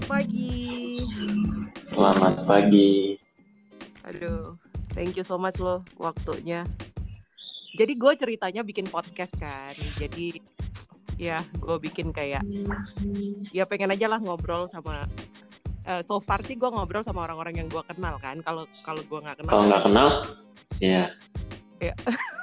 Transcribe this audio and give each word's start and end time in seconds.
Selamat 0.00 0.16
pagi. 0.16 0.56
Selamat 1.84 2.34
pagi. 2.48 3.20
Aduh, 4.08 4.56
thank 4.96 5.12
you 5.12 5.20
so 5.20 5.36
much 5.36 5.60
lo 5.60 5.84
waktunya. 6.00 6.64
Jadi 7.76 8.00
gue 8.00 8.12
ceritanya 8.16 8.64
bikin 8.64 8.88
podcast 8.88 9.28
kan. 9.36 9.68
Jadi 10.00 10.40
ya 11.20 11.44
gue 11.52 11.76
bikin 11.84 12.16
kayak 12.16 12.40
ya 13.52 13.68
pengen 13.68 13.92
aja 13.92 14.08
lah 14.08 14.24
ngobrol 14.24 14.72
sama 14.72 15.04
uh, 15.84 16.00
so 16.00 16.16
far 16.16 16.40
sih 16.48 16.56
gue 16.56 16.72
ngobrol 16.72 17.04
sama 17.04 17.28
orang-orang 17.28 17.60
yang 17.60 17.68
gue 17.68 17.84
kenal 17.84 18.16
kan. 18.24 18.40
Kalau 18.40 18.64
kalau 18.80 19.04
gue 19.04 19.20
nggak 19.20 19.36
kenal. 19.44 19.52
Kalau 19.52 19.64
nggak 19.68 19.84
kenal, 19.84 20.08
ya. 20.80 21.12
Ya. 21.76 21.92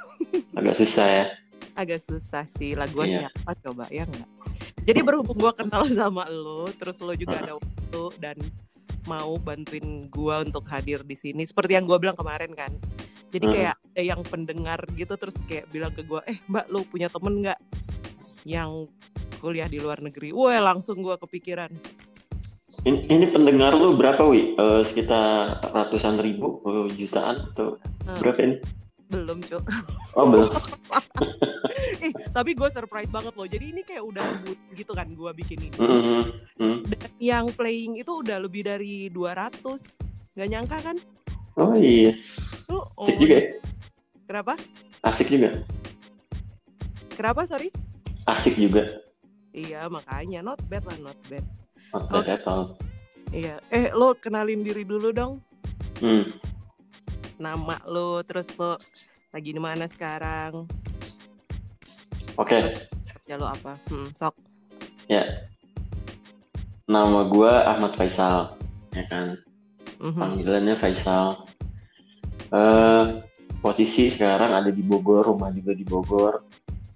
Agak 0.62 0.78
susah 0.78 1.06
ya. 1.10 1.24
Agak 1.74 2.06
susah 2.06 2.46
sih 2.46 2.78
lah 2.78 2.86
gue 2.86 3.02
Iya. 3.02 3.26
siapa 3.34 3.50
coba 3.66 3.90
ya 3.90 4.06
nggak. 4.06 4.30
Jadi 4.88 5.04
berhubung 5.04 5.36
gue 5.36 5.52
kenal 5.52 5.84
sama 6.00 6.24
lo, 6.32 6.64
terus 6.72 6.96
lo 7.04 7.12
juga 7.12 7.44
ada 7.44 7.60
waktu 7.60 8.02
dan 8.16 8.36
mau 9.04 9.36
bantuin 9.36 10.08
gue 10.08 10.34
untuk 10.48 10.64
hadir 10.72 11.04
di 11.04 11.12
sini. 11.12 11.44
Seperti 11.44 11.76
yang 11.76 11.84
gue 11.84 12.00
bilang 12.00 12.16
kemarin 12.16 12.56
kan. 12.56 12.72
Jadi 13.28 13.44
kayak 13.44 13.76
ada 13.76 14.00
yang 14.00 14.24
pendengar 14.24 14.80
gitu 14.96 15.12
terus 15.20 15.36
kayak 15.44 15.68
bilang 15.68 15.92
ke 15.92 16.00
gue, 16.00 16.16
eh 16.24 16.40
mbak 16.48 16.72
lo 16.72 16.80
punya 16.88 17.12
temen 17.12 17.44
nggak 17.44 17.60
yang 18.48 18.88
kuliah 19.44 19.68
di 19.68 19.76
luar 19.76 20.00
negeri? 20.00 20.32
Wah 20.32 20.56
langsung 20.64 21.04
gue 21.04 21.12
kepikiran. 21.20 21.68
Ini, 22.88 23.10
ini 23.10 23.26
pendengar 23.28 23.76
lu 23.76 23.98
berapa, 24.00 24.22
Wi? 24.24 24.56
Eh, 24.56 24.82
sekitar 24.86 25.60
ratusan 25.60 26.22
ribu, 26.22 26.62
oh, 26.64 26.88
jutaan 26.88 27.44
atau 27.52 27.76
Hmm. 28.08 28.16
berapa 28.24 28.40
ini? 28.40 28.56
Belum 29.08 29.40
cok. 29.40 29.64
Oh 30.16 30.24
belum. 30.28 30.52
eh 32.04 32.12
tapi 32.30 32.52
gue 32.52 32.68
surprise 32.68 33.08
banget 33.08 33.32
loh. 33.32 33.48
Jadi 33.48 33.64
ini 33.72 33.80
kayak 33.84 34.04
udah 34.04 34.26
gitu 34.76 34.92
kan 34.92 35.08
gue 35.12 35.30
bikin 35.32 35.72
ini. 35.72 35.76
Mm, 35.80 35.88
mm, 35.88 36.24
mm. 36.60 36.78
Dan 36.92 37.10
yang 37.18 37.46
playing 37.52 38.00
itu 38.00 38.20
udah 38.20 38.36
lebih 38.40 38.68
dari 38.68 39.08
200 39.08 40.08
Gak 40.38 40.54
nyangka 40.54 40.78
kan? 40.78 40.96
Oh 41.58 41.74
iya, 41.74 42.14
Lu, 42.70 42.78
oh, 42.78 43.02
asik 43.02 43.18
juga 43.18 43.42
ya. 43.42 43.50
Kenapa? 44.30 44.54
Asik 45.02 45.26
juga. 45.34 45.50
Kenapa 47.18 47.42
sorry? 47.50 47.74
Asik 48.30 48.54
juga. 48.54 49.02
Iya 49.50 49.90
makanya 49.90 50.46
not 50.46 50.62
bad 50.70 50.86
lah 50.86 51.10
not 51.10 51.18
bad. 51.26 51.42
Not 51.90 52.06
Oh. 52.06 52.22
bad 52.22 52.26
at 52.30 52.46
all. 52.46 52.78
Iya. 53.34 53.58
Eh 53.74 53.90
lo 53.90 54.14
kenalin 54.14 54.62
diri 54.62 54.86
dulu 54.86 55.10
dong. 55.10 55.42
Hmm. 55.98 56.22
Nama 57.38 57.78
lo 57.86 58.18
terus 58.26 58.50
lo 58.58 58.74
lagi 59.30 59.54
di 59.54 59.60
mana 59.62 59.86
sekarang? 59.86 60.66
Oke, 62.34 62.74
Ya 63.30 63.38
lo 63.38 63.46
apa? 63.46 63.78
Hmm, 63.90 64.10
sok. 64.14 64.34
ya. 65.06 65.22
Nama 66.88 67.20
gua 67.28 67.68
Ahmad 67.68 67.94
Faisal, 67.94 68.56
ya 68.96 69.04
kan. 69.06 69.38
Mhm. 70.00 70.18
Panggilannya 70.18 70.74
Faisal. 70.74 71.44
Eh, 72.48 73.04
posisi 73.60 74.08
sekarang 74.08 74.56
ada 74.56 74.70
di 74.72 74.80
Bogor, 74.80 75.28
rumah 75.28 75.52
juga 75.52 75.76
di 75.76 75.84
Bogor, 75.84 76.42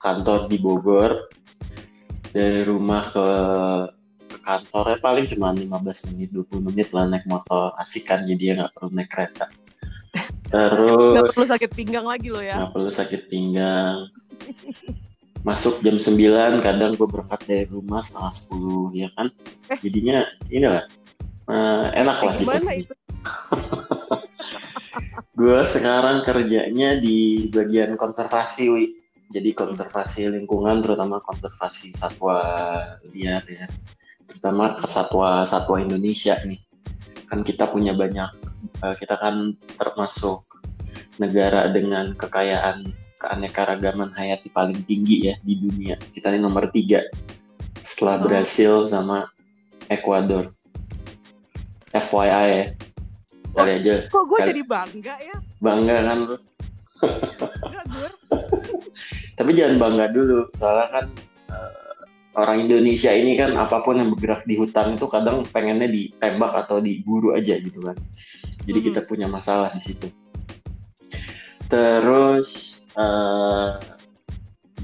kantor 0.01 0.49
di 0.49 0.57
Bogor. 0.59 1.29
Dari 2.33 2.65
rumah 2.65 3.05
ke, 3.05 3.27
ke 4.33 4.39
kantornya 4.41 4.97
paling 5.05 5.29
cuma 5.29 5.53
15 5.53 6.09
menit, 6.17 6.33
20 6.33 6.65
menit 6.65 6.89
lah 6.97 7.05
naik 7.05 7.29
motor. 7.29 7.77
Asik 7.77 8.09
kan, 8.09 8.25
jadi 8.25 8.43
ya 8.43 8.53
nggak 8.65 8.73
perlu 8.73 8.91
naik 8.97 9.11
kereta. 9.13 9.53
Gak 10.53 10.77
Terus 10.77 11.33
perlu 11.33 11.49
sakit 11.49 11.71
pinggang 11.73 12.05
lagi 12.05 12.29
lo 12.29 12.45
ya. 12.45 12.61
nggak 12.61 12.73
perlu 12.77 12.91
sakit 12.93 13.21
pinggang. 13.33 14.13
Masuk 15.43 15.81
jam 15.83 15.97
9, 15.99 16.63
kadang 16.63 16.95
gue 16.95 17.09
berangkat 17.09 17.41
dari 17.49 17.65
rumah 17.67 17.99
setengah 18.05 18.31
10, 18.53 18.95
ya 18.95 19.09
kan. 19.17 19.27
Eh. 19.73 19.79
Jadinya 19.83 20.23
inilah, 20.53 20.85
eh, 21.51 21.87
enak 21.99 22.19
lah. 22.23 22.33
Eh, 22.37 22.39
gitu. 22.39 22.47
gimana 22.47 22.71
itu? 22.79 22.95
Gue 25.33 25.65
sekarang 25.65 26.23
kerjanya 26.29 27.01
di 27.01 27.49
bagian 27.49 27.97
konservasi, 27.97 28.69
Wi. 28.69 28.85
Jadi 29.33 29.57
konservasi 29.57 30.29
lingkungan, 30.29 30.85
terutama 30.85 31.19
konservasi 31.25 31.97
satwa 31.97 32.39
liar 33.17 33.41
ya. 33.49 33.65
Terutama 34.29 34.77
ke 34.77 34.85
satwa-satwa 34.85 35.81
Indonesia 35.81 36.37
nih. 36.45 36.61
Kan 37.33 37.41
kita 37.41 37.65
punya 37.73 37.97
banyak, 37.97 38.42
eh, 38.83 38.95
kita 38.99 39.15
kan 39.19 39.55
termasuk 39.77 40.43
negara 41.19 41.69
dengan 41.71 42.15
kekayaan 42.17 42.91
keanekaragaman 43.21 44.11
hayati 44.13 44.51
paling 44.51 44.83
tinggi 44.85 45.31
ya 45.31 45.35
di 45.47 45.55
dunia. 45.59 45.95
Kita 46.11 46.35
ini 46.35 46.43
nomor 46.43 46.69
tiga 46.75 47.03
setelah 47.83 48.19
Oh. 48.19 48.23
Brasil 48.27 48.75
sama 48.87 49.31
Ekuador. 49.87 50.51
FYI 51.93 52.49
ya. 52.49 52.65
Kali 53.53 53.71
aja 53.85 54.09
Kok 54.09 54.25
gue 54.33 54.39
jadi 54.49 54.63
bangga 54.65 55.15
ya? 55.21 55.37
bangga 55.61 55.97
kan 56.09 56.19
lu. 56.25 56.37
Tapi 59.37 59.51
jangan 59.53 59.77
bangga 59.77 60.07
dulu, 60.09 60.49
soalnya 60.57 60.89
kan 60.89 61.05
orang 62.33 62.65
Indonesia 62.65 63.13
ini 63.13 63.37
kan 63.37 63.53
apa 63.61 63.85
pun 63.85 64.01
yang 64.01 64.09
bergerak 64.17 64.49
di 64.49 64.57
hutan 64.57 64.97
itu 64.97 65.05
kadang 65.05 65.45
pengennya 65.53 65.89
ditembak 65.89 66.65
atau 66.65 66.81
diburu 66.81 67.37
aja 67.37 67.61
gitu 67.61 67.85
kan. 67.85 67.97
Jadi 68.65 68.79
Mhm. 68.81 68.87
kita 68.89 69.01
punya 69.05 69.29
masalah 69.29 69.69
di 69.77 69.83
situ. 69.85 70.09
Terus 71.69 72.81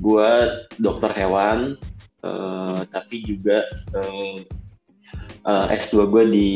gua 0.00 0.64
dokter 0.80 1.12
hewan, 1.12 1.76
eh, 2.24 2.80
tapi 2.88 3.24
juga 3.24 3.64
eh, 3.96 4.44
eh, 5.48 5.66
S2 5.72 6.08
gue 6.08 6.24
di 6.28 6.50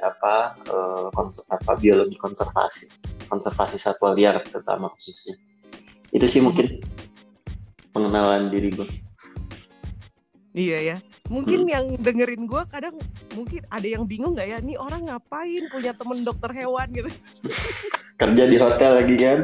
apa, 0.00 0.56
eh, 0.64 1.08
konser- 1.12 1.48
apa 1.52 1.76
biologi 1.76 2.16
konservasi, 2.16 2.86
konservasi 3.28 3.76
satwa 3.76 4.12
liar 4.16 4.40
terutama 4.44 4.88
khususnya. 4.92 5.36
Itu 6.12 6.28
sih 6.28 6.40
mungkin 6.44 6.80
pengenalan 7.92 8.48
diri 8.52 8.72
gue. 8.72 8.88
Iya 10.52 10.78
ya. 10.84 10.96
Hmm. 11.00 11.40
Mungkin 11.40 11.60
yang 11.64 11.84
dengerin 11.96 12.44
gue 12.44 12.62
kadang 12.68 12.94
mungkin 13.32 13.64
ada 13.72 13.88
yang 13.88 14.04
bingung 14.04 14.36
nggak 14.36 14.48
ya? 14.48 14.58
Nih 14.60 14.76
orang 14.76 15.08
ngapain 15.08 15.64
punya 15.72 15.96
temen 15.96 16.20
dokter 16.20 16.52
hewan 16.52 16.88
gitu? 16.92 17.08
Kerja 18.20 18.44
di 18.46 18.56
hotel 18.60 18.90
lagi 19.02 19.16
kan? 19.16 19.38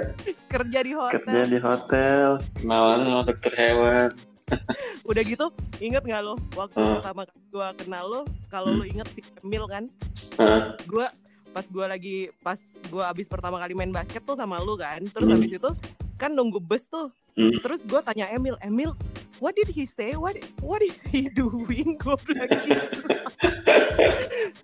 Kerja 0.46 0.78
di 0.84 0.92
hotel. 0.92 1.18
Kerja 1.18 1.42
di 1.48 1.58
hotel, 1.58 2.26
kenalan 2.54 3.00
sama 3.02 3.22
dokter 3.24 3.52
hewan. 3.56 4.08
Udah 5.10 5.22
gitu, 5.24 5.46
inget 5.80 6.04
nggak 6.04 6.22
lo 6.22 6.36
waktu 6.52 6.76
Hmm. 6.76 7.00
pertama 7.00 7.22
gue 7.26 7.68
kenal 7.80 8.04
lo? 8.04 8.22
Kalau 8.48 8.70
lo 8.70 8.84
inget 8.84 9.08
si 9.10 9.20
Emil 9.40 9.64
kan? 9.66 9.88
Hah? 10.36 10.76
Gue 10.84 11.08
pas 11.48 11.64
gue 11.64 11.84
lagi 11.88 12.16
pas 12.38 12.60
gue 12.60 13.02
abis 13.02 13.26
pertama 13.26 13.56
kali 13.56 13.72
main 13.72 13.90
basket 13.90 14.20
tuh 14.22 14.36
sama 14.36 14.60
lo 14.60 14.76
kan. 14.76 15.00
Terus 15.02 15.26
Hmm. 15.26 15.36
abis 15.40 15.56
itu 15.56 15.70
kan 16.14 16.30
nunggu 16.30 16.60
bus 16.60 16.84
tuh. 16.86 17.08
Hmm. 17.38 17.54
Terus 17.62 17.86
gue 17.86 18.00
tanya 18.02 18.26
Emil, 18.34 18.58
Emil, 18.58 18.98
what 19.38 19.54
did 19.54 19.70
he 19.70 19.86
say? 19.86 20.18
What 20.18 20.42
what 20.58 20.82
is 20.82 20.98
he 21.06 21.30
doing? 21.30 21.94
Gue 22.02 22.18
bilang 22.26 22.50
gitu. 22.66 23.06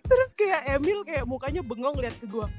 Terus 0.02 0.30
kayak 0.34 0.66
Emil 0.66 1.06
kayak 1.06 1.22
mukanya 1.22 1.62
bengong 1.62 2.02
lihat 2.02 2.18
ke 2.18 2.26
gue. 2.26 2.50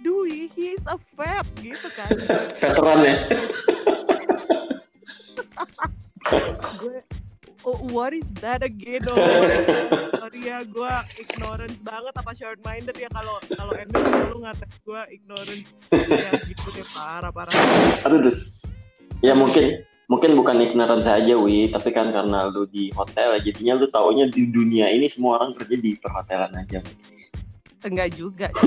Dwi, 0.00 0.48
he 0.56 0.72
is 0.72 0.84
a 0.88 0.96
fat 0.96 1.44
gitu 1.60 1.90
kan. 1.92 2.08
Veteran 2.56 2.98
ya? 3.04 3.14
gue 6.78 7.02
oh, 7.64 7.78
what 7.90 8.12
is 8.12 8.26
that 8.38 8.62
again 8.62 9.02
oh 9.10 9.16
sorry 10.14 10.40
ya 10.44 10.62
gue 10.62 10.94
ignorance 11.18 11.78
banget 11.82 12.14
apa 12.14 12.32
short 12.36 12.58
minded 12.62 12.94
ya 12.94 13.08
kalau 13.10 13.40
kalau 13.50 13.74
Emil 13.74 14.02
selalu 14.06 14.38
ngatain 14.46 14.70
gue 14.84 15.00
ignorance 15.10 15.66
ya 15.90 16.30
gitu 16.46 16.66
deh 16.70 16.86
parah 16.94 17.32
parah 17.32 17.52
Aduh, 18.06 18.28
duh. 18.28 18.36
Ya 19.24 19.34
mungkin 19.34 19.82
mungkin 20.08 20.32
bukan 20.40 20.56
ignorance 20.64 21.04
saja, 21.04 21.36
Wi, 21.36 21.68
tapi 21.68 21.92
kan 21.92 22.08
karena 22.10 22.48
lu 22.48 22.64
di 22.72 22.88
hotel, 22.96 23.36
jadinya 23.44 23.76
lu 23.76 23.86
taunya 23.92 24.24
di 24.24 24.48
dunia 24.48 24.88
ini 24.88 25.04
semua 25.04 25.36
orang 25.42 25.52
kerja 25.52 25.76
di 25.76 25.96
perhotelan 26.00 26.52
aja. 26.56 26.80
enggak 27.78 28.10
juga 28.18 28.50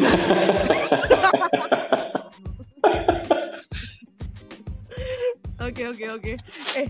Oke 5.61 5.85
oke 5.85 6.05
oke. 6.09 6.33
Eh 6.73 6.89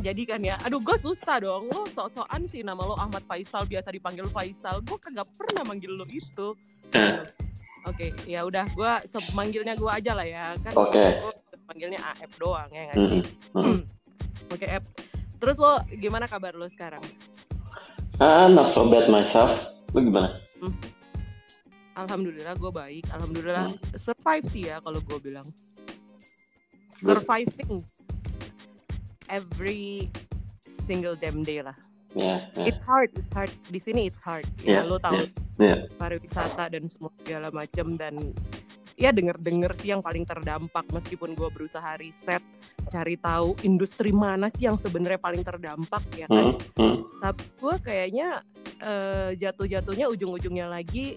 jadi 0.00 0.22
kan 0.24 0.40
ya, 0.40 0.56
aduh 0.64 0.80
gue 0.80 0.96
susah 0.96 1.44
dong. 1.44 1.68
Lo 1.68 1.84
sok-sokan 1.92 2.48
sih 2.48 2.64
nama 2.64 2.80
lo 2.80 2.96
Ahmad 2.96 3.20
Faisal 3.28 3.68
biasa 3.68 3.92
dipanggil 3.92 4.24
Faisal. 4.32 4.80
Gue 4.80 4.96
kagak 4.96 5.28
pernah 5.36 5.68
manggil 5.68 5.92
lo 5.92 6.08
itu. 6.08 6.56
Oke, 7.84 8.16
ya 8.24 8.48
udah 8.48 8.64
gue 8.72 8.92
manggilnya 9.36 9.76
gue 9.76 9.90
aja 9.92 10.16
lah 10.16 10.24
ya 10.24 10.56
kan. 10.64 10.72
Oke. 10.72 11.20
Gue 11.20 11.41
panggilnya 11.72 12.00
AF 12.04 12.32
doang 12.36 12.68
ya 12.68 12.82
nggak 12.92 12.96
sih? 13.00 13.22
Mm-mm. 13.56 13.78
Oke, 14.52 14.66
F. 14.68 14.84
Terus 15.40 15.56
lo 15.56 15.80
gimana 15.96 16.28
kabar 16.28 16.52
lo 16.52 16.68
sekarang? 16.68 17.00
Ah, 18.20 18.46
not 18.46 18.68
so 18.68 18.84
bad 18.92 19.08
myself. 19.08 19.72
Lu 19.96 20.04
gimana? 20.04 20.36
Alhamdulillah 21.96 22.52
gue 22.60 22.72
baik. 22.72 23.04
Alhamdulillah 23.08 23.72
survive 23.96 24.44
sih 24.52 24.68
ya 24.68 24.84
kalau 24.84 25.00
gue 25.00 25.18
bilang. 25.18 25.48
Good. 27.00 27.24
Surviving 27.24 27.82
every 29.32 30.12
single 30.84 31.16
damn 31.16 31.40
day 31.40 31.64
lah. 31.64 31.74
yeah, 32.14 32.44
yeah. 32.56 32.68
it's 32.68 32.82
hard 32.84 33.10
it's 33.16 33.32
hard 33.32 33.52
di 33.72 33.80
sini 33.80 34.12
it's 34.12 34.20
hard 34.20 34.44
Yeah, 34.60 34.84
ya 34.84 34.88
lo 34.88 35.00
tahu 35.00 35.24
yeah. 35.56 35.88
pariwisata 35.96 36.68
dan 36.72 36.88
semua 36.92 37.08
segala 37.24 37.48
macam 37.48 37.96
dan 37.96 38.14
ya 38.96 39.10
denger-denger 39.10 39.72
sih 39.80 39.88
yang 39.92 40.04
paling 40.04 40.24
terdampak 40.26 40.84
meskipun 40.92 41.32
gue 41.32 41.48
berusaha 41.48 41.96
riset 41.96 42.42
cari 42.88 43.16
tahu 43.16 43.56
industri 43.64 44.12
mana 44.12 44.52
sih 44.52 44.68
yang 44.68 44.76
sebenarnya 44.76 45.20
paling 45.20 45.42
terdampak 45.42 46.02
ya 46.14 46.26
kan? 46.28 46.56
Hmm, 46.56 46.78
hmm. 46.78 46.96
tapi 47.20 47.44
gue 47.56 47.74
kayaknya 47.80 48.28
eh, 48.82 49.30
jatuh-jatuhnya 49.38 50.06
ujung-ujungnya 50.12 50.66
lagi 50.68 51.16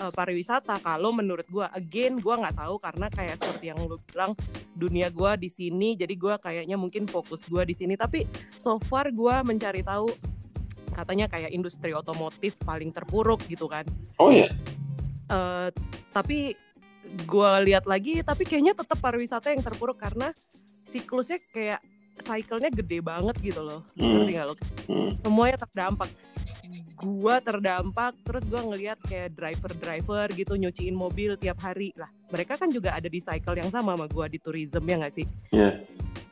eh, 0.00 0.12
pariwisata. 0.12 0.80
Kalau 0.84 1.10
menurut 1.16 1.46
gue 1.48 1.66
again 1.72 2.20
gue 2.20 2.34
nggak 2.34 2.56
tahu 2.60 2.76
karena 2.80 3.06
kayak 3.08 3.40
seperti 3.40 3.72
yang 3.72 3.80
lu 3.84 3.96
bilang 4.10 4.36
dunia 4.74 5.08
gue 5.08 5.30
di 5.38 5.50
sini 5.50 5.94
jadi 5.94 6.14
gue 6.14 6.34
kayaknya 6.42 6.76
mungkin 6.76 7.08
fokus 7.08 7.46
gue 7.48 7.62
di 7.64 7.74
sini. 7.74 7.96
Tapi 7.96 8.28
so 8.60 8.76
far 8.84 9.08
gue 9.08 9.34
mencari 9.46 9.80
tahu 9.80 10.12
katanya 10.94 11.26
kayak 11.26 11.50
industri 11.50 11.90
otomotif 11.90 12.54
paling 12.62 12.94
terpuruk 12.94 13.42
gitu 13.50 13.66
kan. 13.66 13.82
Oh 14.22 14.30
ya, 14.30 14.46
Eh, 15.24 15.68
tapi 16.12 16.52
gue 17.24 17.50
lihat 17.66 17.84
lagi 17.84 18.20
tapi 18.20 18.42
kayaknya 18.42 18.74
tetap 18.74 18.98
pariwisata 18.98 19.52
yang 19.52 19.62
terpuruk 19.62 19.96
karena 19.96 20.30
siklusnya 20.84 21.38
kayak 21.50 21.80
cycle-nya 22.20 22.70
gede 22.70 22.98
banget 23.00 23.36
gitu 23.42 23.60
loh 23.60 23.80
Hmm. 23.94 24.22
ngerti 24.22 24.30
nggak 24.32 24.46
lo 24.46 24.54
Hmm. 24.86 25.10
semuanya 25.20 25.56
terdampak 25.60 26.10
gua 26.94 27.42
terdampak 27.42 28.14
terus 28.22 28.46
gua 28.46 28.62
ngelihat 28.64 28.96
kayak 29.02 29.34
driver-driver 29.34 30.30
gitu 30.32 30.54
nyuciin 30.54 30.94
mobil 30.94 31.34
tiap 31.34 31.58
hari 31.58 31.90
lah 31.98 32.06
mereka 32.30 32.54
kan 32.54 32.70
juga 32.70 32.94
ada 32.94 33.10
di 33.10 33.18
cycle 33.18 33.58
yang 33.58 33.68
sama 33.68 33.98
sama 33.98 34.06
gua 34.06 34.30
di 34.30 34.38
tourism 34.38 34.80
ya 34.80 34.96
nggak 35.02 35.14
sih 35.14 35.26
Iya. 35.50 35.82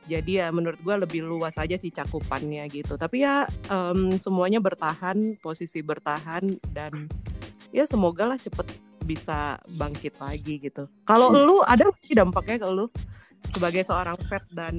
jadi 0.07 0.33
ya 0.33 0.47
menurut 0.49 0.79
gua 0.81 0.97
lebih 0.97 1.27
luas 1.27 1.59
aja 1.59 1.75
sih 1.75 1.91
cakupannya 1.91 2.63
gitu 2.71 2.95
tapi 2.95 3.27
ya 3.27 3.45
em, 3.67 4.15
semuanya 4.17 4.63
bertahan 4.63 5.19
posisi 5.43 5.83
bertahan 5.83 6.47
dan 6.71 7.11
ya 7.69 7.83
semoga 7.85 8.25
lah 8.25 8.39
cepet 8.39 8.71
bisa 9.03 9.59
bangkit 9.77 10.15
lagi 10.19 10.63
gitu. 10.63 10.89
Kalau 11.05 11.35
Hmm. 11.35 11.45
lu 11.45 11.57
ada 11.67 11.91
sih 12.07 12.15
dampaknya 12.15 12.63
ke 12.63 12.69
lu 12.71 12.87
sebagai 13.53 13.83
seorang 13.85 14.17
vet 14.31 14.45
dan 14.55 14.77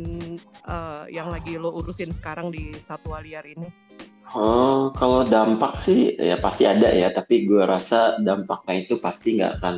eh, 0.66 1.04
yang 1.12 1.28
lagi 1.30 1.60
lo 1.60 1.76
urusin 1.76 2.16
sekarang 2.16 2.50
di 2.50 2.74
satwa 2.88 3.20
liar 3.20 3.44
ini? 3.44 3.68
Oh, 4.34 4.90
kalau 4.98 5.30
dampak 5.30 5.78
sih 5.78 6.18
ya 6.18 6.42
pasti 6.42 6.66
ada 6.66 6.90
ya, 6.90 7.14
tapi 7.14 7.46
gue 7.46 7.62
rasa 7.70 8.18
dampaknya 8.18 8.88
itu 8.88 8.98
pasti 8.98 9.38
nggak 9.38 9.62
akan 9.62 9.78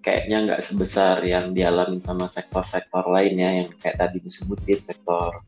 kayaknya 0.00 0.36
nggak 0.48 0.62
sebesar 0.64 1.20
yang 1.20 1.52
dialami 1.52 2.00
sama 2.00 2.30
sektor-sektor 2.30 3.04
lainnya 3.12 3.60
yang 3.60 3.68
kayak 3.76 4.00
tadi 4.00 4.24
disebutin 4.24 4.80
sektor 4.80 5.44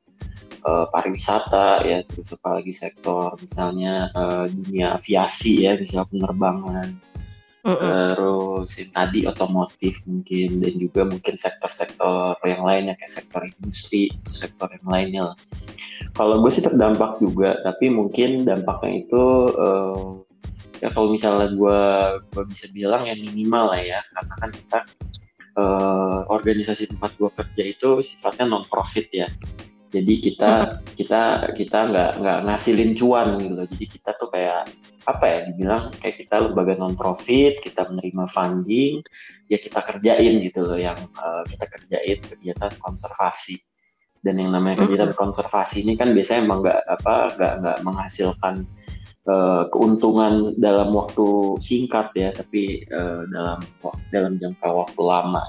eh, 0.60 0.86
pariwisata 0.92 1.80
ya, 1.86 2.04
terus 2.04 2.36
apalagi 2.36 2.74
sektor 2.76 3.32
misalnya 3.40 4.12
eh, 4.12 4.44
dunia 4.52 5.00
aviasi 5.00 5.64
ya, 5.64 5.80
misalnya 5.80 6.12
penerbangan, 6.12 6.88
terus 7.60 8.72
yang 8.80 8.90
tadi 8.96 9.20
otomotif 9.28 10.00
mungkin 10.08 10.64
dan 10.64 10.74
juga 10.80 11.04
mungkin 11.04 11.36
sektor-sektor 11.36 12.40
yang 12.48 12.64
lainnya 12.64 12.96
kayak 12.96 13.12
sektor 13.12 13.44
industri 13.44 14.08
sektor 14.32 14.68
yang 14.72 14.88
lainnya 14.88 15.22
lah. 15.32 15.36
Kalau 16.16 16.40
gue 16.40 16.50
sih 16.50 16.64
terdampak 16.64 17.20
juga, 17.20 17.60
tapi 17.60 17.92
mungkin 17.92 18.48
dampaknya 18.48 19.04
itu 19.04 19.24
eh, 19.52 20.08
ya 20.80 20.88
kalau 20.88 21.12
misalnya 21.12 21.52
gue 21.52 21.80
gue 22.32 22.44
bisa 22.48 22.66
bilang 22.72 23.04
ya 23.04 23.12
minimal 23.12 23.76
lah 23.76 23.80
ya, 23.84 24.00
karena 24.16 24.34
kan 24.40 24.50
kita 24.50 24.78
eh, 25.60 26.20
organisasi 26.32 26.96
tempat 26.96 27.12
gue 27.20 27.30
kerja 27.36 27.62
itu 27.68 27.88
sifatnya 28.00 28.48
non 28.48 28.64
profit 28.66 29.06
ya. 29.12 29.28
Jadi 29.90 30.14
kita 30.22 30.78
kita 30.94 31.50
kita 31.50 31.78
nggak 31.90 32.10
nggak 32.22 32.38
ngasilin 32.46 32.94
cuan 32.94 33.42
gitu 33.42 33.54
loh. 33.58 33.66
Jadi 33.66 33.86
kita 33.90 34.14
tuh 34.14 34.30
kayak 34.30 34.70
apa 35.02 35.24
ya 35.26 35.38
dibilang 35.50 35.90
kayak 35.98 36.16
kita 36.22 36.36
lembaga 36.46 36.78
non 36.78 36.94
profit, 36.94 37.58
kita 37.58 37.90
menerima 37.90 38.24
funding, 38.30 39.02
ya 39.50 39.58
kita 39.58 39.82
kerjain 39.82 40.38
gitu 40.38 40.62
loh 40.62 40.78
yang 40.78 40.94
eh, 40.94 41.42
kita 41.50 41.66
kerjain 41.66 42.18
kegiatan 42.22 42.72
konservasi. 42.78 43.58
Dan 44.22 44.38
yang 44.38 44.54
namanya 44.54 44.86
kegiatan 44.86 45.16
konservasi 45.16 45.82
ini 45.82 45.98
kan 45.98 46.14
biasanya 46.14 46.40
emang 46.46 46.60
nggak 46.62 46.80
apa 46.86 47.14
nggak 47.34 47.52
nggak 47.58 47.78
menghasilkan 47.82 48.54
eh, 49.26 49.62
keuntungan 49.74 50.54
dalam 50.62 50.94
waktu 50.94 51.58
singkat 51.58 52.14
ya, 52.14 52.30
tapi 52.30 52.86
eh, 52.86 53.20
dalam 53.26 53.58
dalam 54.14 54.38
jangka 54.38 54.68
waktu 54.70 55.02
lama. 55.02 55.42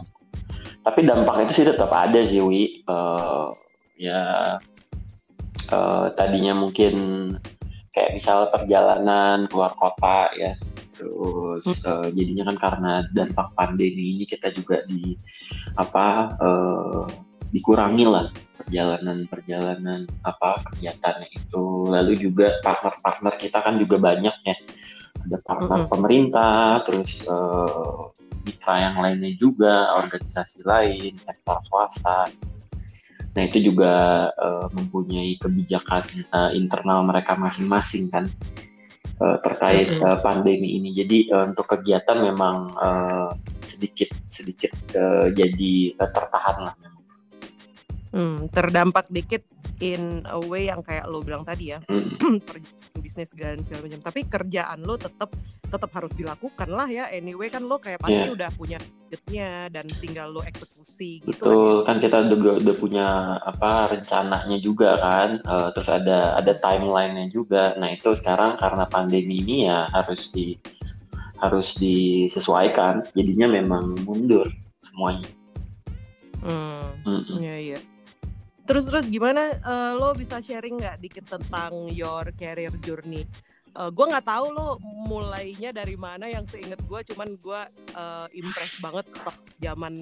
Tapi 0.82 1.06
dampaknya 1.06 1.46
itu 1.46 1.62
sih 1.62 1.68
tetap 1.70 1.94
ada 1.94 2.26
sih, 2.26 2.42
Wi. 2.42 2.82
Eh, 2.82 3.50
ya 4.01 4.57
eh, 5.69 6.07
tadinya 6.18 6.57
mungkin 6.57 6.95
kayak 7.94 8.18
misalnya 8.18 8.50
perjalanan 8.50 9.45
keluar 9.45 9.77
kota 9.77 10.33
ya 10.33 10.57
terus 10.98 11.86
eh, 11.86 12.07
jadinya 12.18 12.50
kan 12.53 12.57
karena 12.57 12.94
dampak 13.13 13.53
pandemi 13.53 14.18
ini 14.18 14.25
kita 14.25 14.50
juga 14.53 14.81
di 14.89 15.13
apa 15.77 16.33
eh, 16.42 17.06
dikurangi 17.51 18.06
lah 18.07 18.27
perjalanan-perjalanan 18.62 20.07
apa 20.24 20.63
kegiatannya 20.71 21.30
itu. 21.36 21.92
Lalu 21.92 22.13
juga 22.15 22.56
partner-partner 22.63 23.33
kita 23.36 23.59
kan 23.59 23.75
juga 23.75 24.00
banyak 24.00 24.36
ya. 24.47 24.56
Ada 25.27 25.38
partner 25.44 25.80
Mm-mm. 25.86 25.92
pemerintah 25.92 26.80
terus 26.88 27.27
eh, 27.27 28.00
mitra 28.42 28.75
yang 28.89 28.97
lainnya 28.97 29.33
juga 29.38 29.94
organisasi 30.00 30.65
lain 30.65 31.13
sektor 31.21 31.62
swasta 31.62 32.25
Nah 33.31 33.42
itu 33.48 33.72
juga 33.72 34.28
eh, 34.36 34.68
mempunyai 34.75 35.39
kebijakan 35.39 36.04
eh, 36.28 36.51
internal 36.60 37.07
mereka 37.07 37.39
masing-masing 37.39 38.12
kan 38.12 38.25
eh, 39.24 39.38
terkait 39.39 39.88
eh, 39.88 40.18
pandemi 40.19 40.75
ini. 40.75 40.92
Jadi 40.92 41.31
eh, 41.31 41.44
untuk 41.48 41.68
kegiatan 41.72 42.19
memang 42.19 42.75
eh, 42.75 43.30
sedikit 43.63 44.12
sedikit 44.28 44.75
eh, 44.95 45.31
jadi 45.31 45.74
eh, 45.95 46.10
tertahan 46.12 46.57
lah 46.68 46.74
memang. 46.80 47.04
Hmm, 48.12 48.38
terdampak 48.51 49.07
dikit 49.07 49.48
in 49.81 50.22
a 50.30 50.38
way 50.38 50.69
yang 50.69 50.86
kayak 50.86 51.10
lo 51.10 51.25
bilang 51.25 51.42
tadi 51.44 51.74
ya 51.74 51.80
Mm, 52.22 52.38
bisnis 53.01 53.33
dan 53.33 53.60
segala 53.66 53.89
macam 53.89 54.01
tapi 54.06 54.24
kerjaan 54.30 54.86
lo 54.86 54.94
tetap 54.95 55.33
tetap 55.68 55.89
harus 55.92 56.13
dilakukan 56.13 56.69
lah 56.69 56.86
ya 56.86 57.10
anyway 57.10 57.50
kan 57.50 57.66
lo 57.66 57.81
kayak 57.81 57.98
pasti 57.98 58.13
Iya. 58.13 58.36
udah 58.38 58.50
punya 58.54 58.78
budgetnya 58.78 59.50
dan 59.74 59.86
tinggal 60.00 60.30
lo 60.30 60.45
eksekusi 60.45 61.25
gitu 61.25 61.31
Betul 61.33 61.83
kan 61.83 61.98
kita 61.98 62.30
udah, 62.30 62.62
udah 62.62 62.75
punya 62.78 63.07
apa 63.42 63.89
rencananya 63.89 64.62
juga 64.62 64.95
kan, 65.01 65.42
Eh, 65.42 65.69
terus 65.75 65.89
ada 65.89 66.38
ada 66.38 66.54
timelinenya 66.56 67.28
juga. 67.33 67.73
Nah 67.76 67.90
itu 67.92 68.14
sekarang 68.16 68.56
karena 68.56 68.85
pandemi 68.88 69.42
ini 69.42 69.66
ya 69.68 69.90
harus 69.92 70.31
di 70.31 70.56
harus 71.42 71.76
disesuaikan. 71.76 73.02
Jadinya 73.18 73.50
memang 73.52 73.97
mundur 74.06 74.45
semuanya. 74.80 75.28
Hmm, 76.42 76.97
Mm-mm. 77.06 77.38
iya 77.42 77.56
iya. 77.57 77.80
Terus 78.65 78.83
terus 78.87 79.06
gimana 79.09 79.57
eh, 79.57 79.94
lo 79.97 80.13
bisa 80.13 80.39
sharing 80.39 80.80
nggak 80.80 80.97
dikit 81.01 81.25
tentang 81.27 81.89
your 81.91 82.30
career 82.37 82.71
journey? 82.81 83.25
Eh, 83.71 83.89
gue 83.89 84.06
nggak 84.06 84.27
tahu 84.27 84.51
lo 84.51 84.75
mulainya 85.07 85.71
dari 85.71 85.95
mana 85.95 86.27
yang 86.27 86.44
seinget 86.47 86.80
gue, 86.83 86.99
cuman 87.13 87.30
gue 87.39 87.61
eh, 87.95 88.27
impress 88.35 88.83
banget 88.83 89.06
waktu 89.23 89.51
zaman 89.63 89.94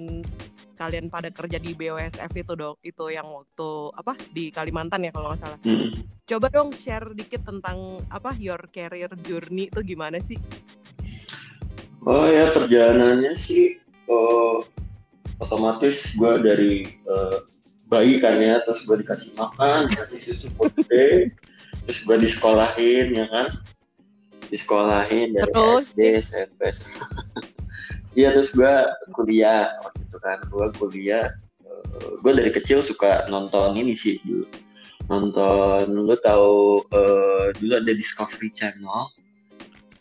kalian 0.80 1.12
pada 1.12 1.28
kerja 1.28 1.60
di 1.60 1.76
BOSF 1.76 2.32
itu 2.34 2.52
dong, 2.56 2.76
itu 2.80 3.04
yang 3.12 3.28
waktu 3.28 3.68
apa 3.94 4.16
di 4.32 4.48
Kalimantan 4.48 5.04
ya 5.04 5.12
kalau 5.12 5.36
nggak 5.36 5.40
salah. 5.44 5.60
Mm. 5.62 5.92
Coba 6.24 6.46
dong 6.48 6.72
share 6.72 7.12
dikit 7.12 7.44
tentang 7.44 8.00
apa 8.08 8.32
your 8.40 8.64
career 8.72 9.12
journey 9.22 9.68
itu 9.68 9.80
gimana 9.84 10.18
sih? 10.24 10.40
Oh 12.08 12.24
ya 12.24 12.48
perjalanannya 12.50 13.36
sih 13.36 13.76
eh, 14.08 14.56
otomatis 15.38 16.16
gue 16.16 16.32
dari 16.42 16.72
eh, 16.90 17.38
bayi 17.90 18.22
kan 18.22 18.38
ya, 18.38 18.62
terus 18.62 18.86
gue 18.86 19.02
dikasih 19.02 19.34
makan, 19.34 19.90
dikasih 19.90 20.30
susu 20.30 20.48
putih, 20.54 21.34
terus 21.84 21.98
gue 22.06 22.16
disekolahin 22.22 23.18
ya 23.18 23.26
kan, 23.26 23.58
disekolahin 24.48 25.34
dari 25.34 25.50
Terus? 25.50 25.98
SD, 25.98 26.00
SMP, 26.22 26.60
SMA. 26.70 27.06
Iya 28.10 28.34
terus 28.34 28.58
gue 28.58 28.74
kuliah 29.14 29.70
waktu 29.86 30.02
itu 30.02 30.18
kan, 30.18 30.42
gue 30.50 30.66
kuliah, 30.82 31.30
gue 32.26 32.32
dari 32.34 32.50
kecil 32.50 32.82
suka 32.82 33.30
nonton 33.30 33.78
ini 33.78 33.94
sih 33.94 34.18
dulu, 34.26 34.50
nonton 35.06 35.86
lu 35.94 36.18
tahu 36.18 36.82
eh, 36.90 37.54
dulu 37.62 37.72
ada 37.78 37.92
Discovery 37.94 38.50
Channel 38.50 39.14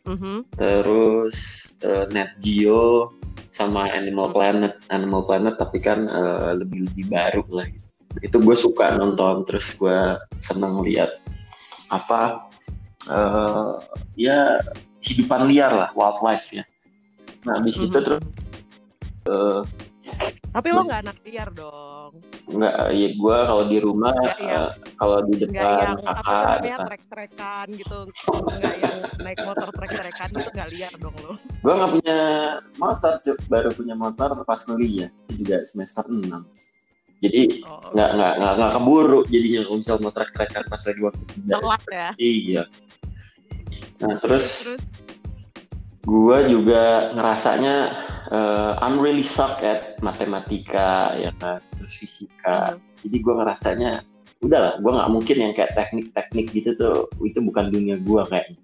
Mhm. 0.10 0.50
terus 0.58 1.38
eh, 1.86 2.10
Net 2.10 2.34
Geo 2.42 3.14
sama 3.54 3.86
Animal 3.94 4.30
Hmm. 4.30 4.36
Planet 4.36 4.74
Animal 4.90 5.22
Planet 5.24 5.56
tapi 5.56 5.78
kan 5.78 6.10
eh, 6.10 6.52
lebih 6.58 6.90
lebih 6.90 7.06
baru 7.10 7.46
lah 7.54 7.66
gitu. 7.70 7.86
itu 8.26 8.38
gue 8.42 8.56
suka 8.58 8.98
nonton 8.98 9.46
terus 9.46 9.78
gue 9.78 10.18
seneng 10.42 10.82
lihat 10.82 11.14
apa 11.90 12.50
eh, 13.06 13.72
ya 14.18 14.58
hidupan 15.00 15.46
liar 15.46 15.72
lah 15.72 15.90
wildlife 15.94 16.50
ya 16.52 16.66
nah 17.46 17.62
habis 17.62 17.78
itu 17.78 17.94
Mhm. 17.94 18.04
terus 18.04 18.24
eh, 19.30 19.62
Tapi 20.50 20.74
lo 20.74 20.82
nggak 20.82 21.02
anak 21.06 21.18
liar 21.22 21.50
dong. 21.54 21.89
Enggak, 22.50 22.74
ya 22.92 23.10
gue 23.14 23.38
kalau 23.46 23.64
di 23.64 23.78
rumah, 23.78 24.10
Nggak 24.12 24.38
yang- 24.42 24.58
eh, 24.66 24.70
kalau 24.96 25.18
di 25.22 25.34
Enggak 25.38 25.54
depan 25.54 25.78
yang 25.80 25.98
kakak, 26.02 26.58
depan. 26.60 26.86
trek-trekan 26.90 27.68
gitu. 27.78 27.98
Enggak 28.50 28.76
yang 28.76 28.96
naik 29.20 29.40
motor 29.44 29.70
trek-trekan 29.70 30.30
gitu 30.32 30.50
enggak 30.50 30.70
liar 30.70 30.94
dong 30.98 31.16
lo. 31.20 31.34
Gue 31.62 31.74
nggak 31.76 31.92
punya 31.92 32.18
motor, 32.76 33.14
Cuk. 33.22 33.38
baru 33.46 33.70
punya 33.72 33.94
motor 33.94 34.30
pas 34.44 34.60
kuliah, 34.60 35.10
itu 35.26 35.46
juga 35.46 35.62
semester 35.62 36.04
6. 36.08 36.42
Jadi 37.20 37.62
Oh, 37.62 37.92
nggak 37.92 38.10
nggak 38.16 38.34
nggak 38.40 38.54
nggak 38.56 38.72
keburu 38.74 39.20
jadinya 39.28 39.60
kalau 39.62 39.78
misal 39.78 39.98
mau 40.00 40.10
trek-trekan 40.10 40.64
pas 40.66 40.82
lagi 40.82 41.02
waktu 41.04 41.24
kuliah. 41.28 41.60
ya. 41.92 42.10
Iya. 42.18 42.64
Nah 44.00 44.16
terus 44.18 44.46
Terus 44.66 44.80
gue 46.04 46.38
juga 46.48 47.12
ngerasanya 47.14 47.76
eh, 48.32 48.72
I'm 48.80 48.98
really 48.98 49.26
suck 49.26 49.60
at 49.62 50.00
matematika 50.00 51.14
ya 51.16 51.32
kan, 51.38 51.60
terus 51.76 51.94
fisika. 51.98 52.76
hmm, 52.76 53.04
Jadi 53.08 53.18
gue 53.20 53.34
ngerasanya 53.36 53.92
udahlah, 54.40 54.80
gue 54.80 54.92
nggak 54.92 55.12
mungkin 55.12 55.36
yang 55.36 55.52
kayak 55.52 55.76
teknik-teknik 55.76 56.48
gitu 56.56 56.70
tuh 56.76 56.98
itu 57.24 57.40
bukan 57.44 57.68
dunia 57.72 58.00
gue 58.00 58.22
kayaknya. 58.28 58.60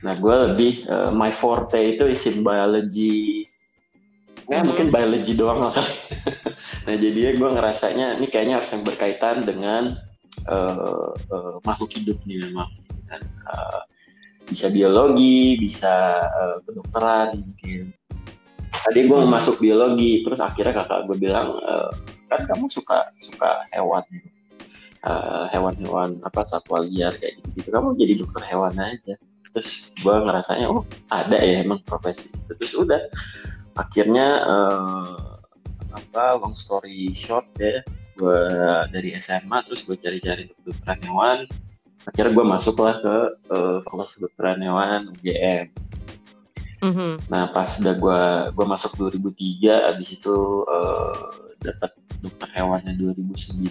Nah 0.00 0.14
gue 0.16 0.34
lebih 0.50 0.72
eh, 0.86 1.10
my 1.10 1.30
forte 1.30 1.76
itu 1.76 2.06
is 2.06 2.22
in 2.24 2.40
biology. 2.40 3.44
Ya 4.50 4.62
Mhm. 4.62 4.66
mungkin 4.74 4.86
biology 4.90 5.32
doang 5.38 5.62
lah 5.62 5.70
kali. 5.74 5.94
nah 6.86 6.94
jadinya 6.98 7.32
gue 7.36 7.48
ngerasanya 7.54 8.06
ini 8.18 8.26
kayaknya 8.26 8.58
harus 8.58 8.70
yang 8.74 8.82
berkaitan 8.82 9.36
dengan 9.42 9.82
eh, 10.46 11.10
eh, 11.30 11.54
makhluk 11.62 11.90
hidup 11.94 12.18
nih 12.24 12.50
memang. 12.50 12.70
Kan, 13.10 13.22
eh, 13.26 13.80
bisa 14.50 14.66
biologi, 14.74 15.56
bisa 15.56 15.94
eh, 16.26 16.56
kedokteran 16.66 17.38
mungkin. 17.38 17.94
Tadi 18.70 19.00
gue 19.06 19.18
Hmm. 19.22 19.30
masuk 19.30 19.62
biologi, 19.62 20.26
terus 20.26 20.42
akhirnya 20.42 20.82
kakak 20.82 21.06
gue 21.06 21.16
bilang 21.16 21.56
eh, 21.62 21.90
kan 22.26 22.42
kamu 22.50 22.66
suka 22.66 23.14
suka 23.16 23.62
hewan. 23.70 24.02
Eh, 25.00 25.44
hewan-hewan 25.56 26.20
apa 26.28 26.44
satwa 26.44 26.84
liar 26.84 27.16
kayak 27.16 27.40
gitu 27.40 27.64
gitu 27.64 27.68
kamu 27.72 27.96
jadi 27.96 28.20
dokter 28.20 28.44
hewan 28.52 28.76
aja 28.76 29.16
terus 29.48 29.96
gue 29.96 30.12
ngerasanya 30.12 30.68
oh 30.68 30.84
ada 31.08 31.40
ya 31.40 31.64
emang 31.64 31.80
profesi 31.88 32.36
itu 32.36 32.52
terus 32.60 32.76
udah 32.76 33.08
akhirnya 33.80 34.44
eh, 34.44 35.16
apa 35.96 36.36
long 36.36 36.52
story 36.52 37.16
short 37.16 37.48
ya 37.56 37.80
gue 38.20 38.40
dari 38.92 39.16
SMA 39.16 39.64
terus 39.64 39.88
gue 39.88 39.96
cari-cari 39.96 40.52
untuk 40.52 40.68
kedokteran 40.68 41.00
hewan 41.08 41.38
akhirnya 42.08 42.32
gue 42.32 42.46
masuklah 42.46 42.96
ke 42.96 43.16
eh, 43.52 43.76
fakultas 43.84 44.16
kedokteran 44.16 44.60
hewan 44.64 45.12
UGM 45.12 45.66
mhm. 46.80 47.28
Nah 47.28 47.52
pas 47.52 47.68
udah 47.76 47.94
gue 47.96 48.20
gua 48.56 48.66
masuk 48.66 48.96
2003, 48.96 49.90
abis 49.92 50.08
itu 50.16 50.36
eh, 50.64 51.20
dapat 51.60 51.90
dokter 52.24 52.48
hewannya 52.56 52.96
2009. 52.96 53.68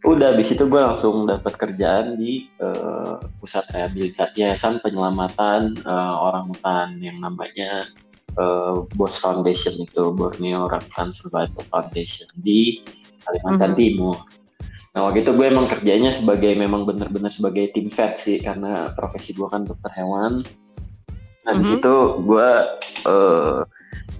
Udah 0.00 0.32
abis 0.32 0.56
itu 0.56 0.64
gue 0.64 0.80
langsung 0.80 1.28
dapat 1.28 1.54
kerjaan 1.60 2.16
di 2.16 2.48
eh, 2.58 3.14
pusat 3.38 3.68
rehabilitasi 3.70 4.42
yayasan 4.42 4.82
penyelamatan 4.82 5.76
eh, 5.76 6.14
orang 6.18 6.50
hutan 6.50 6.98
yang 6.98 7.20
namanya 7.22 7.86
eh, 8.34 8.76
BOS 8.96 9.22
Foundation 9.22 9.78
itu 9.78 10.10
Borneo 10.10 10.66
Orangutan 10.66 11.14
Survival 11.14 11.62
Foundation 11.68 12.26
di 12.42 12.82
Kalimantan 13.22 13.76
Mhm. 13.76 13.78
Timur. 13.78 14.16
Nah 14.90 15.06
waktu 15.06 15.22
itu 15.22 15.30
gue 15.38 15.46
emang 15.46 15.70
kerjanya 15.70 16.10
sebagai 16.10 16.50
memang 16.58 16.82
bener-bener 16.82 17.30
sebagai 17.30 17.70
tim 17.70 17.86
vet 17.90 18.18
sih 18.18 18.42
karena 18.42 18.90
profesi 18.98 19.30
gue 19.38 19.46
kan 19.46 19.62
dokter 19.62 19.90
hewan. 19.94 20.42
Nah 21.46 21.52
di 21.54 21.62
Mhm. 21.62 21.70
situ 21.70 21.94
gue 22.26 22.50
eh, 23.06 23.60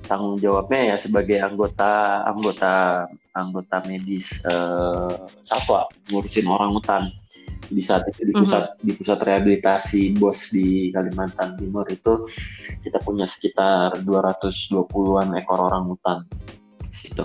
tanggung 0.06 0.38
jawabnya 0.38 0.94
ya 0.94 0.96
sebagai 0.98 1.38
anggota 1.42 2.22
anggota 2.26 3.06
anggota 3.34 3.76
medis 3.86 4.42
eh, 4.46 5.14
satwa 5.42 5.90
ngurusin 6.10 6.46
orang 6.46 6.74
hutan 6.78 7.02
di 7.70 7.82
saat 7.82 8.02
itu 8.10 8.30
di 8.30 8.34
pusat 8.34 8.74
di 8.82 8.92
pusat 8.98 9.22
rehabilitasi 9.22 10.18
bos 10.18 10.50
di 10.50 10.90
Kalimantan 10.90 11.54
Timur 11.54 11.86
itu 11.86 12.26
kita 12.82 12.98
punya 13.02 13.30
sekitar 13.30 14.02
220-an 14.02 15.38
ekor 15.38 15.70
orang 15.70 15.86
hutan 15.86 16.26
di 16.82 16.90
situ. 16.94 17.22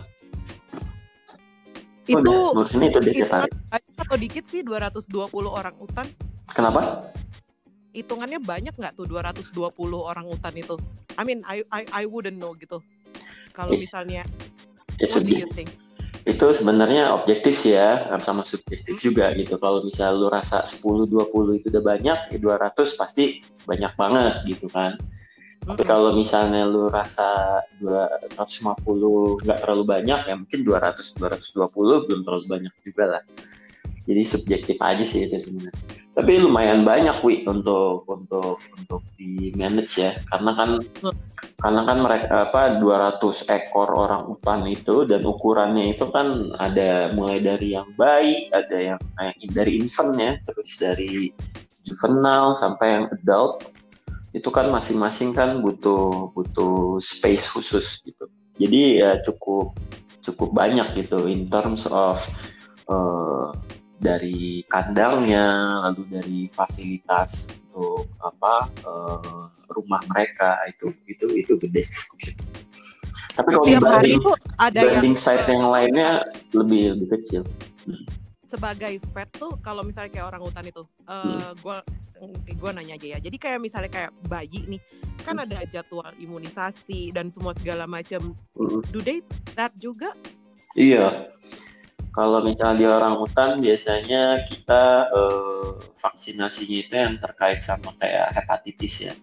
Itu 2.05 2.21
Udah, 2.21 2.69
itu 2.69 2.99
dia 3.01 3.13
tiap 3.25 3.31
hari. 3.33 3.51
banyak 3.69 3.95
atau 3.97 4.17
dikit 4.17 4.45
sih 4.45 4.61
220 4.61 5.09
orang 5.49 5.75
hutan? 5.81 6.05
Kenapa? 6.53 7.09
Hitungannya 7.95 8.37
banyak 8.37 8.77
nggak 8.77 8.93
tuh 8.93 9.09
220 9.09 9.73
orang 9.97 10.25
hutan 10.29 10.53
itu? 10.53 10.75
I 11.17 11.23
mean, 11.25 11.41
I 11.49 11.65
I, 11.73 11.81
I 11.89 12.03
wouldn't 12.05 12.37
know 12.37 12.53
gitu. 12.53 12.83
Kalau 13.55 13.73
misalnya, 13.73 14.27
Ya, 14.95 15.07
what 15.11 15.23
do 15.27 15.33
you 15.33 15.49
think? 15.51 15.71
itu 16.25 16.41
sebenarnya 16.49 17.13
objektif 17.13 17.53
sih 17.53 17.77
ya 17.77 18.01
sama 18.25 18.41
subjektif 18.41 18.97
juga 18.97 19.29
gitu 19.37 19.61
kalau 19.61 19.85
misal 19.85 20.17
lu 20.17 20.25
rasa 20.25 20.65
10 20.65 21.05
20 21.05 21.61
itu 21.61 21.69
udah 21.69 21.83
banyak 21.85 22.17
ya 22.33 22.37
200 22.41 22.97
pasti 22.97 23.45
banyak 23.69 23.93
banget 23.93 24.33
gitu 24.49 24.65
kan 24.73 24.97
tapi 25.65 25.81
kalau 25.81 26.13
misalnya 26.13 26.69
lu 26.69 26.87
rasa 26.93 27.59
250 27.81 29.41
nggak 29.41 29.59
terlalu 29.65 29.83
banyak 29.83 30.19
ya 30.29 30.35
mungkin 30.37 30.59
200 30.61 31.17
220 31.17 32.05
belum 32.05 32.21
terlalu 32.21 32.45
banyak 32.45 32.73
juga 32.85 33.17
lah. 33.17 33.23
Jadi 34.05 34.21
subjektif 34.21 34.77
aja 34.85 35.01
sih 35.01 35.25
itu 35.25 35.41
sebenarnya. 35.41 35.81
Tapi 36.13 36.31
lumayan 36.37 36.85
banyak 36.85 37.17
wi 37.25 37.41
untuk 37.49 38.05
untuk 38.05 38.61
untuk 38.77 39.01
di 39.17 39.49
manage 39.57 39.97
ya. 39.97 40.13
Karena 40.29 40.53
kan 40.53 40.69
Hmm. 41.01 41.17
karena 41.63 41.81
kan 41.87 41.97
mereka 42.03 42.27
apa 42.51 42.61
200 42.77 43.47
ekor 43.47 43.89
orang 43.89 44.27
hutan 44.27 44.67
itu 44.67 45.07
dan 45.07 45.23
ukurannya 45.23 45.95
itu 45.95 46.05
kan 46.11 46.51
ada 46.59 47.15
mulai 47.15 47.39
dari 47.39 47.73
yang 47.79 47.87
bayi 47.95 48.51
ada 48.51 48.75
yang 48.75 48.99
kayak 49.15 49.35
dari 49.55 49.79
infant 49.79 50.19
ya 50.19 50.35
terus 50.43 50.75
dari 50.75 51.31
juvenile 51.87 52.51
sampai 52.51 52.87
yang 52.99 53.05
adult 53.07 53.63
itu 54.35 54.49
kan 54.51 54.67
masing-masing 54.67 55.31
kan 55.31 55.63
butuh 55.63 56.27
butuh 56.35 56.99
space 56.99 57.47
khusus 57.47 58.03
gitu. 58.03 58.27
Jadi 58.59 58.99
ya 58.99 59.23
cukup 59.23 59.71
cukup 60.19 60.51
banyak 60.51 60.83
gitu 60.99 61.31
in 61.31 61.47
terms 61.47 61.87
of 61.87 62.19
eh, 62.91 63.47
dari 64.03 64.59
kandangnya 64.67 65.79
lalu 65.87 66.03
dari 66.11 66.39
fasilitas 66.51 67.63
untuk 67.71 68.11
apa 68.19 68.67
eh, 68.83 69.41
rumah 69.71 70.03
mereka 70.11 70.59
itu 70.67 70.91
itu 71.07 71.25
itu 71.39 71.53
gede. 71.55 71.87
Tapi 73.39 73.49
kalau 73.55 73.67
dibanding 73.67 73.87
hari 73.87 74.11
itu 74.19 74.31
ada 74.59 74.79
yang 74.83 75.15
site 75.15 75.47
yang 75.47 75.71
lainnya 75.71 76.27
lebih 76.51 76.99
lebih 76.99 77.07
kecil 77.19 77.47
sebagai 78.45 79.01
vet 79.11 79.29
tuh 79.35 79.57
kalau 79.59 79.81
misalnya 79.81 80.13
kayak 80.13 80.27
orang 80.29 80.41
hutan 80.45 80.65
itu, 80.65 80.83
Hmm. 81.05 81.37
eh 81.41 81.51
gua 81.59 81.77
gua 82.61 82.71
nanya 82.71 82.95
aja 82.95 83.17
ya. 83.17 83.19
Jadi 83.19 83.37
kayak 83.37 83.59
misalnya 83.59 83.91
kayak 83.91 84.11
bayi 84.29 84.63
nih, 84.69 84.81
kan 85.25 85.35
Hmm. 85.37 85.45
ada 85.45 85.65
jadwal 85.67 86.09
imunisasi 86.17 87.11
dan 87.11 87.29
semua 87.33 87.51
segala 87.57 87.83
macam. 87.89 88.37
Mm. 88.55 88.81
Do 88.93 88.99
they 89.03 89.19
that 89.57 89.73
juga? 89.75 90.15
Iya. 90.77 91.27
Kalau 92.15 92.39
misalnya 92.39 92.79
di 92.79 92.85
orang 92.87 93.19
hutan 93.19 93.59
biasanya 93.59 94.47
kita 94.47 95.11
eh, 95.11 95.69
vaksinasinya 95.99 96.77
itu 96.87 96.93
yang 96.95 97.19
terkait 97.19 97.59
sama 97.59 97.91
kayak 97.99 98.31
hepatitis 98.31 99.11
ya. 99.11 99.13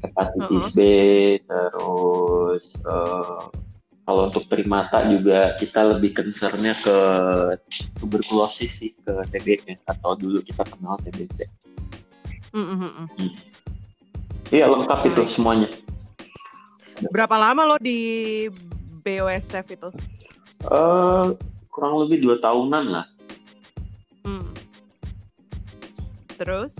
Hepatitis 0.00 0.72
B, 0.72 0.80
terus 1.44 2.80
eh, 2.88 3.42
kalau 4.02 4.26
untuk 4.26 4.50
primata 4.50 5.06
juga 5.06 5.54
kita 5.58 5.94
lebih 5.94 6.10
concernnya 6.18 6.74
ke 6.74 6.96
tuberkulosis 8.02 8.72
sih, 8.82 8.92
ke 8.98 9.14
TBC 9.30 9.78
atau 9.86 10.18
dulu 10.18 10.42
kita 10.42 10.66
kenal 10.66 10.98
TBC. 11.06 11.46
Mm, 12.52 12.66
mm, 12.66 12.78
mm, 12.82 13.06
mm. 13.16 13.30
Iya 14.52 14.68
lengkap 14.68 15.00
itu 15.08 15.22
semuanya. 15.30 15.70
Berapa 17.08 17.38
lama 17.40 17.62
lo 17.64 17.76
di 17.80 18.46
BOSF 19.02 19.66
itu? 19.70 19.88
Eh 20.66 21.26
kurang 21.72 22.04
lebih 22.04 22.20
dua 22.20 22.36
tahunan 22.36 22.84
lah. 22.90 23.06
Hmm. 24.26 24.50
Terus 26.36 26.76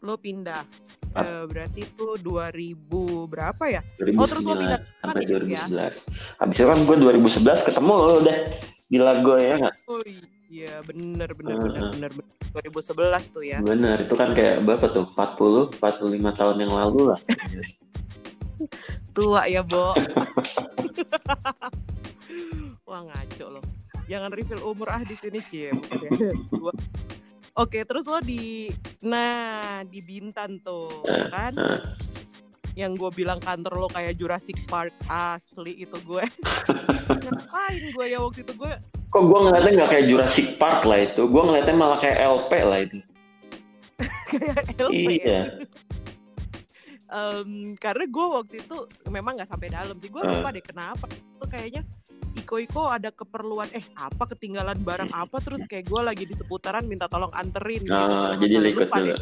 lo 0.00 0.16
pindah. 0.16 0.64
Eh, 1.12 1.44
berarti 1.44 1.84
itu 1.84 2.06
2000 2.24 3.28
berapa 3.28 3.64
ya? 3.68 3.84
2009 4.00 4.16
Oh, 4.16 4.26
terus 4.28 4.44
lo 4.48 4.54
pindah 4.56 4.80
sampai 5.00 5.04
ke 5.04 5.04
mana 5.04 5.20
gitu 5.20 5.44
ya? 5.52 5.60
2011. 5.68 6.08
Habis 6.40 6.56
itu 6.56 6.66
kan 6.68 6.78
gue 6.88 6.96
2011 6.96 7.68
ketemu 7.68 7.92
lo 7.92 8.14
udah 8.24 8.36
di 8.88 8.98
Lago 9.00 9.34
ya 9.36 9.54
nggak? 9.60 9.74
Oh 9.88 10.00
iya, 10.48 10.80
bener 10.84 11.28
bener 11.36 11.56
Heeh. 11.56 11.64
bener 11.68 11.84
bener 11.92 12.10
bener. 12.16 12.32
2011 12.52 13.32
tuh 13.32 13.44
ya. 13.44 13.58
Bener, 13.64 14.04
itu 14.04 14.12
kan 14.12 14.36
kayak 14.36 14.60
berapa 14.68 14.84
tuh? 14.92 15.08
40, 15.16 15.72
45 15.80 16.36
tahun 16.36 16.56
yang 16.60 16.72
lalu 16.76 17.16
lah. 17.16 17.20
Tua 19.16 19.48
ya, 19.48 19.64
Bo. 19.64 19.92
Wah, 22.88 23.00
ngaco 23.08 23.46
lo. 23.58 23.60
Jangan 24.08 24.30
reveal 24.32 24.60
umur 24.64 24.88
ah 24.92 25.00
di 25.00 25.16
sini. 25.16 25.40
Dua. 26.52 26.72
Oke, 27.52 27.84
terus 27.84 28.08
lo 28.08 28.16
di 28.24 28.72
nah, 29.04 29.84
di 29.84 30.00
Bintan 30.00 30.56
tuh, 30.64 30.88
kan? 31.04 31.52
Nah, 31.52 31.84
yang 32.72 32.96
gue 32.96 33.12
bilang 33.12 33.36
kantor 33.44 33.84
lo 33.84 33.88
kayak 33.92 34.16
Jurassic 34.16 34.56
Park 34.64 34.96
asli 35.12 35.84
itu 35.84 35.96
gue. 36.00 36.24
Ngapain 37.28 37.84
gue 37.92 38.06
ya 38.08 38.18
waktu 38.24 38.40
itu? 38.48 38.56
Gue 38.56 38.72
kok 39.12 39.24
gue 39.28 39.38
ngeliatnya 39.44 39.72
nggak 39.84 39.90
kayak 39.92 40.06
Jurassic 40.08 40.56
Park 40.56 40.88
lah 40.88 41.04
itu? 41.04 41.28
Gue 41.28 41.42
ngeliatnya 41.44 41.76
malah 41.76 42.00
kayak 42.00 42.18
LP 42.24 42.52
lah 42.64 42.80
itu. 42.80 42.98
Kayak 44.32 44.64
LP 44.80 45.08
iya. 45.20 45.42
Um, 47.12 47.76
karena 47.76 48.08
gue 48.08 48.26
waktu 48.32 48.64
itu 48.64 48.76
memang 49.12 49.36
nggak 49.36 49.52
sampai 49.52 49.68
dalam 49.68 50.00
sih. 50.00 50.08
Gue 50.08 50.24
lupa 50.24 50.48
deh 50.48 50.64
kenapa. 50.64 51.04
Itu 51.12 51.44
kayaknya 51.44 51.84
Iko 52.32 52.56
Iko 52.60 52.82
ada 52.88 53.12
keperluan 53.12 53.68
eh 53.76 53.84
apa 53.96 54.24
ketinggalan 54.32 54.80
barang 54.80 55.12
apa? 55.12 55.36
Terus 55.44 55.64
kayak 55.68 55.88
gue 55.88 56.00
lagi 56.00 56.24
di 56.24 56.34
seputaran 56.36 56.88
minta 56.88 57.06
tolong 57.06 57.32
anterin 57.36 57.84
gitu. 57.84 57.92
oh, 57.92 58.32
jadi 58.40 58.54
Terus 58.60 58.72
ikut 58.72 58.88
dulu 58.88 59.14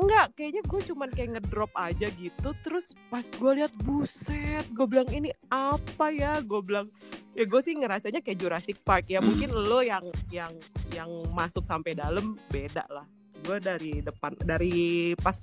enggak 0.00 0.26
kayaknya 0.32 0.62
gue 0.64 0.80
cuman 0.86 1.08
kayak 1.12 1.30
ngedrop 1.38 1.72
aja 1.76 2.06
gitu. 2.14 2.48
Terus 2.64 2.96
pas 3.12 3.26
gue 3.26 3.52
lihat 3.58 3.72
buset 3.84 4.64
gue 4.72 4.86
bilang 4.86 5.08
ini 5.10 5.34
apa 5.50 6.08
ya? 6.14 6.40
Gue 6.40 6.62
bilang 6.64 6.86
ya 7.34 7.44
gue 7.44 7.60
sih 7.60 7.76
ngerasanya 7.76 8.24
kayak 8.24 8.38
Jurassic 8.40 8.80
Park 8.86 9.10
ya. 9.10 9.20
Hmm. 9.20 9.34
mungkin 9.34 9.50
lo 9.52 9.84
yang 9.84 10.06
yang 10.32 10.52
yang 10.94 11.10
masuk 11.34 11.66
sampai 11.66 11.98
dalam 11.98 12.38
beda 12.48 12.86
lah. 12.88 13.04
Gue 13.44 13.58
dari 13.60 14.00
depan 14.00 14.36
dari 14.40 15.12
pas 15.18 15.36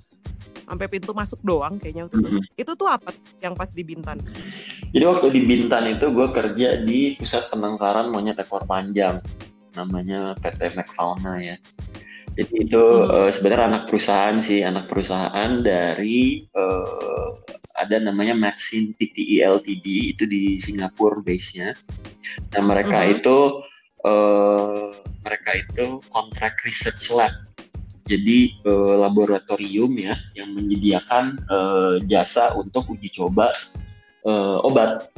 sampai 0.68 0.86
pintu 0.86 1.16
masuk 1.16 1.40
doang 1.40 1.80
kayaknya 1.80 2.06
itu. 2.12 2.16
Mm-mm. 2.20 2.42
itu 2.60 2.72
tuh 2.76 2.88
apa 2.88 3.10
yang 3.40 3.56
pas 3.56 3.72
di 3.72 3.82
Bintan 3.82 4.20
Jadi 4.92 5.04
waktu 5.04 5.26
di 5.32 5.40
Bintan 5.44 5.84
itu 5.88 6.08
gue 6.12 6.28
kerja 6.32 6.80
di 6.84 7.16
pusat 7.16 7.48
penangkaran 7.52 8.12
monyet 8.12 8.40
ekor 8.40 8.64
panjang, 8.64 9.20
namanya 9.76 10.32
PT 10.40 10.76
Macfauna 10.76 11.40
ya. 11.40 11.56
Jadi 12.38 12.70
itu 12.70 12.78
Hmm. 12.78 13.26
eh, 13.26 13.30
sebenarnya 13.34 13.66
anak 13.66 13.84
perusahaan 13.90 14.38
sih, 14.38 14.62
anak 14.62 14.86
perusahaan 14.86 15.58
dari 15.58 16.46
eh, 16.46 17.28
ada 17.78 17.96
namanya 17.98 18.34
Maxine 18.34 18.94
TTI 18.94 19.42
Ltd 19.42 19.86
itu 20.14 20.24
di 20.26 20.58
Singapura 20.62 21.18
base-nya. 21.22 21.74
Nah 22.54 22.62
mereka 22.62 23.02
Mhm. 23.02 23.10
itu 23.18 23.38
eh, 24.06 24.88
mereka 25.26 25.50
itu 25.58 25.98
contract 26.14 26.62
research 26.62 27.10
lab. 27.10 27.34
Jadi 28.08 28.56
eh, 28.64 28.94
laboratorium 28.96 29.92
ya 30.00 30.16
yang 30.32 30.56
menyediakan 30.56 31.36
eh, 31.36 31.94
jasa 32.08 32.56
untuk 32.56 32.88
uji 32.88 33.12
coba 33.12 33.52
eh, 34.24 34.58
obat. 34.64 35.12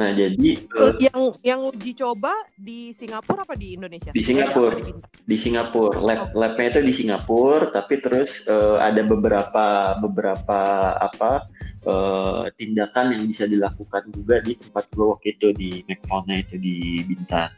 Nah, 0.00 0.16
jadi 0.16 0.56
eh, 0.56 0.92
yang 1.12 1.20
yang 1.44 1.60
uji 1.60 1.92
coba 1.92 2.32
di 2.56 2.96
Singapura 2.96 3.44
apa 3.44 3.52
di 3.52 3.76
Indonesia 3.76 4.16
Di 4.16 4.24
Singapura. 4.24 4.80
Di 5.28 5.36
Singapura, 5.36 6.00
lab 6.00 6.32
labnya 6.32 6.78
itu 6.78 6.80
di 6.88 6.94
Singapura, 6.96 7.68
tapi 7.68 8.00
terus 8.00 8.48
eh, 8.48 8.76
ada 8.80 9.04
beberapa 9.04 9.96
beberapa 10.00 10.60
apa 10.96 11.44
eh, 11.84 12.44
tindakan 12.56 13.12
yang 13.12 13.24
bisa 13.28 13.44
dilakukan 13.44 14.08
juga 14.08 14.40
di 14.40 14.56
tempat 14.56 14.88
gue 14.88 15.04
waktu 15.04 15.36
itu 15.36 15.48
di 15.52 15.70
McFauna 15.84 16.34
itu 16.40 16.56
di 16.56 17.04
Bintan. 17.04 17.52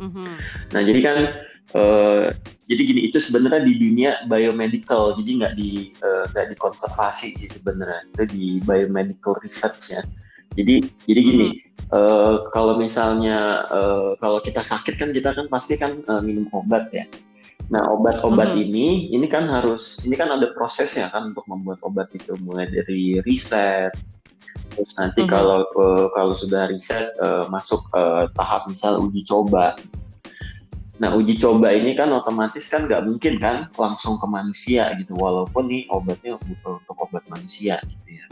Mhm. 0.00 0.32
Nah, 0.72 0.80
jadi 0.80 1.00
kan 1.04 1.16
eh, 1.74 2.26
jadi 2.66 2.82
gini 2.86 3.00
itu 3.10 3.18
sebenarnya 3.18 3.66
di 3.66 3.74
dunia 3.78 4.10
biomedical, 4.26 5.14
jadi 5.18 5.30
nggak 5.42 5.54
di 5.54 5.94
eh, 5.98 6.24
nggak 6.34 6.46
di 6.50 6.56
konservasi 6.58 7.34
sih 7.34 7.50
sebenarnya 7.50 8.06
itu 8.14 8.24
di 8.30 8.44
biomedical 8.62 9.34
research 9.42 9.94
ya. 9.94 10.02
Jadi 10.58 10.82
jadi 11.06 11.20
gini 11.22 11.46
eh, 11.90 12.36
kalau 12.50 12.74
misalnya 12.78 13.66
eh, 13.70 14.10
kalau 14.18 14.42
kita 14.42 14.62
sakit 14.62 14.98
kan 14.98 15.10
kita 15.14 15.30
kan 15.34 15.46
pasti 15.46 15.78
kan 15.78 15.98
eh, 16.02 16.22
minum 16.22 16.46
obat 16.50 16.90
ya. 16.90 17.06
Nah 17.70 17.86
obat-obat 17.94 18.58
Mhm. 18.58 18.62
ini 18.66 18.86
ini 19.14 19.26
kan 19.30 19.46
harus 19.46 20.02
ini 20.02 20.18
kan 20.18 20.26
ada 20.26 20.50
prosesnya 20.58 21.06
kan 21.06 21.30
untuk 21.30 21.46
membuat 21.46 21.78
obat 21.86 22.10
itu 22.10 22.34
mulai 22.42 22.66
dari 22.66 23.22
riset 23.22 23.94
terus 24.74 24.90
nanti 24.98 25.22
Mhm. 25.22 25.30
kalau 25.30 25.62
eh, 25.62 26.06
kalau 26.18 26.34
sudah 26.34 26.66
riset 26.66 27.14
eh, 27.14 27.44
masuk 27.46 27.78
eh, 27.94 28.26
tahap 28.34 28.66
misal 28.66 28.98
uji 28.98 29.22
coba. 29.22 29.78
Nah 31.00 31.16
uji 31.16 31.40
coba 31.40 31.72
ini 31.72 31.96
kan 31.96 32.12
otomatis 32.12 32.68
kan 32.68 32.84
nggak 32.84 33.08
mungkin 33.08 33.40
kan 33.40 33.72
langsung 33.80 34.20
ke 34.20 34.26
manusia 34.28 34.92
gitu 35.00 35.16
walaupun 35.16 35.64
nih 35.72 35.88
obatnya 35.88 36.36
bukan 36.36 36.76
untuk 36.84 36.96
obat 37.00 37.24
manusia 37.32 37.80
gitu 37.88 38.20
ya. 38.20 38.26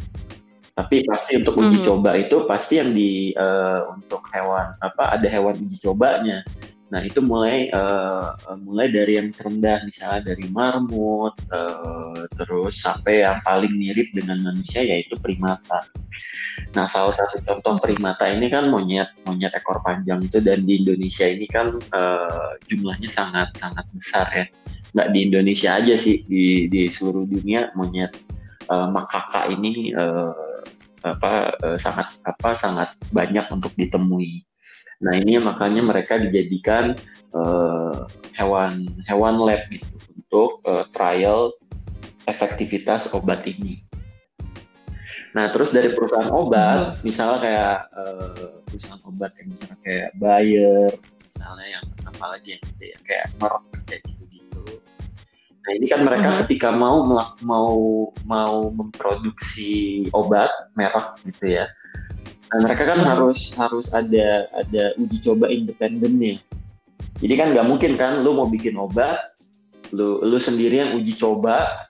Tapi 0.77 1.03
pasti 1.09 1.41
untuk 1.41 1.59
uji 1.59 1.81
Mhm. 1.81 1.87
coba 1.89 2.11
itu 2.15 2.37
pasti 2.45 2.79
yang 2.79 2.93
di 2.93 3.33
eh, 3.33 3.81
untuk 3.89 4.23
hewan 4.31 4.77
apa 4.85 5.17
ada 5.17 5.27
hewan 5.27 5.57
uji 5.59 5.81
cobanya. 5.81 6.45
Nah 6.89 7.05
itu 7.05 7.21
mulai 7.21 7.69
eh, 7.69 8.29
mulai 8.65 8.89
dari 8.89 9.21
yang 9.21 9.29
terendah 9.37 9.85
misalnya 9.85 10.33
dari 10.33 10.49
marmut 10.49 11.37
eh, 11.53 12.25
terus 12.33 12.81
sampai 12.81 13.29
yang 13.29 13.45
paling 13.45 13.77
mirip 13.77 14.09
dengan 14.17 14.41
manusia 14.41 14.81
yaitu 14.81 15.21
primata. 15.21 15.85
Nah 16.73 16.89
salah 16.89 17.13
satu 17.13 17.45
contoh 17.45 17.77
primata 17.81 18.25
ini 18.33 18.49
kan 18.49 18.73
monyet 18.73 19.13
monyet 19.29 19.53
ekor 19.53 19.85
panjang 19.85 20.25
itu 20.25 20.41
dan 20.41 20.65
di 20.65 20.81
Indonesia 20.81 21.29
ini 21.29 21.47
kan 21.49 21.77
eh, 21.77 22.51
jumlahnya 22.73 23.13
sangat 23.13 23.53
sangat 23.53 23.85
besar 23.93 24.27
ya. 24.33 24.47
Nggak 24.97 25.09
di 25.13 25.19
Indonesia 25.29 25.71
aja 25.77 25.95
sih 25.95 26.25
di 26.25 26.73
di 26.73 26.89
seluruh 26.89 27.29
dunia 27.29 27.69
monyet 27.77 28.17
eh, 28.65 28.89
makaka 28.89 29.53
ini 29.53 29.93
eh, 29.93 30.33
apa 31.05 31.53
eh, 31.69 31.79
sangat 31.79 32.25
apa 32.25 32.57
sangat 32.57 32.97
banyak 33.13 33.45
untuk 33.53 33.77
ditemui. 33.77 34.48
Nah 34.99 35.15
ini 35.15 35.39
makanya 35.39 35.83
mereka 35.83 36.19
dijadikan 36.19 36.99
eh, 37.35 37.99
hewan 38.35 38.87
hewan 39.07 39.39
lab 39.39 39.63
gitu 39.71 39.87
untuk 40.19 40.51
eh, 40.67 40.85
trial 40.91 41.55
efektivitas 42.27 43.15
obat 43.15 43.47
ini. 43.47 43.83
Nah 45.37 45.47
terus 45.55 45.71
dari 45.71 45.93
perusahaan 45.95 46.33
obat, 46.35 46.99
misalnya 47.07 47.39
kayak 47.39 47.77
eh, 47.95 48.53
perusahaan 48.67 49.03
obat 49.07 49.33
yang 49.39 49.49
misalnya 49.55 49.79
kayak 49.87 50.09
Bayer, 50.19 50.91
misalnya 51.23 51.67
yang 51.79 51.85
apa 52.03 52.25
lagi 52.35 52.59
yang 52.59 52.63
gitu 52.75 52.85
ya 52.91 52.99
kayak 53.07 53.27
Merck 53.39 53.65
kayak 53.87 54.03
gitu-gitu. 54.09 54.65
Nah 55.63 55.71
ini 55.77 55.87
kan 55.87 56.01
mereka 56.03 56.29
Mhm. 56.33 56.39
ketika 56.43 56.69
mau 56.75 57.07
mau 57.45 57.77
mau 58.27 58.57
memproduksi 58.75 60.09
obat 60.11 60.51
merek 60.75 61.23
gitu 61.29 61.61
ya. 61.61 61.71
Nah 62.49 62.59
mereka 62.65 62.89
kan 62.89 62.99
Mhm. 63.05 63.09
harus 63.13 63.41
harus 63.61 63.87
ada 63.93 64.49
ada 64.57 64.97
uji 64.97 65.21
coba 65.21 65.53
independennya. 65.53 66.41
Jadi 67.21 67.35
kan 67.37 67.53
nggak 67.53 67.67
mungkin 67.69 67.99
kan 68.01 68.25
lu 68.25 68.33
mau 68.33 68.49
bikin 68.49 68.79
obat, 68.79 69.21
lu 69.93 70.23
lu 70.25 70.39
sendiri 70.41 70.81
yang 70.81 70.93
uji 70.97 71.13
coba, 71.13 71.85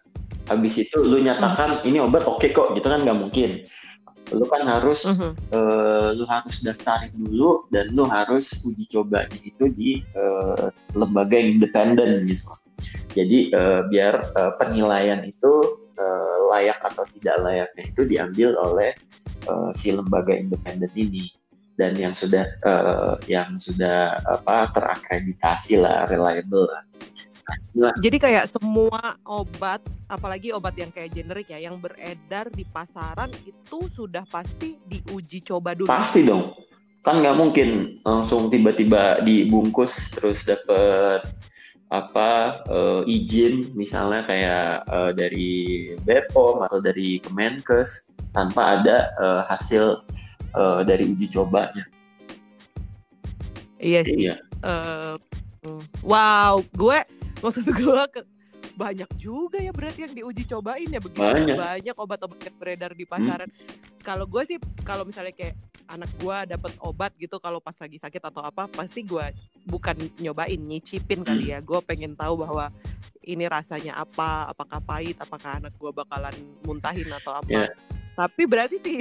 habis 0.51 0.81
itu 0.81 0.99
lu 0.99 1.23
nyatakan 1.23 1.85
ini 1.87 2.03
obat 2.03 2.27
oke 2.27 2.49
kok 2.51 2.75
gitu 2.75 2.87
kan 2.88 3.07
nggak 3.07 3.18
mungkin. 3.18 3.62
Lu 4.35 4.44
kan 4.44 4.66
harus 4.66 5.09
Mhm. 5.09 5.31
eh, 5.55 6.09
lu 6.18 6.25
harus 6.27 6.61
daftarin 6.61 7.14
dulu 7.16 7.64
dan 7.71 7.88
lu 7.94 8.05
harus 8.05 8.66
uji 8.66 8.85
cobanya 8.90 9.38
itu 9.40 9.71
di 9.73 10.03
eh, 10.03 10.66
lembaga 10.99 11.38
yang 11.38 11.61
independen 11.61 12.27
gitu. 12.27 12.51
Jadi 13.12 13.51
eh, 13.51 13.81
biar 13.88 14.14
eh, 14.35 14.53
penilaian 14.61 15.21
itu 15.27 15.53
eh, 15.99 16.37
layak 16.55 16.79
atau 16.83 17.05
tidak 17.19 17.37
layaknya 17.43 17.85
itu 17.91 18.03
diambil 18.07 18.55
oleh 18.59 18.95
eh, 19.47 19.71
si 19.75 19.91
lembaga 19.91 20.35
independen 20.35 20.91
ini 20.95 21.31
dan 21.79 21.95
yang 21.95 22.14
sudah 22.14 22.47
eh, 22.47 23.14
yang 23.27 23.59
sudah 23.59 24.19
apa 24.27 24.71
terakreditasi 24.75 25.79
lah 25.79 26.07
reliable 26.11 26.67
lah. 26.67 26.83
Nah, 27.73 27.97
Jadi 27.97 28.21
kayak 28.21 28.45
semua 28.45 29.17
obat, 29.25 29.81
apalagi 30.05 30.53
obat 30.53 30.77
yang 30.77 30.93
kayak 30.93 31.17
generik 31.17 31.49
ya, 31.49 31.57
yang 31.57 31.81
beredar 31.81 32.53
di 32.53 32.69
pasaran 32.69 33.33
itu 33.41 33.88
sudah 33.88 34.27
pasti 34.29 34.77
diuji 34.85 35.41
coba 35.41 35.73
dulu. 35.73 35.88
Pasti 35.88 36.29
dong. 36.29 36.53
Kan 37.01 37.25
nggak 37.25 37.38
mungkin 37.41 38.03
langsung 38.05 38.53
tiba-tiba 38.53 39.25
dibungkus 39.25 40.12
terus 40.12 40.45
dapet 40.45 41.25
apa 41.88 42.61
eh, 42.68 43.03
izin 43.09 43.72
misalnya 43.72 44.20
kayak 44.29 44.85
eh, 44.85 45.12
dari 45.16 45.51
Bepom 46.05 46.61
atau 46.61 46.85
dari 46.85 47.16
Kemenkes 47.24 48.12
tanpa 48.37 48.81
ada 48.81 49.09
eh, 49.16 49.42
hasil 49.48 50.05
eh, 50.53 50.81
dari 50.85 51.09
uji 51.09 51.27
cobanya. 51.33 51.85
Iya 53.81 54.01
sih. 54.05 54.29
Iya. 54.29 54.37
Mm. 54.59 55.83
wow, 56.03 56.59
gue 56.74 56.98
maksud 57.38 57.62
gue 57.62 58.03
ke, 58.11 58.20
banyak 58.79 59.11
juga 59.18 59.59
ya 59.59 59.74
berarti 59.74 60.07
yang 60.07 60.14
diuji 60.14 60.46
cobain 60.46 60.87
ya 60.87 61.03
begitu 61.03 61.22
Banyak. 61.22 61.59
banyak 61.59 61.96
obat-obat 61.98 62.38
yang 62.46 62.57
beredar 62.59 62.90
di 62.94 63.07
pasaran. 63.07 63.51
Kalau 64.07 64.27
gue 64.27 64.42
sih 64.46 64.59
kalau 64.87 65.03
misalnya 65.03 65.35
kayak 65.35 65.59
anak 65.88 66.11
gue 66.20 66.37
dapet 66.55 66.72
obat 66.85 67.12
gitu 67.16 67.40
kalau 67.40 67.59
pas 67.59 67.74
lagi 67.81 67.96
sakit 67.96 68.20
atau 68.20 68.44
apa 68.44 68.68
pasti 68.68 69.03
gue 69.03 69.24
bukan 69.64 69.96
nyobain 70.20 70.61
nyicipin 70.61 71.24
kali 71.24 71.51
ya. 71.53 71.59
Gue 71.64 71.81
pengen 71.83 72.14
tahu 72.14 72.44
bahwa 72.44 72.68
ini 73.24 73.44
rasanya 73.48 73.96
apa, 73.96 74.48
apakah 74.53 74.81
pahit, 74.85 75.16
apakah 75.20 75.61
anak 75.61 75.72
gue 75.77 75.90
bakalan 75.92 76.33
muntahin 76.64 77.09
atau 77.09 77.40
apa. 77.40 77.48
Ya. 77.48 77.68
Tapi 78.16 78.42
berarti 78.44 78.77
sih 78.81 78.98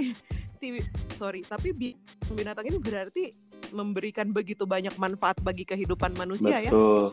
si 0.57 0.81
sorry, 1.15 1.43
tapi 1.45 1.75
bi- 1.75 1.97
binatang 2.33 2.67
ini 2.67 2.79
berarti 2.79 3.31
memberikan 3.71 4.31
begitu 4.31 4.63
banyak 4.63 4.95
manfaat 4.95 5.37
bagi 5.43 5.67
kehidupan 5.67 6.15
manusia 6.15 6.63
ya. 6.63 6.71
Betul. 6.71 7.11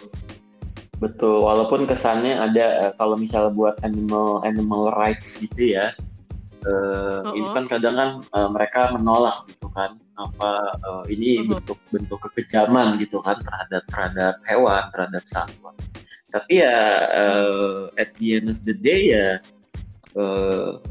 betul 1.03 1.43
walaupun 1.43 1.91
kesannya 1.91 2.39
ada 2.39 2.65
uh, 2.87 2.93
kalau 2.95 3.19
misalnya 3.19 3.51
buat 3.51 3.77
animal 3.83 4.41
animal 4.47 4.95
rights 4.95 5.43
gitu 5.43 5.75
ya 5.75 5.91
uh, 6.67 7.21
uh-huh. 7.25 7.37
ini 7.37 7.49
kan 7.53 7.65
kadang 7.69 7.95
kan 7.97 8.11
uh, 8.33 8.49
mereka 8.51 8.93
menolak 8.93 9.45
gitu 9.49 9.69
kan 9.73 9.97
apa 10.17 10.51
uh, 10.85 11.05
ini 11.07 11.43
uh-huh. 11.43 11.61
bentuk 11.61 11.79
bentuk 11.93 12.19
kekejaman 12.31 12.97
gitu 12.99 13.21
kan 13.23 13.39
terhadap 13.45 13.83
terhadap 13.93 14.35
hewan 14.49 14.83
terhadap 14.93 15.25
satwa 15.25 15.71
tapi 16.35 16.65
ya 16.65 16.77
uh, 17.15 17.87
at 17.95 18.11
the 18.19 18.41
end 18.41 18.51
of 18.51 18.59
the 18.67 18.75
day 18.75 19.15
ya 19.15 19.39
uh, 20.19 20.83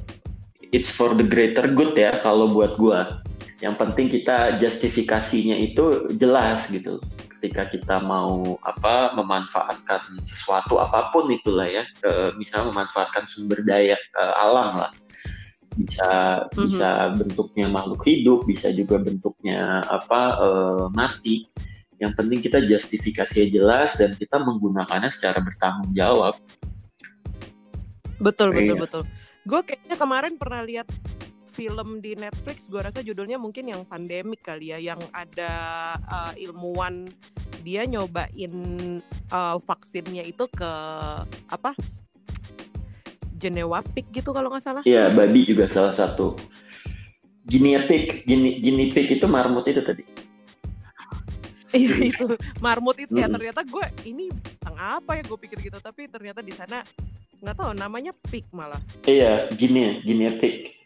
it's 0.72 0.90
for 0.90 1.12
the 1.14 1.26
greater 1.26 1.68
good 1.70 1.92
ya 1.94 2.16
kalau 2.24 2.48
buat 2.50 2.80
gua 2.80 3.24
yang 3.64 3.80
penting 3.80 4.12
kita 4.12 4.60
justifikasinya 4.60 5.56
itu 5.56 6.12
jelas 6.20 6.68
gitu 6.68 7.00
ketika 7.44 7.68
kita 7.68 8.00
mau 8.00 8.60
apa 8.64 9.12
memanfaatkan 9.20 10.20
sesuatu 10.24 10.80
apa 10.80 11.12
pun 11.12 11.28
itulah 11.28 11.68
ya 11.68 11.84
e, 12.04 12.32
misalnya 12.40 12.72
memanfaatkan 12.72 13.28
sumber 13.28 13.60
daya 13.64 13.96
e, 13.96 14.24
alam 14.40 14.80
lah 14.80 14.92
bisa 15.74 16.10
mm-hmm. 16.50 16.66
bisa 16.70 16.90
bentuknya 17.18 17.68
makhluk 17.70 18.02
hidup 18.06 18.46
bisa 18.46 18.70
juga 18.70 19.02
bentuknya 19.02 19.82
apa 19.90 20.22
e, 20.38 20.48
mati 20.94 21.36
yang 21.98 22.14
penting 22.14 22.44
kita 22.44 22.62
justifikasinya 22.62 23.48
jelas 23.50 23.98
dan 23.98 24.14
kita 24.18 24.38
menggunakannya 24.42 25.10
secara 25.10 25.42
bertanggung 25.42 25.94
jawab 25.98 26.38
betul 28.22 28.54
betul 28.54 28.78
iya. 28.78 28.82
betul 28.82 29.04
gue 29.44 29.62
kayaknya 29.66 29.96
kemarin 29.98 30.34
pernah 30.38 30.62
lihat 30.64 30.88
film 31.54 32.02
di 32.02 32.18
Netflix 32.18 32.66
gue 32.66 32.82
rasa 32.82 33.06
judulnya 33.06 33.38
mungkin 33.38 33.70
yang 33.70 33.86
pandemik 33.86 34.42
kali 34.42 34.74
ya 34.74 34.82
yang 34.82 35.00
ada 35.14 35.54
uh, 36.10 36.34
ilmuwan 36.34 37.06
dia 37.62 37.86
nyobain 37.86 38.54
uh, 39.30 39.58
vaksinnya 39.62 40.26
itu 40.26 40.50
ke 40.50 40.72
apa 41.48 41.78
Genewa 43.44 43.84
pig 43.84 44.08
gitu 44.16 44.32
kalau 44.32 44.48
nggak 44.48 44.64
salah. 44.64 44.84
Iya 44.88 45.12
babi 45.12 45.44
juga 45.44 45.68
salah 45.68 45.92
satu. 45.92 46.40
Guinea 47.44 47.84
pig 47.84 48.24
guinea, 48.24 48.56
guinea 48.64 48.88
pig 48.96 49.12
itu 49.12 49.28
marmut 49.28 49.68
itu 49.68 49.84
tadi. 49.84 50.08
Iya 51.76 51.96
itu. 52.00 52.26
Marmut 52.64 52.96
itu. 52.96 53.12
Ya 53.20 53.28
ternyata 53.28 53.68
gue 53.68 53.86
ini 54.08 54.32
tentang 54.32 54.80
apa 54.80 55.20
ya 55.20 55.28
gue 55.28 55.38
pikir 55.44 55.58
gitu. 55.60 55.78
Tapi 55.84 56.08
ternyata 56.08 56.40
di 56.40 56.56
sana 56.56 56.80
nggak 57.44 57.56
tahu 57.60 57.76
namanya 57.76 58.16
pig 58.32 58.48
malah. 58.56 58.80
Iya 59.04 59.52
guinea 59.52 60.00
guinea 60.00 60.32
pig 60.40 60.84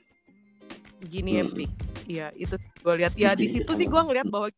gini 1.08 1.42
epic 1.42 1.70
hmm. 1.70 2.10
ya 2.10 2.28
itu 2.34 2.56
gue 2.58 2.94
lihat. 2.98 3.14
Ya 3.14 3.38
di 3.38 3.48
situ 3.50 3.70
sih 3.78 3.86
gue 3.86 4.02
ngeliat 4.02 4.28
bahwa 4.28 4.50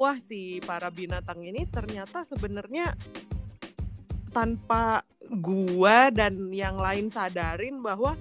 wah 0.00 0.16
si 0.18 0.58
para 0.64 0.88
binatang 0.88 1.44
ini 1.44 1.68
ternyata 1.68 2.24
sebenarnya 2.24 2.96
tanpa 4.34 5.06
gua 5.30 6.10
dan 6.12 6.52
yang 6.52 6.76
lain 6.76 7.08
sadarin 7.08 7.80
bahwa 7.80 8.18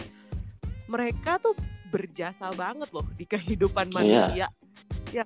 mereka 0.87 1.39
tuh 1.41 1.55
berjasa 1.93 2.49
banget 2.57 2.89
loh 2.89 3.05
di 3.13 3.25
kehidupan 3.29 3.89
iya. 3.89 3.95
manusia. 3.95 4.47
Yeah. 5.13 5.25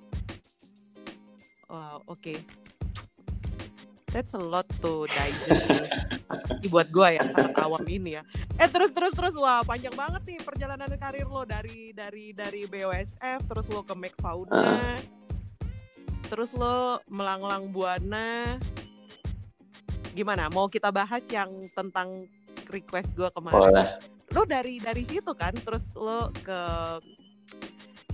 Wow, 1.68 2.04
oke. 2.08 2.20
Okay. 2.20 2.38
That's 4.08 4.32
a 4.32 4.40
lot 4.40 4.64
to 4.80 5.04
digest. 5.04 6.08
buat 6.68 6.92
gue 6.92 7.08
ya 7.16 7.24
sangat 7.32 7.56
awam 7.60 7.84
ini 7.88 8.20
ya. 8.20 8.22
Eh 8.60 8.68
terus 8.68 8.92
terus 8.92 9.12
terus 9.16 9.32
wah 9.36 9.64
panjang 9.64 9.92
banget 9.96 10.20
nih 10.28 10.38
perjalanan 10.44 10.88
karir 11.00 11.24
lo 11.24 11.48
dari 11.48 11.96
dari 11.96 12.36
dari 12.36 12.68
BOSF 12.68 13.40
terus 13.48 13.66
lo 13.72 13.80
ke 13.84 13.94
McFauna. 13.96 14.52
Uh. 14.52 14.98
Terus 16.28 16.52
lo 16.52 17.00
melanglang 17.08 17.72
buana. 17.72 18.60
Gimana? 20.12 20.48
Mau 20.52 20.68
kita 20.68 20.88
bahas 20.88 21.24
yang 21.28 21.50
tentang 21.72 22.28
request 22.72 23.12
gue 23.16 23.28
kemarin? 23.32 23.58
Boleh. 23.58 23.88
Lo 24.36 24.44
dari 24.44 24.76
dari 24.76 25.08
situ 25.08 25.32
kan 25.32 25.56
terus 25.56 25.92
lo 25.96 26.28
ke 26.44 26.60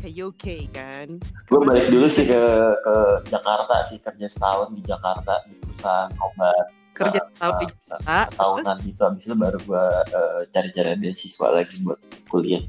ke 0.04 0.09
UK 0.12 0.70
kan? 0.70 1.18
Gue 1.48 1.61
balik 1.64 1.90
dulu 1.90 2.07
sih 2.07 2.28
ke 2.28 2.42
ke 2.85 2.94
Jakarta 3.33 3.83
sih 3.83 3.98
kerja 3.98 4.28
setahun 4.28 4.76
di 4.76 4.83
Jakarta 4.85 5.42
di 5.48 5.57
perusahaan 5.59 6.12
obat. 6.20 6.66
Kerja 6.94 7.20
setahun 7.24 7.54
di 7.59 7.66
Jakarta. 7.72 8.18
Setahunan 8.30 8.76
gitu 8.85 9.02
abis 9.02 9.24
itu 9.26 9.35
baru 9.35 9.59
gue 9.64 9.87
uh, 10.14 10.40
cari-cari 10.54 10.94
beasiswa 11.00 11.48
lagi 11.50 11.76
buat 11.83 12.00
kuliah. 12.30 12.62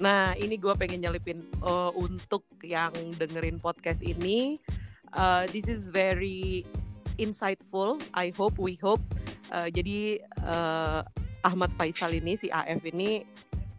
Nah 0.00 0.32
ini 0.40 0.56
gue 0.56 0.72
pengen 0.74 1.04
nyelipin 1.04 1.44
uh, 1.60 1.92
untuk 1.92 2.46
yang 2.64 2.94
dengerin 3.20 3.60
podcast 3.60 4.00
ini. 4.00 4.56
Uh, 5.12 5.44
this 5.52 5.68
is 5.68 5.84
very 5.92 6.64
insightful. 7.22 8.02
I 8.12 8.34
hope, 8.34 8.58
we 8.58 8.74
hope. 8.82 9.02
Uh, 9.48 9.70
jadi 9.70 10.18
uh, 10.42 11.06
Ahmad 11.46 11.70
Faisal 11.78 12.18
ini 12.18 12.34
si 12.34 12.50
AF 12.50 12.82
ini 12.86 13.22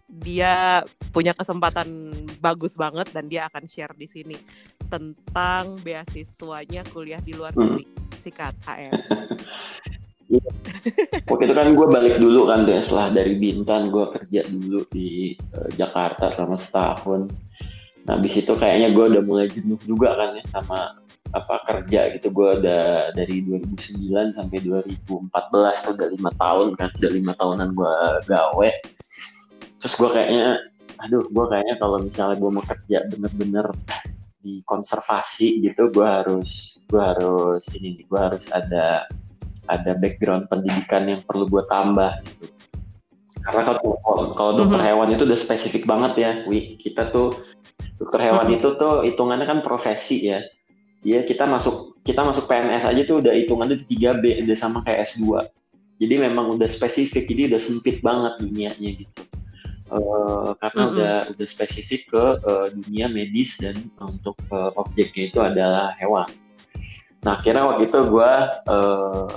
dia 0.08 0.86
punya 1.10 1.34
kesempatan 1.34 2.14
bagus 2.38 2.78
banget 2.78 3.10
dan 3.10 3.26
dia 3.26 3.50
akan 3.50 3.66
share 3.66 3.98
di 3.98 4.06
sini 4.06 4.38
tentang 4.86 5.82
beasiswanya 5.82 6.86
kuliah 6.94 7.20
di 7.20 7.34
luar 7.34 7.52
hmm. 7.52 7.62
negeri. 7.62 7.86
Hmm. 7.86 8.20
Sikat 8.22 8.56
HM. 8.64 8.94
Iya. 10.34 10.50
Waktu 11.30 11.46
itu 11.46 11.54
kan 11.54 11.68
gue 11.78 11.88
balik 11.94 12.16
dulu 12.18 12.50
kan 12.50 12.66
deh 12.66 12.80
setelah 12.82 13.14
dari 13.14 13.38
Bintan 13.38 13.94
gue 13.94 14.08
kerja 14.08 14.42
dulu 14.50 14.82
di 14.90 15.36
uh, 15.54 15.70
Jakarta 15.78 16.32
selama 16.34 16.58
setahun. 16.58 17.30
Nah 18.08 18.18
abis 18.18 18.42
itu 18.42 18.54
kayaknya 18.58 18.96
gue 18.96 19.06
udah 19.14 19.22
mulai 19.22 19.48
jenuh 19.52 19.78
juga 19.86 20.16
kan 20.18 20.34
ya 20.34 20.44
sama 20.50 21.03
apa 21.34 21.56
kerja 21.66 22.14
gitu. 22.14 22.30
Gue 22.30 22.62
udah 22.62 23.12
dari 23.18 23.42
2009 23.42 24.38
sampai 24.38 24.58
2014 24.62 25.34
tuh 25.34 25.94
udah 25.98 26.10
lima 26.14 26.32
tahun 26.38 26.68
kan 26.78 26.90
udah 27.02 27.12
lima 27.12 27.34
tahunan 27.34 27.70
gue 27.74 27.96
gawe. 28.30 28.70
Terus 29.82 29.94
gue 29.98 30.10
kayaknya 30.14 30.62
aduh 31.02 31.26
gue 31.28 31.46
kayaknya 31.50 31.76
kalau 31.82 31.98
misalnya 32.00 32.38
gue 32.40 32.52
mau 32.54 32.64
kerja 32.64 32.98
bener-bener 33.12 33.68
di 34.44 34.64
konservasi 34.64 35.64
gitu 35.66 35.92
gue 35.92 36.06
harus 36.06 36.84
gue 36.88 37.02
harus 37.02 37.64
ini 37.76 38.00
nih 38.00 38.06
gue 38.08 38.20
harus 38.20 38.48
ada 38.52 39.08
ada 39.72 39.92
background 39.96 40.52
pendidikan 40.52 41.08
yang 41.08 41.22
perlu 41.26 41.50
gue 41.50 41.64
tambah 41.68 42.14
gitu. 42.30 42.48
Karena 43.44 43.76
kalau 43.76 44.00
kalau 44.40 44.52
dokter 44.56 44.80
mm 44.80 44.86
-hmm. 44.86 44.88
hewan 44.88 45.10
itu 45.12 45.24
udah 45.28 45.40
spesifik 45.40 45.84
banget 45.84 46.14
ya 46.16 46.32
wi. 46.48 46.80
Kita 46.80 47.12
tuh 47.12 47.36
dokter 48.00 48.22
hewan 48.24 48.48
mm 48.48 48.56
-hmm. 48.56 48.58
itu 48.62 48.68
tuh 48.80 48.94
hitungannya 49.04 49.48
kan 49.50 49.60
profesi 49.60 50.32
ya 50.32 50.40
Iya 51.04 51.28
kita 51.28 51.44
masuk 51.46 52.00
kita 52.08 52.24
masuk 52.24 52.48
PNS 52.48 52.88
aja 52.88 53.02
tuh 53.04 53.20
udah 53.20 53.36
hitungannya 53.36 53.80
3B 53.80 54.48
udah 54.48 54.58
sama 54.60 54.80
kayak 54.88 55.04
S2 55.08 55.40
jadi 56.00 56.16
memang 56.20 56.56
udah 56.56 56.68
spesifik 56.68 57.28
jadi 57.28 57.52
udah 57.52 57.60
sempit 57.60 58.00
banget 58.00 58.40
dunianya 58.40 59.04
gitu 59.04 59.22
uh, 59.94 60.52
karena 60.58 60.82
mm 60.84 60.88
-hmm. 60.90 60.96
udah 60.98 61.16
udah 61.36 61.48
spesifik 61.48 62.02
ke 62.10 62.24
uh, 62.44 62.68
dunia 62.72 63.08
medis 63.12 63.60
dan 63.62 63.78
untuk 64.02 64.36
uh, 64.50 64.72
objeknya 64.80 65.30
itu 65.30 65.40
adalah 65.40 65.94
hewan. 66.02 66.28
Nah, 67.24 67.40
akhirnya 67.40 67.64
waktu 67.64 67.88
itu 67.88 68.00
gue 68.10 68.32
uh, 68.68 69.36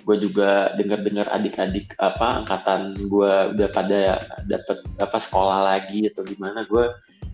gue 0.00 0.16
juga 0.26 0.74
dengar-dengar 0.78 1.26
adik-adik 1.30 1.92
apa 2.00 2.42
angkatan 2.44 2.96
gue 2.96 3.32
udah 3.54 3.68
pada 3.70 4.18
dapat 4.48 4.78
apa 4.96 5.18
sekolah 5.20 5.60
lagi 5.74 6.08
atau 6.08 6.24
gimana 6.24 6.64
gue 6.64 6.84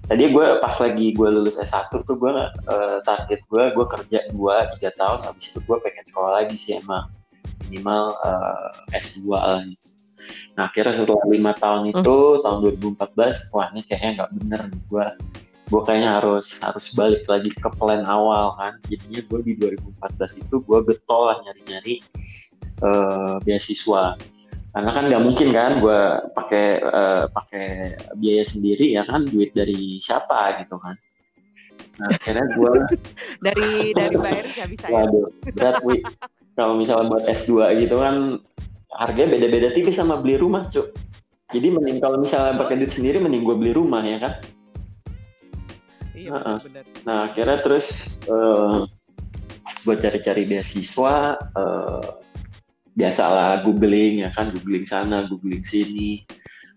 tadi 0.06 0.30
gue 0.30 0.46
pas 0.62 0.76
lagi 0.78 1.06
gue 1.12 1.28
lulus 1.28 1.58
S1 1.58 1.90
tuh 1.90 2.16
gue 2.16 2.30
uh, 2.30 2.98
target 3.02 3.42
gue 3.50 3.64
gue 3.74 3.86
kerja 3.86 4.18
dua 4.30 4.70
tiga 4.78 4.90
tahun. 4.94 5.18
Habis 5.26 5.54
itu 5.54 5.58
gue 5.62 5.76
pengen 5.82 6.04
sekolah 6.06 6.30
lagi 6.42 6.56
sih 6.56 6.78
emang. 6.78 7.10
Minimal 7.66 8.14
uh, 8.22 8.70
S2 8.94 9.26
lah 9.34 9.62
gitu. 9.66 9.86
Nah 10.58 10.70
akhirnya 10.70 10.94
setelah 10.94 11.26
lima 11.26 11.52
tahun 11.54 11.90
itu 11.90 12.16
hmm. 12.16 12.42
tahun 12.42 12.58
2014 12.98 13.54
wah 13.54 13.66
ini 13.74 13.82
kayaknya 13.86 14.10
nggak 14.22 14.30
bener 14.42 14.60
nih 14.70 14.82
gue 14.90 15.06
gue 15.66 15.80
kayaknya 15.82 16.10
harus 16.22 16.62
harus 16.62 16.86
balik 16.94 17.26
lagi 17.26 17.50
ke 17.50 17.68
plan 17.74 18.06
awal 18.06 18.54
kan. 18.54 18.78
Jadinya 18.86 19.20
gue 19.26 19.40
di 19.42 19.52
2014 19.58 20.46
itu 20.46 20.54
gue 20.62 20.78
getol 20.86 21.22
lah 21.34 21.36
nyari-nyari 21.42 21.98
uh, 22.86 23.42
beasiswa 23.42 24.14
karena 24.76 24.92
kan 24.92 25.08
nggak 25.08 25.24
mungkin 25.24 25.48
kan 25.56 25.80
gue 25.80 26.00
pakai 26.36 26.84
uh, 26.84 27.24
pakai 27.32 27.96
biaya 28.20 28.44
sendiri 28.44 28.92
ya 28.92 29.08
kan? 29.08 29.24
Duit 29.24 29.56
dari 29.56 29.96
siapa 30.04 30.52
gitu 30.60 30.76
kan? 30.76 30.92
Nah 31.96 32.12
akhirnya 32.12 32.44
gue 32.52 32.72
dari 33.48 33.96
dari 33.96 34.16
bayar 34.20 34.44
nggak 34.52 34.68
bisa 34.76 34.86
ya? 34.92 35.00
Waduh 35.00 35.26
berat 35.56 35.76
kalau 36.60 36.76
misalnya 36.76 37.08
buat 37.08 37.24
S2 37.24 37.72
gitu 37.88 38.04
kan 38.04 38.36
harganya 39.00 39.40
beda-beda 39.40 39.72
tipis 39.72 39.96
sama 39.96 40.20
beli 40.20 40.36
rumah 40.36 40.68
cuk. 40.68 40.92
Jadi 41.56 41.72
mending 41.72 41.96
kalau 41.96 42.20
misalnya 42.20 42.60
pakai 42.60 42.76
duit 42.76 42.92
sendiri 42.92 43.16
mending 43.16 43.48
gue 43.48 43.56
beli 43.56 43.72
rumah 43.72 44.04
ya 44.04 44.20
kan? 44.20 44.44
Iya 46.12 46.36
nah, 46.36 46.60
benar 46.60 46.84
nah 47.08 47.18
akhirnya 47.32 47.64
terus 47.64 48.18
uh, 48.28 48.84
eh, 48.84 49.80
gue 49.88 49.96
cari-cari 50.04 50.44
beasiswa 50.44 51.40
uh, 51.56 52.25
biasalah 52.96 53.62
googling 53.62 54.24
ya 54.24 54.32
kan? 54.32 54.50
Googling 54.50 54.88
sana 54.88 55.28
googling 55.28 55.62
sini. 55.62 56.24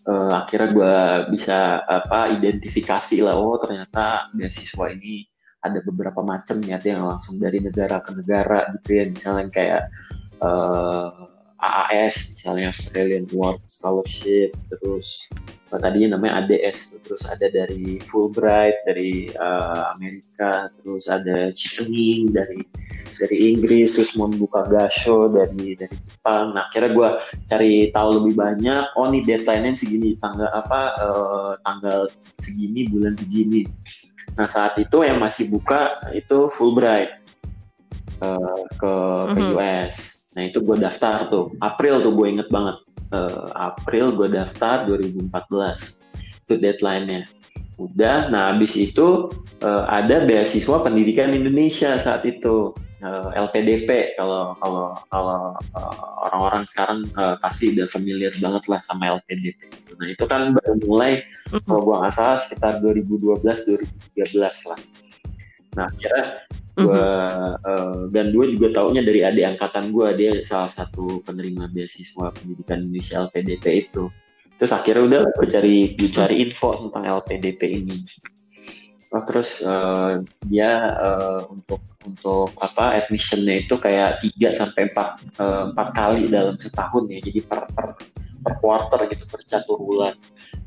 Uh, 0.10 0.32
akhirnya 0.34 0.70
gue 0.74 0.96
bisa 1.38 1.86
apa 1.86 2.34
identifikasi 2.34 3.22
lah 3.22 3.38
oh 3.38 3.62
ternyata 3.62 4.32
beasiswa 4.34 4.90
ini 4.90 5.28
ada 5.60 5.84
beberapa 5.84 6.24
macam 6.24 6.64
ya 6.64 6.80
yang 6.82 7.04
langsung 7.06 7.38
dari 7.38 7.60
negara 7.60 8.00
ke 8.04 8.12
negara 8.16 8.68
gitu 8.80 8.90
ya. 9.00 9.04
Misalnya 9.08 9.46
kayak 9.52 9.84
uh, 10.44 11.29
AAS 11.60 12.40
misalnya 12.40 12.72
Australian 12.72 13.28
Award 13.36 13.60
Scholarship 13.68 14.56
terus 14.72 15.28
tadinya 15.78 16.18
namanya 16.18 16.48
ADS 16.48 16.98
terus 17.06 17.28
ada 17.30 17.46
dari 17.52 18.02
Fulbright 18.02 18.80
dari 18.90 19.30
uh, 19.38 19.94
Amerika 19.94 20.72
terus 20.82 21.06
ada 21.06 21.54
Chevening 21.54 22.34
dari 22.34 22.66
dari 23.20 23.54
Inggris 23.54 23.94
terus 23.94 24.16
mau 24.16 24.32
buka 24.32 24.66
Gasho 24.72 25.30
dari 25.30 25.76
dari 25.76 25.94
Jepang. 25.94 26.56
Nah 26.56 26.72
akhirnya 26.72 26.92
gue 26.96 27.10
cari 27.46 27.72
tahu 27.92 28.10
lebih 28.24 28.34
banyak 28.40 28.84
oh 28.96 29.12
nih 29.12 29.22
deadline-nya 29.28 29.76
segini 29.76 30.16
tanggal 30.18 30.50
apa 30.50 30.82
uh, 31.04 31.54
tanggal 31.68 32.08
segini 32.40 32.88
bulan 32.88 33.14
segini. 33.14 33.68
Nah 34.40 34.48
saat 34.48 34.80
itu 34.80 35.04
yang 35.04 35.20
masih 35.20 35.52
buka 35.52 36.00
itu 36.16 36.48
Fulbright 36.50 37.20
uh, 38.24 38.64
ke 38.80 38.94
ke 39.36 39.38
mm 39.38 39.44
-hmm. 39.44 39.54
US 39.54 40.19
Nah 40.38 40.42
itu 40.46 40.62
gue 40.62 40.78
daftar 40.78 41.26
tuh, 41.30 41.50
April 41.58 42.06
tuh 42.06 42.14
gue 42.14 42.28
inget 42.30 42.50
banget. 42.54 42.78
Uh, 43.10 43.50
April 43.58 44.14
gue 44.14 44.30
daftar 44.30 44.86
2014, 44.86 45.34
itu 46.46 46.54
deadline-nya. 46.62 47.26
Udah, 47.80 48.28
nah 48.28 48.54
abis 48.54 48.76
itu 48.76 49.32
uh, 49.64 49.84
ada 49.88 50.28
beasiswa 50.28 50.84
pendidikan 50.84 51.34
Indonesia 51.34 51.98
saat 51.98 52.28
itu. 52.28 52.76
Uh, 53.00 53.32
eh, 53.32 53.48
LPDP 53.48 54.20
kalau 54.20 54.60
kalau 54.60 54.92
kalau 55.08 55.56
uh, 55.72 56.04
orang-orang 56.28 56.68
sekarang 56.68 57.08
uh, 57.16 57.40
pasti 57.40 57.72
udah 57.72 57.88
familiar 57.88 58.36
banget 58.44 58.68
lah 58.68 58.84
sama 58.84 59.16
LPDP. 59.24 59.72
Nah 59.96 60.08
itu 60.12 60.28
kan 60.28 60.52
baru 60.52 60.76
mulai 60.84 61.24
mm-hmm. 61.24 61.64
kalau 61.64 61.88
gue 61.88 61.96
nggak 61.96 62.12
salah 62.12 62.36
sekitar 62.44 62.84
2012 62.84 63.40
2013 63.40 64.68
lah. 64.68 64.80
Nah 65.80 65.88
kira 65.96 66.44
gue 66.80 67.06
uh, 67.68 68.08
dan 68.16 68.32
gue 68.32 68.46
juga 68.56 68.68
taunya 68.72 69.04
dari 69.04 69.22
adik 69.28 69.58
angkatan 69.58 69.92
gue 69.92 70.08
dia 70.16 70.32
salah 70.48 70.72
satu 70.72 71.20
penerima 71.28 71.68
beasiswa 71.72 72.32
pendidikan 72.32 72.88
Indonesia 72.88 73.28
LPDP 73.28 73.66
itu. 73.90 74.08
Terus 74.56 74.72
akhirnya 74.76 75.04
udah 75.08 75.22
gue 75.36 75.48
cari 75.48 75.76
gue 75.96 76.10
cari 76.12 76.36
info 76.44 76.88
tentang 76.88 77.04
LPDP 77.22 77.62
ini. 77.84 77.98
Oh, 79.10 79.26
terus 79.26 79.66
uh, 79.66 80.22
dia 80.46 80.94
uh, 81.02 81.42
untuk 81.50 81.82
untuk 82.06 82.54
apa 82.62 82.94
admissionnya 83.02 83.66
itu 83.66 83.76
kayak 83.76 84.22
3 84.22 84.54
sampai 84.54 84.94
empat 84.94 85.10
empat 85.74 85.88
kali 85.98 86.30
dalam 86.30 86.56
setahun 86.62 87.10
ya 87.10 87.20
jadi 87.20 87.42
per 87.44 87.66
per 87.74 87.98
quarter 88.60 89.08
gitu 89.12 89.24
per 89.28 89.42
satu 89.44 89.76
bulan 89.76 90.16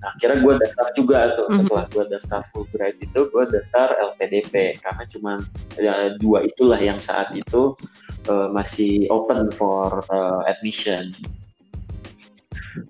Nah, 0.02 0.10
akhirnya 0.18 0.38
gue 0.42 0.54
daftar 0.66 0.86
juga 0.98 1.18
tuh 1.38 1.46
mm-hmm. 1.46 1.58
setelah 1.62 1.84
gue 1.94 2.04
daftar 2.10 2.40
Fulbright 2.50 2.98
itu 2.98 3.20
gue 3.30 3.44
daftar 3.46 3.88
LPDP 4.10 4.82
karena 4.82 5.04
cuma 5.06 5.32
ya, 5.78 5.94
dua 6.18 6.42
itulah 6.42 6.82
yang 6.82 6.98
saat 6.98 7.30
itu 7.38 7.78
uh, 8.26 8.50
masih 8.50 9.06
open 9.14 9.54
for 9.54 10.02
uh, 10.10 10.42
admission. 10.50 11.14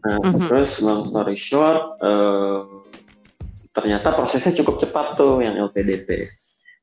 Nah, 0.09 0.25
mm-hmm. 0.25 0.49
terus 0.49 0.81
long 0.81 1.05
story 1.05 1.37
short, 1.37 2.01
uh, 2.01 2.64
ternyata 3.77 4.16
prosesnya 4.16 4.57
cukup 4.64 4.81
cepat 4.81 5.12
tuh 5.21 5.45
yang 5.45 5.61
LPDP 5.61 6.25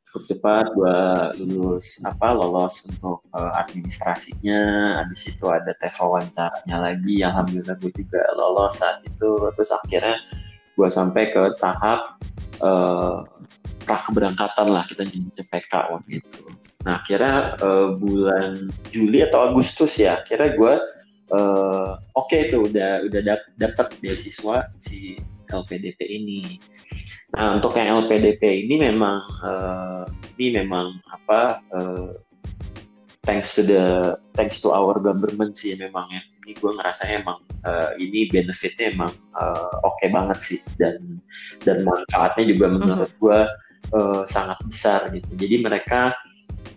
cukup 0.09 0.23
cepat 0.25 0.65
gue 0.73 0.97
lulus 1.45 2.01
apa 2.01 2.33
lolos 2.33 2.89
untuk 2.89 3.21
uh, 3.37 3.53
administrasinya. 3.61 4.97
Habis 5.05 5.37
itu 5.37 5.45
ada 5.45 5.69
tes 5.77 5.93
wawancaranya 6.01 6.77
lagi 6.81 7.21
alhamdulillah 7.21 7.77
gue 7.77 7.93
juga 7.93 8.21
lolos 8.33 8.81
saat 8.81 9.05
itu. 9.05 9.53
Terus 9.53 9.69
akhirnya 9.69 10.17
gue 10.73 10.89
sampai 10.89 11.29
ke 11.29 11.43
tahap 11.61 12.17
uh, 12.65 13.21
pra 13.85 13.97
keberangkatan 14.01 14.67
lah 14.73 14.81
kita 14.89 15.05
nyebutnya 15.05 15.45
PK 15.45 15.73
waktu 15.93 16.11
itu. 16.25 16.41
Nah 16.89 17.05
akhirnya 17.05 17.59
uh, 17.61 17.93
bulan 17.93 18.73
Juli 18.89 19.21
atau 19.21 19.53
Agustus 19.53 20.01
ya 20.01 20.25
akhirnya 20.25 20.57
gue 20.57 20.73
uh, 21.37 21.93
oke 22.17 22.29
okay 22.33 22.49
tuh 22.49 22.65
udah 22.65 23.05
udah 23.05 23.21
dap 23.21 23.41
dapat 23.61 23.93
beasiswa 24.01 24.73
si 24.81 25.21
LPDP 25.49 25.99
ini 26.05 26.57
Nah 27.37 27.61
untuk 27.61 27.77
yang 27.77 28.05
LPDP 28.05 28.65
ini 28.65 28.81
memang 28.81 29.21
uh, 29.45 30.03
ini 30.37 30.63
memang 30.63 30.97
apa 31.13 31.61
uh, 31.75 32.09
thanks 33.27 33.53
to 33.53 33.61
the 33.61 34.15
thanks 34.33 34.57
to 34.57 34.73
our 34.73 34.97
government 34.97 35.53
sih 35.53 35.77
memang 35.77 36.09
ya. 36.09 36.21
Ini 36.49 36.57
gue 36.57 36.71
ngerasa 36.73 37.05
emang 37.13 37.45
uh, 37.69 37.93
ini 38.01 38.25
benefitnya 38.25 38.97
emang 38.97 39.13
uh, 39.37 39.69
oke 39.85 40.01
okay 40.01 40.09
banget 40.09 40.39
sih. 40.41 40.59
Dan 40.81 41.21
dan 41.61 41.85
manfaatnya 41.85 42.49
juga 42.49 42.65
menurut 42.73 43.11
mhm. 43.13 43.19
gue 43.21 43.39
uh, 43.93 44.23
sangat 44.25 44.57
besar 44.65 45.13
gitu. 45.13 45.29
Jadi 45.37 45.61
mereka 45.61 46.17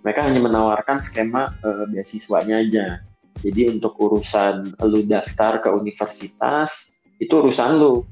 mereka 0.05 0.21
hanya 0.29 0.45
menawarkan 0.45 1.01
skema 1.01 1.57
uh, 1.65 1.89
beasiswanya 1.89 2.61
aja. 2.61 3.01
Jadi 3.41 3.73
untuk 3.73 3.97
urusan 3.97 4.77
lu 4.85 5.01
daftar 5.09 5.65
ke 5.65 5.73
universitas 5.73 7.01
itu 7.17 7.33
urusan 7.33 7.81
lu 7.81 8.05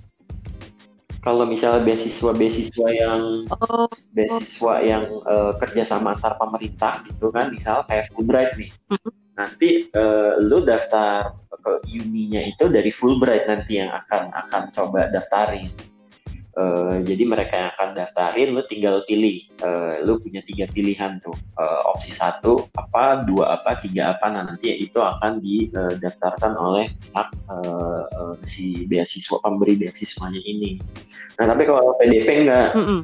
kalau 1.20 1.44
misalnya 1.44 1.84
beasiswa-beasiswa 1.84 2.88
yang 2.92 3.44
oh. 3.52 3.88
beasiswa 4.16 4.74
yang 4.80 5.04
uh, 5.28 5.52
kerjasama 5.60 6.16
antar 6.16 6.40
pemerintah 6.40 7.04
gitu 7.04 7.28
kan, 7.28 7.52
misal 7.52 7.84
kayak 7.84 8.08
Fulbright 8.08 8.56
nih, 8.56 8.72
mm-hmm. 8.72 9.12
nanti 9.36 9.68
uh, 9.92 10.40
lu 10.40 10.64
daftar 10.64 11.36
ke 11.60 11.72
Uni-nya 11.92 12.48
itu 12.48 12.72
dari 12.72 12.88
Fulbright 12.88 13.44
nanti 13.44 13.84
yang 13.84 13.92
akan 13.92 14.32
akan 14.32 14.62
coba 14.72 15.12
daftarin. 15.12 15.68
Uh, 16.58 16.98
jadi 17.06 17.22
mereka 17.30 17.54
yang 17.54 17.70
akan 17.70 17.88
daftarin, 17.94 18.50
lu 18.50 18.62
tinggal 18.66 19.06
pilih. 19.06 19.38
Uh, 19.62 20.02
lu 20.02 20.18
punya 20.18 20.42
tiga 20.42 20.66
pilihan 20.66 21.22
tuh. 21.22 21.34
Uh, 21.54 21.80
opsi 21.86 22.10
satu 22.10 22.66
apa, 22.74 23.22
dua 23.22 23.60
apa, 23.60 23.78
tiga 23.78 24.18
apa. 24.18 24.26
Nah 24.34 24.42
nanti 24.42 24.74
itu 24.74 24.98
akan 24.98 25.38
didaftarkan 25.38 26.58
oleh 26.58 26.90
pihak 26.90 27.28
uh, 27.46 28.02
uh, 28.10 28.34
si 28.42 28.84
beasiswa 28.90 29.38
pemberi 29.46 29.78
beasiswanya 29.78 30.42
ini. 30.42 30.82
Nah 31.38 31.46
tapi 31.46 31.62
kalau 31.70 31.94
LPDP 31.94 32.28
enggak. 32.46 32.70
Mm 32.74 32.84
-hmm. 32.84 33.00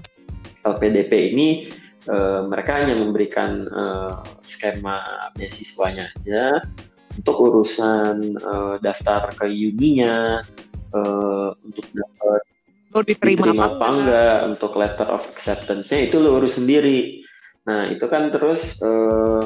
LPDP 0.66 1.12
ini 1.30 1.70
uh, 2.10 2.42
mereka 2.50 2.82
hanya 2.82 2.98
memberikan 2.98 3.62
uh, 3.70 4.26
skema 4.42 5.30
beasiswanya 5.38 6.10
aja 6.18 6.58
untuk 7.16 7.36
urusan 7.40 8.36
uh, 8.44 8.76
daftar 8.82 9.32
ke 9.32 9.48
uninya, 9.48 10.44
uh, 10.92 11.48
untuk 11.64 11.86
dapat 11.96 12.42
lo 12.96 13.02
diterima, 13.04 13.52
diterima 13.52 13.64
apa, 13.68 13.76
apa 13.76 13.86
enggak 13.92 14.38
untuk 14.56 14.72
letter 14.80 15.08
of 15.12 15.22
acceptance-nya 15.28 16.08
itu 16.08 16.16
lo 16.16 16.40
urus 16.40 16.56
sendiri. 16.56 17.20
Nah 17.68 17.92
itu 17.92 18.08
kan 18.08 18.32
terus 18.32 18.80
uh, 18.80 19.44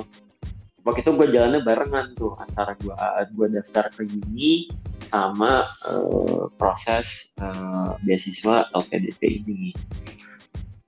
waktu 0.86 1.02
itu 1.04 1.12
gue 1.12 1.28
jalannya 1.34 1.60
barengan 1.66 2.14
tuh 2.14 2.38
antara 2.38 2.78
gue 2.78 2.94
gue 3.34 3.46
daftar 3.58 3.90
ke 3.92 4.06
uni 4.06 4.70
sama 5.02 5.64
uh, 5.88 6.48
proses 6.56 7.34
uh, 7.40 7.96
beasiswa 8.04 8.68
LPDP 8.72 9.44
ini 9.44 9.72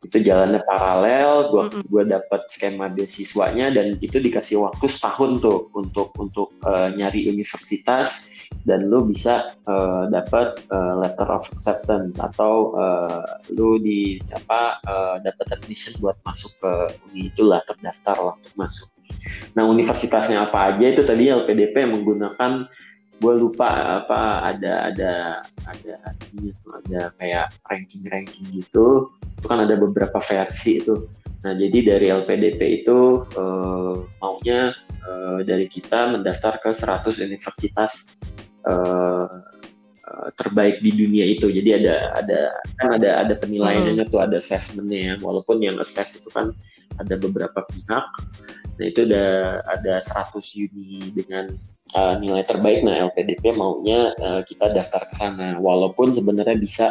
itu 0.02 0.28
jalannya 0.28 0.60
paralel 0.68 1.48
gue 1.48 1.62
mm 1.62 1.70
-hmm. 1.72 1.84
gue 1.88 2.02
dapat 2.04 2.40
skema 2.52 2.86
beasiswanya 2.92 3.72
dan 3.72 3.96
itu 4.02 4.20
dikasih 4.20 4.60
waktu 4.60 4.84
setahun 4.84 5.40
tuh 5.40 5.72
untuk 5.72 6.12
untuk 6.20 6.52
uh, 6.66 6.92
nyari 6.92 7.28
universitas 7.32 8.31
dan 8.62 8.86
lu 8.86 9.02
bisa 9.06 9.50
uh, 9.66 10.06
dapat 10.06 10.62
uh, 10.70 11.02
letter 11.02 11.26
of 11.26 11.42
acceptance 11.50 12.22
atau 12.22 12.74
uh, 12.78 13.22
lu 13.50 13.78
di 13.82 14.22
apa 14.30 14.78
uh, 14.86 15.16
dapat 15.18 15.58
admission 15.58 15.94
buat 15.98 16.14
masuk 16.22 16.52
ke 16.62 16.72
uni 17.10 17.28
itulah 17.34 17.58
terdaftar 17.66 18.16
lah 18.18 18.34
untuk 18.38 18.54
masuk. 18.54 18.88
Nah 19.58 19.66
universitasnya 19.66 20.46
apa 20.46 20.72
aja 20.72 20.86
itu 20.94 21.02
tadi 21.02 21.28
LPDP 21.28 21.90
menggunakan 21.90 22.66
gue 23.22 23.34
lupa 23.38 24.02
apa 24.02 24.50
ada 24.50 24.90
ada 24.90 25.12
ada 25.70 25.94
ini 26.34 26.50
tuh 26.58 26.74
ada 26.82 27.14
kayak 27.18 27.54
ranking 27.70 28.02
ranking 28.10 28.46
gitu. 28.50 29.10
Itu 29.38 29.46
kan 29.50 29.66
ada 29.66 29.74
beberapa 29.74 30.22
versi 30.22 30.82
itu 30.82 31.06
nah 31.42 31.58
jadi 31.58 31.98
dari 31.98 32.06
LPDP 32.06 32.86
itu 32.86 33.26
maunya 34.22 34.70
dari 35.42 35.66
kita 35.66 36.14
mendaftar 36.14 36.62
ke 36.62 36.70
100 36.70 37.18
universitas 37.18 38.14
uh, 38.66 39.28
uh, 40.06 40.28
terbaik 40.38 40.82
di 40.82 40.90
dunia 40.92 41.24
itu. 41.26 41.48
Jadi 41.48 41.82
ada 41.82 42.14
ada 42.18 42.40
kan 42.78 42.98
ada 42.98 43.24
ada 43.26 43.34
penilaiannya 43.38 44.04
hmm. 44.06 44.12
tuh 44.12 44.20
ada 44.22 44.36
assessmentnya 44.38 45.00
ya. 45.00 45.14
Walaupun 45.22 45.62
yang 45.62 45.78
assess 45.78 46.22
itu 46.22 46.28
kan 46.34 46.50
ada 47.00 47.14
beberapa 47.16 47.64
pihak. 47.70 48.06
Nah 48.78 48.84
itu 48.84 49.04
ada 49.06 49.58
ada 49.68 49.94
100 50.00 50.38
uni 50.70 51.12
dengan 51.12 51.52
uh, 51.96 52.14
nilai 52.18 52.44
terbaik. 52.46 52.84
Nah 52.84 53.10
LPDP 53.10 53.54
maunya 53.56 54.12
uh, 54.20 54.40
kita 54.44 54.72
daftar 54.72 55.04
ke 55.08 55.14
sana. 55.14 55.56
Walaupun 55.58 56.12
sebenarnya 56.12 56.56
bisa 56.58 56.86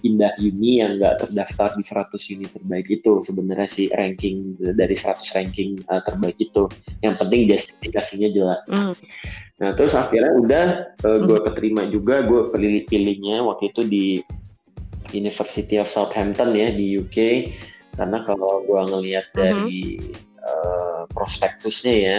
pindah 0.00 0.32
uni 0.40 0.80
yang 0.80 0.96
nggak 0.96 1.28
terdaftar 1.28 1.76
di 1.76 1.84
100 1.84 2.32
uni 2.36 2.46
terbaik 2.48 2.86
itu. 2.88 3.12
Sebenarnya 3.20 3.68
si 3.68 3.88
ranking 3.92 4.56
dari 4.60 4.96
100 4.96 5.20
ranking 5.36 5.70
uh, 5.88 6.02
terbaik 6.04 6.36
itu. 6.40 6.66
Yang 7.04 7.14
penting 7.24 7.40
justifikasinya 7.50 8.28
jelas. 8.32 8.62
Mm. 8.70 8.94
nah 9.60 9.76
terus 9.76 9.92
akhirnya 9.92 10.32
udah 10.40 10.66
uh, 11.04 11.18
gue 11.20 11.38
mm. 11.38 11.44
keterima 11.52 11.82
juga. 11.88 12.24
Gue 12.24 12.48
pilih 12.50 12.88
pilihnya 12.88 13.44
waktu 13.44 13.70
itu 13.70 13.82
di 13.86 14.06
University 15.10 15.76
of 15.76 15.90
Southampton 15.90 16.54
ya 16.54 16.70
di 16.70 16.94
UK 16.96 17.50
karena 17.98 18.22
kalau 18.22 18.62
gue 18.64 18.80
ngelihat 18.80 19.26
mm-hmm. 19.34 19.42
dari 19.42 19.82
uh, 20.50 21.02
prospektusnya 21.14 21.94
ya 21.94 22.18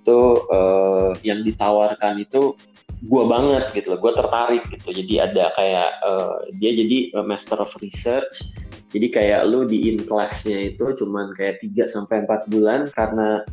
itu 0.00 0.20
uh, 0.50 1.14
yang 1.22 1.46
ditawarkan 1.46 2.26
itu 2.26 2.58
gue 3.00 3.24
banget 3.24 3.64
gitu 3.72 3.96
loh 3.96 4.00
gue 4.02 4.12
tertarik 4.12 4.62
gitu. 4.68 4.88
Jadi 4.92 5.14
ada 5.22 5.54
kayak 5.56 5.90
uh, 6.04 6.36
dia 6.60 6.76
jadi 6.76 7.16
master 7.24 7.62
of 7.62 7.72
research. 7.80 8.52
Jadi 8.90 9.06
kayak 9.14 9.46
lu 9.46 9.64
di 9.70 9.86
in 9.94 10.02
classnya 10.02 10.74
itu 10.74 10.90
cuman 10.98 11.30
kayak 11.38 11.62
3 11.62 11.86
sampai 11.86 12.26
empat 12.26 12.50
bulan 12.50 12.90
karena 12.90 13.46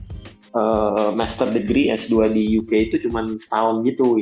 uh, 0.57 1.13
master 1.13 1.45
degree 1.53 1.93
S2 1.93 2.33
di 2.33 2.57
UK 2.57 2.89
itu 2.89 3.07
cuman 3.07 3.37
setahun 3.37 3.85
gitu 3.85 4.17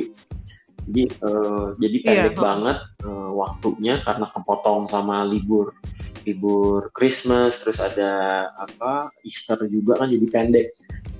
jadi 0.86 1.02
uh, 1.26 1.74
jadi 1.82 1.96
iya, 1.98 2.06
pendek 2.06 2.34
yeah. 2.34 2.42
banget 2.42 2.78
uh, 3.02 3.30
waktunya 3.34 3.94
karena 4.06 4.26
kepotong 4.30 4.86
sama 4.86 5.26
libur 5.26 5.74
libur 6.26 6.90
Christmas 6.94 7.62
terus 7.62 7.78
ada 7.78 8.46
apa 8.58 9.10
Easter 9.22 9.58
juga 9.70 10.02
kan 10.02 10.10
jadi 10.10 10.26
pendek. 10.30 10.68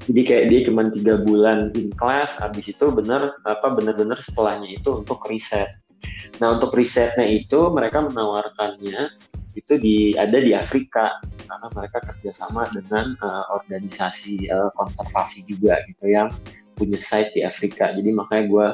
Jadi 0.07 0.21
kayak 0.23 0.45
dia 0.55 0.61
cuma 0.71 0.87
tiga 0.87 1.19
bulan 1.19 1.75
in 1.75 1.91
class 1.99 2.39
habis 2.39 2.71
itu 2.71 2.95
bener 2.95 3.35
apa 3.43 3.75
bener-bener 3.75 4.15
setelahnya 4.23 4.79
itu 4.79 5.03
untuk 5.03 5.19
riset 5.27 5.67
nah 6.41 6.57
untuk 6.57 6.77
risetnya 6.77 7.25
itu 7.25 7.73
mereka 7.73 8.05
menawarkannya 8.05 9.09
itu 9.57 9.73
di 9.81 9.97
ada 10.21 10.37
di 10.37 10.53
Afrika 10.53 11.17
karena 11.49 11.69
mereka 11.73 12.05
kerjasama 12.05 12.69
dengan 12.77 13.17
uh, 13.25 13.57
organisasi 13.57 14.53
uh, 14.53 14.69
konservasi 14.77 15.49
juga 15.49 15.81
gitu 15.89 16.13
yang 16.13 16.29
punya 16.77 17.01
site 17.01 17.33
di 17.33 17.41
Afrika. 17.41 17.89
Jadi 17.97 18.13
makanya 18.13 18.45
gue 18.53 18.67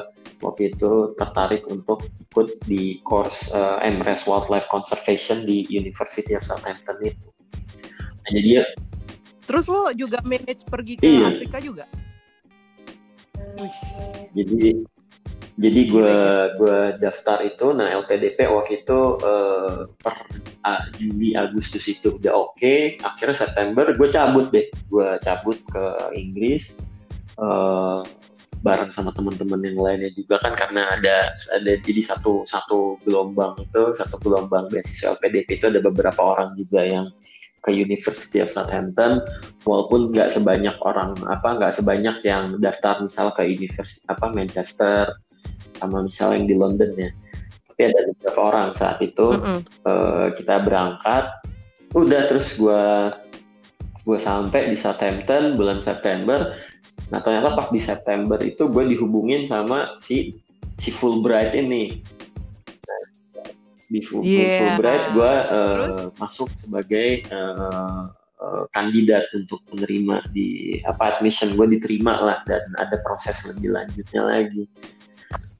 waktu 0.43 0.75
itu 0.75 1.15
tertarik 1.15 1.63
untuk 1.71 2.03
ikut 2.19 2.59
di 2.67 2.99
course 3.07 3.55
uh, 3.55 3.79
MRS 3.79 4.27
Wildlife 4.27 4.67
Conservation 4.67 5.47
di 5.47 5.63
University 5.71 6.35
of 6.35 6.43
Southampton 6.43 6.99
itu. 7.01 7.27
Nah, 8.23 8.31
jadi 8.31 8.49
ya 8.61 8.65
terus 9.43 9.67
lo 9.67 9.91
juga 9.91 10.23
manage 10.23 10.63
pergi 10.67 10.99
ke 10.99 11.03
iya. 11.03 11.27
Afrika 11.27 11.57
juga? 11.59 11.85
Jadi 14.33 14.83
jadi 15.53 15.81
gue 15.85 16.15
gue 16.57 16.79
daftar 16.97 17.45
itu 17.45 17.77
nah 17.77 17.85
LPDP 17.93 18.49
waktu 18.49 18.81
itu 18.81 19.21
uh, 19.21 19.85
per 20.01 20.15
uh, 20.65 20.83
Juli 20.97 21.37
Agustus 21.37 21.85
itu 21.85 22.17
udah 22.17 22.33
oke. 22.33 22.57
Okay. 22.57 22.97
akhirnya 23.05 23.37
September 23.37 23.93
gue 23.93 24.09
cabut 24.09 24.49
deh. 24.49 24.65
Gue 24.89 25.21
cabut 25.21 25.61
ke 25.69 25.85
Inggris. 26.17 26.81
Uh, 27.37 28.01
bareng 28.63 28.95
sama 28.95 29.11
teman-teman 29.11 29.59
yang 29.59 29.75
lainnya 29.75 30.11
juga 30.15 30.39
kan 30.39 30.55
karena 30.55 30.87
ada 30.95 31.35
ada 31.51 31.71
jadi 31.83 31.99
satu 31.99 32.47
satu 32.47 32.95
gelombang 33.03 33.59
itu 33.59 33.91
satu 33.91 34.15
gelombang 34.23 34.71
beasiswa 34.71 35.19
LPDP 35.19 35.59
itu 35.59 35.65
ada 35.67 35.83
beberapa 35.83 36.23
orang 36.23 36.55
juga 36.55 36.79
yang 36.79 37.05
ke 37.63 37.71
University 37.71 38.39
of 38.39 38.51
Southampton. 38.51 39.23
Walaupun 39.67 40.15
nggak 40.15 40.31
sebanyak 40.31 40.75
orang 40.83 41.15
apa 41.27 41.59
nggak 41.59 41.75
sebanyak 41.75 42.23
yang 42.23 42.59
daftar 42.59 43.03
misal 43.03 43.31
ke 43.35 43.43
University 43.43 44.03
apa 44.07 44.31
Manchester 44.31 45.11
sama 45.75 46.03
misal 46.07 46.35
yang 46.35 46.47
di 46.47 46.55
London 46.55 46.91
ya. 46.95 47.11
Tapi 47.67 47.81
ada 47.91 47.99
beberapa 48.15 48.41
orang 48.53 48.69
saat 48.71 49.03
itu 49.03 49.35
mm 49.35 49.39
-hmm. 49.43 49.59
uh, 49.87 50.27
kita 50.35 50.63
berangkat. 50.63 51.25
Udah 51.95 52.31
terus 52.31 52.55
gue 52.55 52.83
gue 54.03 54.19
sampai 54.19 54.67
di 54.67 54.75
Southampton 54.75 55.55
bulan 55.55 55.79
September 55.79 56.51
nah 57.11 57.19
ternyata 57.19 57.55
pas 57.57 57.67
di 57.71 57.81
September 57.81 58.39
itu 58.43 58.67
gue 58.69 58.83
dihubungin 58.87 59.43
sama 59.43 59.97
si 59.99 60.37
si 60.77 60.89
Fulbright 60.89 61.53
ini. 61.57 62.01
Di 63.93 64.01
Full, 64.01 64.25
yeah. 64.25 64.73
Fulbright 64.73 65.05
gue 65.13 65.33
uh, 65.53 66.05
masuk 66.17 66.49
sebagai 66.57 67.29
uh, 67.29 68.09
uh, 68.41 68.65
kandidat 68.73 69.29
untuk 69.37 69.61
menerima 69.69 70.25
di 70.33 70.81
apa 70.89 71.17
admission. 71.17 71.53
Gue 71.53 71.69
diterima 71.69 72.17
lah 72.17 72.41
dan 72.49 72.65
ada 72.81 72.97
proses 73.05 73.45
lebih 73.53 73.69
lanjutnya 73.77 74.21
lagi. 74.25 74.65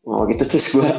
Oh 0.03 0.25
gitu 0.25 0.49
terus 0.49 0.67
gue 0.73 0.89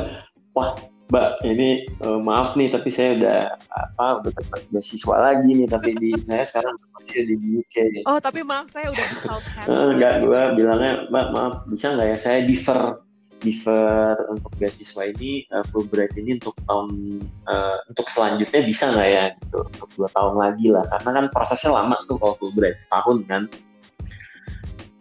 wah 0.54 0.78
Mbak, 1.12 1.28
ini 1.44 1.84
uh, 2.00 2.16
maaf 2.16 2.56
nih, 2.56 2.72
tapi 2.72 2.88
saya 2.88 3.20
udah 3.20 3.38
apa 3.76 4.24
udah 4.24 4.32
dapat 4.32 4.60
beasiswa 4.72 5.16
lagi 5.20 5.50
nih, 5.52 5.68
tapi 5.68 5.92
di 6.00 6.16
saya 6.24 6.48
sekarang 6.48 6.74
masih 6.96 7.28
di 7.28 7.60
UK. 7.60 7.76
Oh, 8.08 8.16
tapi 8.16 8.40
maaf 8.40 8.72
saya 8.72 8.88
udah 8.88 9.06
di 9.12 9.18
Southampton. 9.20 9.68
uh, 9.68 9.88
enggak, 9.92 10.14
gue 10.24 10.40
bilangnya, 10.56 10.92
Mbak 11.12 11.26
maaf 11.36 11.54
bisa 11.68 11.92
nggak 11.92 12.08
ya 12.08 12.18
saya 12.18 12.38
defer 12.48 13.04
defer 13.44 14.16
untuk 14.32 14.48
beasiswa 14.56 15.04
ini 15.04 15.44
uh, 15.52 15.60
Fulbright 15.68 16.16
ini 16.16 16.40
untuk 16.40 16.56
tahun 16.64 17.20
uh, 17.44 17.76
untuk 17.92 18.08
selanjutnya 18.08 18.64
bisa 18.64 18.88
nggak 18.88 19.08
ya 19.12 19.24
gitu 19.44 19.58
untuk 19.68 19.88
dua 20.00 20.08
tahun 20.16 20.34
lagi 20.40 20.66
lah 20.72 20.84
karena 20.88 21.10
kan 21.20 21.24
prosesnya 21.28 21.76
lama 21.76 22.00
tuh 22.08 22.16
kalau 22.16 22.34
Fulbright 22.40 22.80
setahun 22.80 23.20
kan 23.28 23.44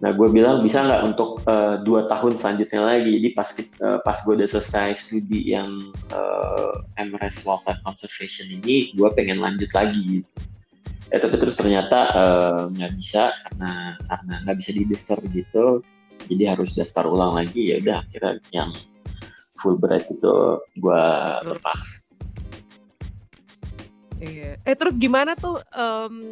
Nah, 0.03 0.11
gue 0.11 0.27
bilang 0.27 0.59
bisa 0.59 0.83
nggak 0.83 1.15
untuk 1.15 1.39
uh, 1.47 1.79
dua 1.79 2.11
tahun 2.11 2.35
selanjutnya 2.35 2.83
lagi. 2.83 3.23
Jadi 3.23 3.29
pas 3.31 3.47
uh, 3.79 4.03
pas 4.03 4.19
gue 4.19 4.35
udah 4.35 4.49
selesai 4.51 4.99
studi 4.99 5.55
yang 5.55 5.79
uh, 6.11 6.83
MRS 6.99 7.47
Wildlife 7.47 7.79
Conservation 7.87 8.51
ini, 8.51 8.91
gue 8.91 9.07
pengen 9.15 9.39
lanjut 9.39 9.71
lagi 9.71 10.19
gitu. 10.19 10.31
Ya, 11.07 11.23
tapi 11.23 11.39
terus 11.39 11.55
ternyata 11.55 12.11
nggak 12.67 12.91
uh, 12.91 12.95
bisa 12.99 13.31
karena 13.47 13.95
karena 14.11 14.33
nggak 14.43 14.57
bisa 14.59 14.69
di 14.75 14.83
gitu. 15.39 15.65
Jadi 16.27 16.43
harus 16.51 16.75
daftar 16.75 17.07
ulang 17.07 17.39
lagi. 17.39 17.71
Ya 17.71 17.79
udah, 17.79 17.97
akhirnya 18.03 18.43
yang 18.51 18.75
Fulbright 19.55 20.11
itu 20.11 20.35
gue 20.83 21.05
lepas. 21.47 22.11
Iya. 24.19 24.59
Eh 24.67 24.75
terus 24.75 24.99
gimana 24.99 25.31
tuh? 25.39 25.63
Um 25.71 26.27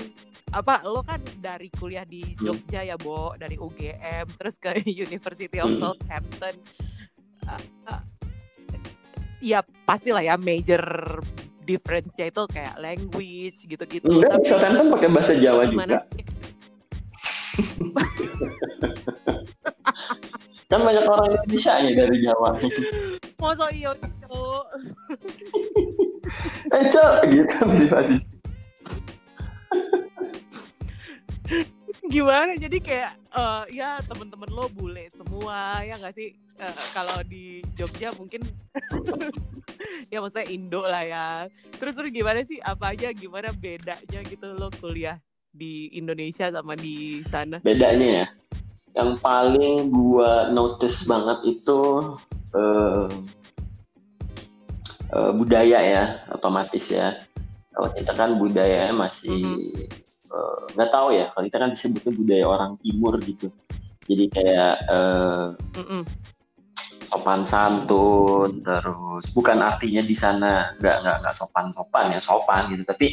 apa 0.52 0.84
lo 0.84 1.00
kan 1.04 1.24
dari 1.40 1.72
kuliah 1.72 2.04
di 2.04 2.24
hmm. 2.24 2.44
Jogja 2.44 2.84
ya 2.84 3.00
Bo 3.00 3.36
dari 3.40 3.56
UGM 3.56 4.28
terus 4.40 4.60
ke 4.60 4.84
University 4.84 5.58
of 5.64 5.72
hmm. 5.72 5.80
Southampton. 5.80 6.56
Uh, 7.48 7.58
uh, 7.90 8.04
ya 9.42 9.66
pastilah 9.88 10.22
ya 10.22 10.38
major 10.38 10.84
difference-nya 11.66 12.30
itu 12.30 12.44
kayak 12.52 12.76
language 12.78 13.58
gitu-gitu. 13.66 14.06
Enggak, 14.06 14.38
Tapi, 14.38 14.46
Southampton 14.46 14.92
pakai 14.94 15.10
bahasa 15.10 15.34
Jawa 15.40 15.66
juga. 15.70 16.00
kan 20.72 20.80
banyak 20.88 21.04
orang 21.04 21.36
yang 21.36 21.44
bisa 21.52 21.84
ya 21.84 21.92
dari 21.92 22.24
Jawa. 22.24 22.56
Masa 23.42 23.68
iya 23.76 23.92
cok 24.32 24.64
eh 26.80 26.84
cok 26.88 27.16
gitu 27.28 27.56
masih 27.68 28.20
gimana? 32.14 32.56
Jadi 32.58 32.78
kayak 32.80 33.12
uh, 33.36 33.64
ya 33.70 34.00
temen-temen 34.06 34.50
lo 34.52 34.68
bule 34.72 35.08
semua 35.12 35.82
ya 35.84 35.96
nggak 36.00 36.16
sih? 36.16 36.36
Uh, 36.62 36.78
kalau 36.94 37.18
di 37.26 37.66
Jogja 37.74 38.14
mungkin 38.16 38.46
ya 40.14 40.22
maksudnya 40.22 40.48
Indo 40.50 40.82
lah 40.86 41.04
ya. 41.04 41.26
Terus 41.78 41.94
terus 41.98 42.10
gimana 42.14 42.46
sih? 42.46 42.62
Apa 42.62 42.94
aja? 42.94 43.10
Gimana 43.12 43.52
bedanya 43.56 44.20
gitu 44.28 44.48
lo 44.54 44.70
kuliah 44.78 45.18
di 45.52 45.92
Indonesia 45.96 46.48
sama 46.54 46.78
di 46.78 47.26
sana? 47.28 47.60
Bedanya 47.62 48.26
ya 48.26 48.28
yang 48.92 49.16
paling 49.24 49.88
gua 49.88 50.52
notice 50.52 51.08
banget 51.08 51.40
itu 51.48 52.12
uh, 52.52 53.08
uh, 55.16 55.32
budaya 55.36 55.80
ya 55.80 56.04
otomatis 56.36 56.92
ya. 56.92 57.16
Kalau 57.72 57.88
kita 57.96 58.12
kan 58.12 58.36
budaya 58.36 58.92
masih 58.92 59.48
mm 59.48 59.56
-hmm 59.56 60.11
Eh, 60.11 60.11
nggak 60.76 60.90
uh, 60.90 60.94
tahu 60.94 61.08
ya 61.16 61.26
kalau 61.32 61.44
kita 61.48 61.58
kan 61.60 61.70
disebutnya 61.72 62.12
budaya 62.16 62.46
orang 62.48 62.72
timur 62.80 63.14
gitu. 63.24 63.48
Jadi 64.08 64.26
kayak 64.32 64.76
uh, 64.90 65.54
mm 65.78 65.86
-mm. 65.86 66.02
sopan 67.12 67.44
santun 67.44 68.64
terus 68.64 69.26
bukan 69.36 69.60
artinya 69.60 70.00
di 70.00 70.16
sana 70.16 70.72
nggak 70.80 70.96
nggak 71.04 71.18
nggak 71.24 71.36
sopan 71.36 71.70
sopan 71.76 72.16
ya 72.16 72.20
sopan 72.24 72.72
gitu. 72.72 72.84
Tapi 72.88 73.08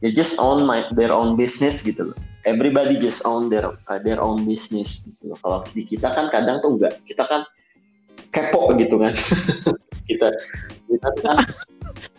they 0.00 0.10
just 0.14 0.40
own 0.40 0.64
my 0.64 0.86
their 0.94 1.12
own 1.12 1.34
business 1.34 1.82
gitu 1.82 2.10
loh. 2.10 2.18
Everybody 2.48 2.96
just 2.96 3.26
own 3.28 3.52
their 3.52 3.68
uh, 3.68 4.00
their 4.00 4.22
own 4.22 4.46
business 4.48 5.04
gitu 5.06 5.34
loh. 5.34 5.38
Kalau 5.42 5.58
di 5.74 5.82
kita 5.84 6.08
kan 6.14 6.32
kadang 6.32 6.62
tuh 6.64 6.78
enggak 6.78 6.96
kita 7.04 7.26
kan 7.28 7.44
kepo 8.30 8.72
gitu 8.78 8.96
kan. 8.98 9.12
Kita 10.10 10.26
kita 10.90 11.08
kan 11.22 11.38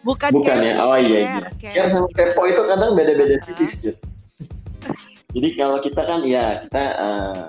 bukan 0.02 0.30
bukan 0.34 0.58
ya? 0.62 0.74
oh 0.82 0.98
iya 0.98 1.20
iya. 1.38 1.48
care 1.72 1.90
sama 1.90 2.08
kepo 2.14 2.48
itu 2.50 2.62
kadang 2.66 2.94
beda-beda 2.98 3.38
tipis 3.46 3.92
jadi 5.36 5.50
kalau 5.56 5.78
kita 5.80 6.02
kan 6.02 6.22
ya 6.26 6.62
kita 6.66 6.84
uh, 6.98 7.44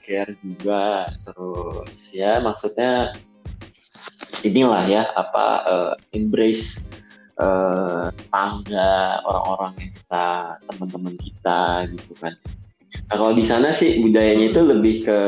care 0.00 0.32
juga 0.40 1.12
terus 1.24 2.00
ya 2.16 2.40
maksudnya 2.40 3.14
inilah 4.44 4.88
ya 4.88 5.02
apa 5.14 5.46
uh, 5.68 5.92
embrace 6.16 6.90
uh, 7.40 8.08
tangga 8.32 9.20
orang-orang 9.24 9.72
yang 9.80 9.92
kita 9.96 10.26
teman-teman 10.68 11.14
kita 11.20 11.60
gitu 11.92 12.12
kan. 12.20 12.34
Nah, 13.10 13.16
kalau 13.18 13.32
di 13.34 13.44
sana 13.46 13.70
sih 13.70 14.02
budayanya 14.02 14.50
itu 14.54 14.60
lebih 14.62 15.06
ke 15.06 15.20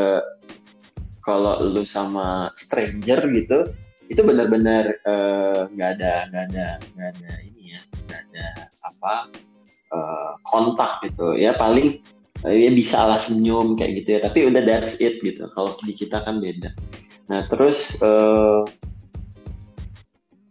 kalau 1.23 1.63
lu 1.63 1.87
sama 1.87 2.51
stranger 2.59 3.23
gitu 3.31 3.71
itu 4.13 4.21
benar-benar 4.21 4.93
nggak 5.73 5.89
uh, 5.89 5.95
ada 5.97 6.13
nggak 6.29 6.45
ada 6.53 6.67
nggak 6.93 7.09
ada 7.17 7.31
ini 7.41 7.73
ya 7.73 7.81
nggak 8.05 8.21
ada 8.29 8.47
apa 8.85 9.15
uh, 9.97 10.33
kontak 10.45 11.01
gitu. 11.09 11.33
Ya 11.41 11.57
paling 11.57 12.05
uh, 12.45 12.53
ya 12.53 12.69
bisa 12.77 13.09
alas 13.09 13.33
senyum 13.33 13.73
kayak 13.73 14.05
gitu 14.05 14.09
ya 14.17 14.21
tapi 14.29 14.53
udah 14.53 14.61
that's 14.61 15.01
it 15.01 15.17
gitu. 15.25 15.49
Kalau 15.57 15.73
di 15.81 15.97
kita 15.97 16.21
kan 16.21 16.45
beda. 16.45 16.77
Nah 17.33 17.49
terus 17.49 17.97
uh, 18.05 18.69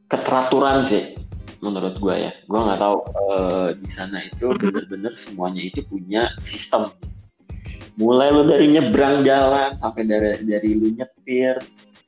keteraturan 0.09 0.81
sih 0.81 1.13
menurut 1.61 2.01
gue 2.01 2.15
ya. 2.17 2.33
Gue 2.49 2.59
nggak 2.65 2.81
tahu 2.81 2.97
uh, 3.13 3.69
di 3.77 3.89
sana 3.93 4.25
itu 4.25 4.49
mm-hmm. 4.49 4.73
bener-bener 4.73 5.13
semuanya 5.13 5.61
itu 5.61 5.85
punya 5.85 6.33
sistem. 6.41 6.89
Mulai 8.01 8.33
lo 8.33 8.41
dari 8.49 8.73
nyebrang 8.73 9.21
jalan 9.21 9.77
sampai 9.77 10.09
dari 10.09 10.41
dari 10.41 10.73
lu 10.73 10.89
nyetir 10.97 11.61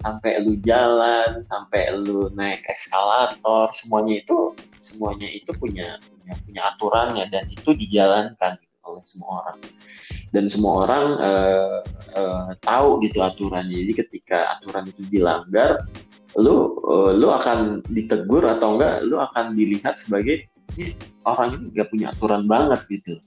sampai 0.03 0.43
lu 0.43 0.59
jalan 0.59 1.41
sampai 1.47 1.95
lu 1.95 2.27
naik 2.35 2.59
eskalator 2.67 3.71
semuanya 3.71 4.19
itu 4.19 4.51
semuanya 4.83 5.31
itu 5.31 5.55
punya 5.55 5.95
punya 6.03 6.33
punya 6.43 6.61
aturannya 6.75 7.25
dan 7.31 7.47
itu 7.47 7.71
dijalankan 7.71 8.59
oleh 8.83 9.03
semua 9.07 9.47
orang. 9.47 9.57
Dan 10.33 10.49
semua 10.49 10.89
orang 10.89 11.05
uh, 11.21 11.79
uh, 12.17 12.49
tahu 12.65 12.99
gitu 13.05 13.21
aturannya. 13.21 13.85
Jadi 13.85 13.93
ketika 14.03 14.57
aturan 14.57 14.89
itu 14.89 15.05
dilanggar 15.07 15.87
lu 16.41 16.81
uh, 16.89 17.13
lu 17.13 17.29
akan 17.29 17.85
ditegur 17.93 18.41
atau 18.41 18.75
enggak 18.75 19.05
lu 19.05 19.21
akan 19.21 19.53
dilihat 19.53 20.01
sebagai 20.01 20.49
orang 21.29 21.61
ini 21.61 21.65
nggak 21.77 21.89
punya 21.93 22.07
aturan 22.09 22.49
banget 22.49 22.81
gitu 22.89 23.21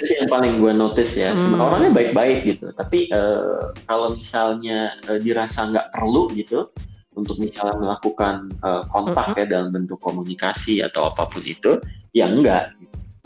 itu 0.00 0.04
sih 0.08 0.16
yang 0.16 0.32
paling 0.32 0.56
gue 0.56 0.72
notice 0.72 1.20
ya. 1.20 1.36
Hmm. 1.36 1.60
orangnya 1.60 1.92
baik-baik 1.92 2.48
gitu. 2.48 2.72
Tapi 2.72 3.12
uh, 3.12 3.76
kalau 3.84 4.16
misalnya 4.16 4.96
uh, 5.12 5.20
dirasa 5.20 5.68
nggak 5.68 5.92
perlu 5.92 6.32
gitu 6.32 6.72
untuk 7.12 7.36
misalnya 7.36 7.76
melakukan 7.76 8.48
uh, 8.64 8.80
kontak 8.88 9.36
hmm. 9.36 9.38
ya 9.44 9.44
dalam 9.44 9.68
bentuk 9.76 10.00
komunikasi 10.00 10.80
atau 10.80 11.04
apa 11.04 11.28
pun 11.28 11.44
itu 11.44 11.76
ya 12.16 12.30
enggak 12.30 12.72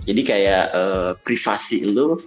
jadi 0.03 0.21
kayak 0.25 0.65
uh, 0.75 1.13
privasi 1.23 1.87
lu 1.89 2.19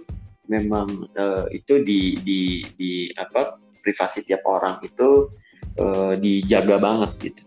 memang 0.48 1.06
uh, 1.18 1.44
itu 1.52 1.84
di 1.84 2.16
di 2.24 2.64
di 2.74 2.92
apa 3.20 3.60
privasi 3.84 4.24
tiap 4.24 4.42
orang 4.48 4.80
itu 4.80 5.28
uh, 5.76 6.16
dijaga 6.16 6.80
banget 6.80 7.10
gitu. 7.20 7.42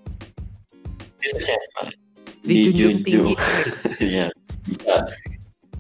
Dijunjung. 2.45 3.33
Tinggi. 3.33 3.35
Ya 4.01 4.33
bisa 4.65 5.05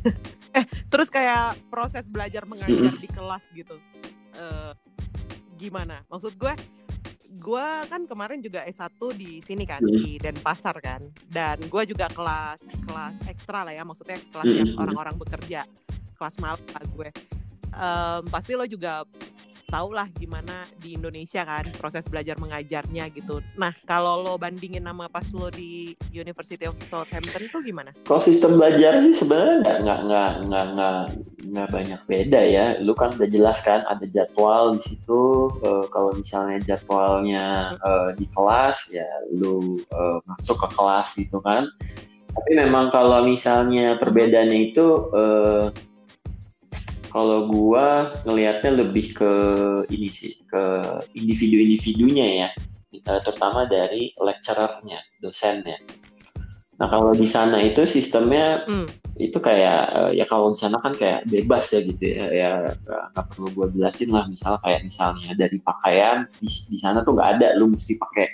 eh 0.51 0.65
terus 0.91 1.07
kayak 1.07 1.55
proses 1.71 2.05
belajar 2.07 2.43
mengajar 2.47 2.91
mm 2.91 2.95
-hmm. 2.95 3.03
di 3.03 3.09
kelas 3.09 3.43
gitu 3.55 3.75
uh, 4.37 4.71
gimana 5.55 6.03
maksud 6.09 6.35
gue 6.35 6.53
gue 7.31 7.67
kan 7.87 8.03
kemarin 8.03 8.43
juga 8.43 8.67
S1 8.67 8.99
di 9.15 9.39
sini 9.39 9.63
kan 9.63 9.79
mm. 9.79 9.87
di 9.87 10.19
Denpasar 10.19 10.75
kan 10.83 10.99
dan 11.31 11.55
gue 11.63 11.83
juga 11.87 12.11
kelas 12.11 12.59
kelas 12.83 13.15
ekstra 13.31 13.63
lah 13.63 13.71
ya 13.71 13.87
maksudnya 13.87 14.19
kelas 14.35 14.47
mm. 14.51 14.57
yang 14.59 14.69
orang-orang 14.75 15.15
bekerja 15.15 15.63
kelas 16.19 16.35
malam 16.43 16.59
lah 16.59 16.83
gue 16.83 17.09
um, 17.71 18.21
pasti 18.27 18.51
lo 18.53 18.67
juga 18.67 19.07
tau 19.71 19.95
lah 19.95 20.05
gimana 20.19 20.67
di 20.83 20.99
Indonesia 20.99 21.47
kan 21.47 21.71
proses 21.79 22.03
belajar 22.11 22.35
mengajarnya 22.35 23.07
gitu. 23.15 23.39
Nah 23.55 23.71
kalau 23.87 24.19
lo 24.19 24.35
bandingin 24.35 24.83
nama 24.83 25.07
pas 25.07 25.23
lo 25.31 25.47
di 25.47 25.95
University 26.11 26.67
of 26.67 26.75
Southampton 26.91 27.47
tuh 27.47 27.63
gimana? 27.63 27.95
Kalau 28.03 28.19
sistem 28.19 28.59
belajar 28.59 28.99
sih 28.99 29.15
sebenarnya 29.15 29.63
nggak 29.63 29.77
nggak 29.87 29.99
nggak 30.43 30.65
nggak 30.75 30.97
nggak 31.55 31.67
banyak 31.71 32.01
beda 32.05 32.41
ya. 32.43 32.65
Lu 32.83 32.91
kan 32.91 33.15
udah 33.15 33.29
jelas 33.31 33.63
kan 33.63 33.87
ada 33.87 34.03
jadwal 34.11 34.75
di 34.75 34.83
situ. 34.83 35.55
Uh, 35.63 35.87
kalau 35.95 36.11
misalnya 36.11 36.59
jadwalnya 36.67 37.79
uh, 37.79 38.11
di 38.11 38.27
kelas 38.35 38.91
ya 38.91 39.07
lu 39.31 39.79
uh, 39.95 40.19
masuk 40.27 40.59
ke 40.67 40.67
kelas 40.75 41.07
gitu 41.15 41.39
kan. 41.39 41.71
Tapi 42.31 42.51
memang 42.55 42.91
kalau 42.95 43.27
misalnya 43.27 43.99
perbedaannya 43.99 44.71
itu 44.71 45.11
uh, 45.11 45.67
kalau 47.11 47.51
gua 47.51 48.15
ngelihatnya 48.23 48.81
lebih 48.81 49.11
ke 49.13 49.33
ini 49.91 50.07
sih, 50.07 50.39
ke 50.47 50.63
individu-individunya 51.13 52.47
ya, 52.47 52.49
terutama 53.03 53.67
dari 53.67 54.15
lecturernya, 54.15 54.99
dosennya. 55.19 55.75
Nah 56.81 56.89
kalau 56.89 57.13
di 57.13 57.29
sana 57.29 57.61
itu 57.61 57.85
sistemnya 57.85 58.65
hmm. 58.65 58.89
itu 59.21 59.37
kayak 59.37 59.81
eh, 59.93 60.11
ya 60.17 60.25
kalau 60.25 60.49
di 60.49 60.57
sana 60.57 60.81
kan 60.81 60.97
kayak 60.97 61.29
bebas 61.29 61.69
ya 61.77 61.85
gitu 61.85 62.03
ya, 62.09 62.25
ya 62.33 62.51
nggak 63.13 63.25
perlu 63.35 63.53
gua 63.53 63.67
jelasin 63.69 64.09
lah. 64.09 64.25
Misal 64.25 64.57
kayak 64.65 64.87
misalnya 64.87 65.37
dari 65.37 65.61
pakaian 65.61 66.25
di, 66.41 66.49
di 66.49 66.77
sana 66.81 67.05
tuh 67.05 67.13
nggak 67.13 67.29
ada, 67.37 67.47
lu 67.59 67.69
mesti 67.69 68.01
pakai 68.01 68.27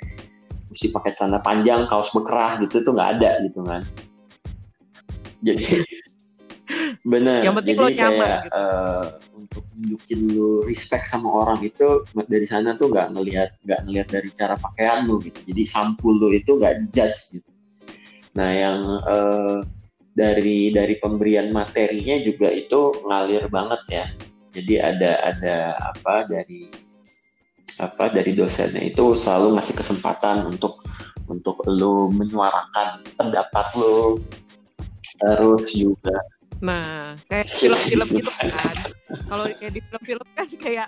mesti 0.72 0.94
pakai 0.96 1.12
celana 1.18 1.44
panjang, 1.44 1.90
kaos 1.92 2.14
bekerah 2.16 2.62
gitu 2.64 2.86
tuh 2.86 2.96
nggak 2.96 3.20
ada 3.20 3.42
gitu 3.44 3.66
kan. 3.68 3.84
Jadi 5.44 5.86
Bener. 7.04 7.42
Yang 7.44 7.56
penting 7.64 7.76
Jadi 7.78 7.84
lo 7.84 7.90
nyaman 7.94 8.18
kayak, 8.18 8.44
gitu. 8.44 8.58
Uh, 8.58 9.06
untuk 9.38 9.64
nunjukin 9.74 10.20
lu 10.34 10.52
respect 10.68 11.06
sama 11.08 11.30
orang 11.32 11.60
itu 11.64 11.88
dari 12.28 12.48
sana 12.48 12.76
tuh 12.76 12.92
nggak 12.92 13.16
ngelihat 13.16 13.50
nggak 13.64 13.80
ngelihat 13.88 14.08
dari 14.12 14.30
cara 14.34 14.56
pakaian 14.60 15.08
lu 15.08 15.22
gitu. 15.24 15.40
Jadi 15.48 15.64
sampul 15.64 16.14
lu 16.18 16.30
itu 16.34 16.58
nggak 16.58 16.84
dijudge 16.84 17.40
gitu. 17.40 17.50
Nah 18.38 18.50
yang 18.54 18.80
uh, 19.08 19.60
dari 20.18 20.74
dari 20.74 20.98
pemberian 20.98 21.54
materinya 21.54 22.18
juga 22.22 22.50
itu 22.50 22.94
ngalir 23.06 23.46
banget 23.50 23.82
ya. 23.90 24.06
Jadi 24.58 24.74
ada 24.82 25.12
ada 25.22 25.56
apa 25.94 26.26
dari 26.26 26.70
apa 27.78 28.10
dari 28.10 28.34
dosennya 28.34 28.82
itu 28.82 29.14
selalu 29.14 29.54
ngasih 29.58 29.76
kesempatan 29.78 30.50
untuk 30.50 30.82
untuk 31.30 31.62
lu 31.70 32.10
menyuarakan 32.10 33.06
pendapat 33.14 33.68
lu 33.78 34.18
terus 35.18 35.74
juga 35.78 36.18
Nah, 36.62 37.14
kayak 37.30 37.48
film-film 37.54 38.08
gitu 38.18 38.32
kan. 38.40 38.50
Kalau 39.30 39.46
kayak 39.54 39.72
di 39.78 39.82
film-film 39.86 40.28
kan 40.34 40.48
kayak 40.58 40.88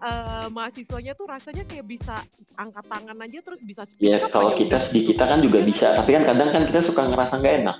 uh, 0.00 0.46
mahasiswanya 0.52 1.12
tuh 1.18 1.26
rasanya 1.26 1.64
kayak 1.66 1.86
bisa 1.86 2.22
angkat 2.56 2.84
tangan 2.86 3.16
aja 3.18 3.38
terus 3.42 3.60
bisa 3.62 3.82
Ya, 3.98 4.22
kalau 4.30 4.54
kita 4.54 4.78
di 4.90 5.00
kita 5.06 5.24
kan 5.26 5.42
juga 5.42 5.60
bisa, 5.62 5.94
tapi 5.98 6.14
kan 6.14 6.24
kadang 6.26 6.50
kan 6.54 6.62
kita 6.66 6.80
suka 6.82 7.10
ngerasa 7.10 7.42
nggak 7.42 7.56
enak. 7.64 7.76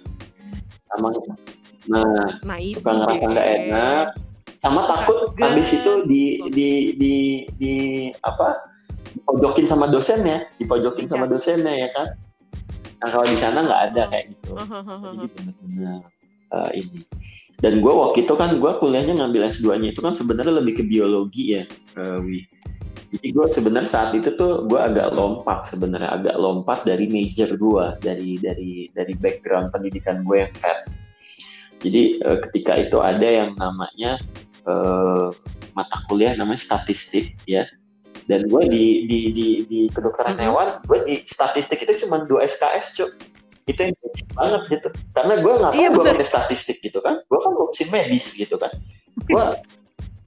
Sama 0.90 1.08
Nah, 1.90 2.28
nah 2.44 2.58
suka 2.60 2.90
ngerasa 2.92 3.24
nggak 3.24 3.48
enak. 3.64 4.06
Sama 4.60 4.84
takut 4.84 5.32
habis 5.40 5.72
itu 5.72 6.04
di 6.04 6.44
di 6.52 6.68
di 7.00 7.14
di 7.56 7.74
apa? 8.20 8.68
Dipojokin 9.10 9.66
sama 9.66 9.88
dosennya. 9.88 10.44
Dipojokin 10.60 11.08
sama 11.08 11.24
iya. 11.26 11.32
dosennya 11.32 11.72
ya 11.72 11.88
kan? 11.96 12.08
Nah 13.00 13.08
kalau 13.08 13.24
di 13.24 13.38
sana 13.40 13.64
nggak 13.64 13.82
ada 13.90 14.02
kayak 14.12 14.24
gitu. 14.36 14.52
Jadi 14.60 15.26
benar-benar 15.32 16.19
uh, 16.54 16.70
ini. 16.74 17.06
Dan 17.60 17.84
gue 17.84 17.92
waktu 17.92 18.24
itu 18.24 18.34
kan 18.40 18.56
gue 18.56 18.72
kuliahnya 18.80 19.20
ngambil 19.20 19.52
S2-nya 19.52 19.92
itu 19.92 20.00
kan 20.00 20.16
sebenarnya 20.16 20.64
lebih 20.64 20.80
ke 20.80 20.84
biologi 20.84 21.60
ya, 21.60 21.64
uh, 22.00 22.18
Wi. 22.24 22.48
Jadi 23.10 23.26
gue 23.34 23.46
sebenarnya 23.50 23.90
saat 23.90 24.10
itu 24.14 24.32
tuh 24.38 24.70
gue 24.70 24.78
agak 24.78 25.12
lompat 25.12 25.66
sebenarnya 25.66 26.14
agak 26.14 26.38
lompat 26.38 26.86
dari 26.86 27.10
major 27.10 27.58
gue 27.58 27.84
dari 28.00 28.38
dari 28.38 28.86
dari 28.94 29.12
background 29.18 29.74
pendidikan 29.74 30.22
gue 30.24 30.46
yang 30.46 30.54
fat. 30.54 30.86
Jadi 31.82 32.22
uh, 32.22 32.38
ketika 32.48 32.78
itu 32.80 33.02
ada 33.02 33.28
yang 33.28 33.58
namanya 33.58 34.16
uh, 34.64 35.34
mata 35.76 35.98
kuliah 36.08 36.32
namanya 36.38 36.62
statistik 36.62 37.36
ya. 37.44 37.66
Dan 38.30 38.46
gue 38.46 38.62
di 38.70 39.10
di 39.10 39.20
di 39.34 39.48
di 39.66 39.80
kedokteran 39.90 40.38
mm 40.38 40.40
-hmm. 40.40 40.46
hewan, 40.54 40.68
gue 40.86 40.98
di 41.02 41.14
statistik 41.26 41.82
itu 41.82 42.06
cuma 42.06 42.22
dua 42.22 42.46
SKS 42.46 42.86
cuk 42.94 43.10
itu 43.70 43.80
yang 43.86 43.96
basic 44.02 44.28
banget 44.34 44.62
gitu. 44.68 44.88
Karena 45.14 45.34
gue 45.38 45.52
nggak 45.54 45.72
tahu 45.72 45.80
iya, 45.80 45.88
gue 45.94 46.04
pakai 46.04 46.26
statistik 46.26 46.78
gitu 46.82 46.98
kan. 46.98 47.22
Gue 47.30 47.38
kan 47.38 47.50
ngurusin 47.54 47.88
medis 47.94 48.26
gitu 48.34 48.58
kan. 48.58 48.74
Gue 49.30 49.44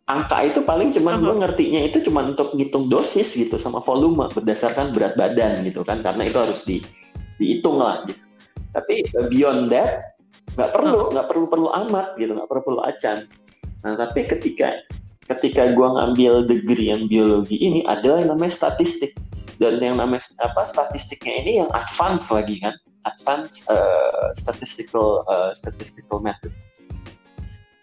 angka 0.07 0.37
itu 0.47 0.59
paling 0.63 0.95
cuman 0.95 1.19
uh-huh. 1.19 1.25
gue 1.27 1.35
ngertinya 1.43 1.81
itu 1.83 1.97
cuma 2.07 2.23
untuk 2.23 2.55
ngitung 2.55 2.87
dosis 2.87 3.35
gitu 3.35 3.59
sama 3.59 3.83
volume 3.83 4.31
berdasarkan 4.31 4.95
berat 4.95 5.19
badan 5.19 5.61
gitu 5.67 5.83
kan. 5.83 5.99
Karena 5.99 6.23
itu 6.25 6.37
harus 6.39 6.63
di 6.63 6.79
dihitung 7.37 7.83
lah 7.83 8.07
gitu. 8.07 8.19
Tapi 8.71 9.03
beyond 9.29 9.69
that 9.69 10.17
nggak 10.55 10.71
perlu 10.71 11.11
nggak 11.11 11.25
uh-huh. 11.27 11.27
perlu 11.27 11.45
perlu 11.51 11.69
amat 11.87 12.15
gitu 12.17 12.31
nggak 12.33 12.49
perlu 12.49 12.63
perlu 12.63 12.81
acan. 12.87 13.27
Nah 13.83 13.93
tapi 13.99 14.25
ketika 14.25 14.79
ketika 15.27 15.71
gue 15.71 15.87
ngambil 15.87 16.47
degree 16.47 16.91
yang 16.91 17.07
biologi 17.11 17.59
ini 17.59 17.83
ada 17.85 18.23
yang 18.23 18.33
namanya 18.33 18.55
statistik. 18.55 19.11
Dan 19.61 19.77
yang 19.79 20.01
namanya 20.01 20.25
apa 20.41 20.65
statistiknya 20.65 21.45
ini 21.45 21.51
yang 21.61 21.69
advance 21.77 22.33
lagi 22.33 22.57
kan 22.57 22.73
advanced 23.05 23.67
uh, 23.71 24.31
statistical 24.35 25.27
uh, 25.27 25.51
statistical 25.51 26.19
method. 26.23 26.51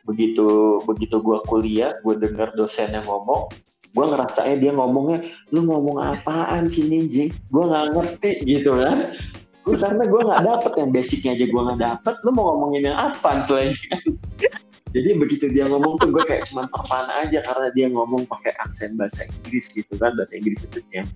Begitu 0.09 0.81
begitu 0.89 1.21
gue 1.23 1.39
kuliah, 1.47 1.95
gue 2.03 2.19
dengar 2.19 2.51
dosen 2.57 2.91
yang 2.91 3.07
ngomong, 3.07 3.53
gue 3.95 4.05
ngerasanya 4.07 4.57
dia 4.59 4.73
ngomongnya, 4.75 5.27
lu 5.55 5.67
ngomong 5.67 6.03
apaan 6.03 6.67
sih 6.67 6.87
ninjing? 6.87 7.31
Gue 7.53 7.65
nggak 7.67 7.95
ngerti 7.95 8.33
gitu 8.47 8.75
kan. 8.75 9.15
Gue 9.61 9.77
karena 9.77 10.03
gue 10.09 10.21
nggak 10.25 10.43
dapet 10.43 10.73
yang 10.81 10.91
basicnya 10.91 11.31
aja 11.37 11.45
gue 11.47 11.63
nggak 11.63 11.81
dapet, 11.81 12.15
lu 12.25 12.31
mau 12.33 12.55
ngomongin 12.55 12.91
yang 12.91 12.99
advance 12.99 13.53
lagi. 13.53 13.77
Jadi 14.95 15.15
begitu 15.23 15.47
dia 15.55 15.71
ngomong 15.71 16.03
tuh 16.03 16.11
gue 16.11 16.25
kayak 16.27 16.51
cuma 16.51 16.67
terpana 16.67 17.23
aja 17.23 17.39
karena 17.47 17.71
dia 17.71 17.87
ngomong 17.95 18.27
pakai 18.27 18.51
aksen 18.59 18.99
bahasa 18.99 19.31
Inggris 19.31 19.71
gitu 19.71 19.95
kan, 19.95 20.19
bahasa 20.19 20.35
Inggris 20.35 20.67
itu 20.67 20.83
yang 20.91 21.07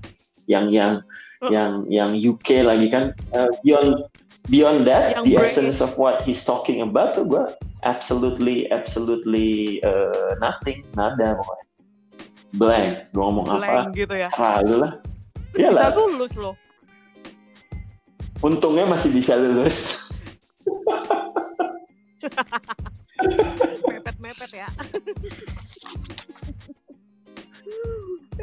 yang 0.46 0.66
yang. 0.70 0.92
Yang 1.53 1.84
yang 1.90 2.11
UK 2.14 2.62
lagi 2.64 2.88
kan. 2.88 3.12
Uh, 3.34 3.51
beyond 3.66 4.07
beyond 4.53 4.84
that 4.84 5.16
Yang 5.16 5.24
the 5.24 5.34
break- 5.40 5.49
essence 5.49 5.80
of 5.80 5.97
what 5.97 6.20
he's 6.22 6.45
talking 6.45 6.84
about 6.84 7.16
tuh 7.16 7.24
gue 7.24 7.45
absolutely 7.84 8.64
absolutely 8.72 9.80
uh, 9.84 10.36
nothing 10.40 10.84
nada 10.97 11.36
pokoknya. 11.36 11.64
Blank. 12.55 13.11
Gue 13.11 13.22
ngomong 13.24 13.47
apa? 13.51 13.59
Blank 13.59 13.88
gitu 13.99 14.14
ya. 14.14 14.28
Selalu 14.30 14.74
lah. 14.84 14.92
Iyalah. 15.55 15.82
kita 15.90 15.99
lulus 15.99 16.32
loh. 16.38 16.55
Untungnya 18.45 18.84
masih 18.84 19.11
bisa 19.14 19.38
lulus. 19.38 20.11
Mepet-mepet 23.88 24.51
ya. 24.53 24.68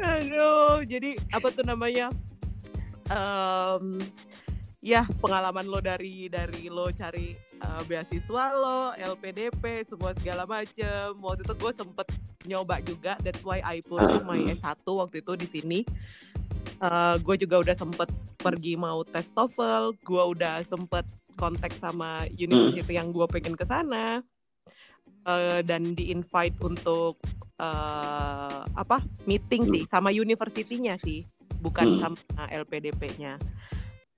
Aduh 0.02 0.82
jadi 0.82 1.14
apa 1.30 1.52
tuh 1.52 1.62
namanya 1.62 2.10
Em, 3.12 4.00
ya 4.82 5.06
pengalaman 5.20 5.68
lo 5.68 5.78
dari 5.78 6.26
dari 6.32 6.72
lo 6.72 6.88
cari 6.90 7.36
eh, 7.36 7.82
beasiswa 7.84 8.44
lo 8.56 8.96
LPDP 8.96 9.84
semua 9.84 10.16
segala 10.16 10.48
macem. 10.48 11.12
Waktu 11.20 11.44
itu 11.44 11.54
gue 11.60 11.72
sempet 11.76 12.06
nyoba 12.48 12.80
juga 12.82 13.12
that's 13.20 13.44
why 13.44 13.60
I 13.62 13.84
put 13.84 14.02
my 14.24 14.40
S1 14.56 14.80
waktu 14.88 15.20
itu 15.20 15.32
di 15.36 15.48
sini. 15.48 15.80
Eh, 16.82 17.16
gue 17.20 17.36
juga 17.36 17.60
udah 17.60 17.76
sempet 17.76 18.08
pergi 18.40 18.74
mau 18.74 19.04
tes 19.06 19.30
TOEFL 19.30 19.94
gue 20.02 20.24
udah 20.34 20.64
sempet 20.66 21.06
kontak 21.38 21.70
sama 21.78 22.26
university 22.34 22.96
yang 22.96 23.12
gue 23.12 23.26
pengen 23.28 23.54
ke 23.54 23.68
sana. 23.68 24.24
Eh, 25.22 25.60
dan 25.62 25.94
di 25.94 26.10
invite 26.10 26.58
untuk 26.64 27.20
eh, 27.60 28.60
apa 28.66 28.98
meeting 29.28 29.70
sih 29.70 29.82
sama 29.86 30.10
universitinya 30.10 30.98
sih 30.98 31.22
bukan 31.62 31.86
Hmm. 31.96 32.18
sama 32.18 32.44
LPDP-nya 32.50 33.38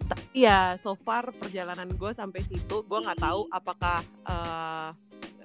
tapi 0.05 0.20
ya 0.36 0.76
so 0.76 0.92
far 0.97 1.32
perjalanan 1.32 1.88
gue 1.88 2.12
sampai 2.12 2.45
situ 2.45 2.84
gue 2.84 2.99
nggak 3.01 3.20
tahu 3.20 3.49
apakah 3.49 4.01
eh, 4.24 4.88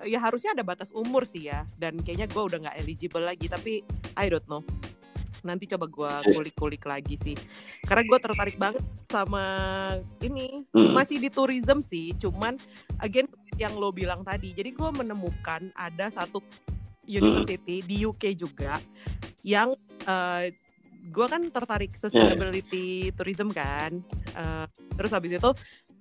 ya 0.03 0.19
harusnya 0.19 0.51
ada 0.51 0.63
batas 0.63 0.91
umur 0.91 1.23
sih 1.23 1.47
ya 1.47 1.63
dan 1.75 1.99
kayaknya 1.99 2.27
gue 2.27 2.39
udah 2.39 2.59
nggak 2.63 2.77
eligible 2.79 3.23
lagi 3.23 3.47
tapi 3.47 3.83
I 4.15 4.27
don't 4.27 4.43
know. 4.47 4.63
Nanti 5.39 5.71
coba 5.71 5.87
gue 5.87 6.11
kulik-kulik 6.35 6.83
lagi 6.83 7.15
sih. 7.15 7.31
Karena 7.87 8.03
gue 8.03 8.19
tertarik 8.19 8.59
banget 8.59 8.83
sama 9.07 9.43
ini 10.19 10.67
Hmm. 10.75 10.91
masih 10.91 11.23
di 11.23 11.31
tourism 11.31 11.79
sih 11.79 12.11
cuman 12.19 12.59
again 12.99 13.27
yang 13.55 13.75
lo 13.75 13.95
bilang 13.95 14.27
tadi 14.27 14.51
jadi 14.51 14.75
gue 14.75 14.89
menemukan 14.91 15.71
ada 15.71 16.11
satu 16.11 16.43
university 17.07 17.79
di 17.81 18.03
UK 18.03 18.35
juga 18.35 18.83
yang 19.41 19.71
eh, 20.03 20.51
gue 21.01 21.25
kan 21.25 21.41
tertarik 21.47 21.91
sustainability 21.93 22.85
tourism 23.13 23.49
kan. 23.49 24.03
Eh, 24.33 24.65
terus 24.93 25.09
habis 25.09 25.35
itu 25.35 25.51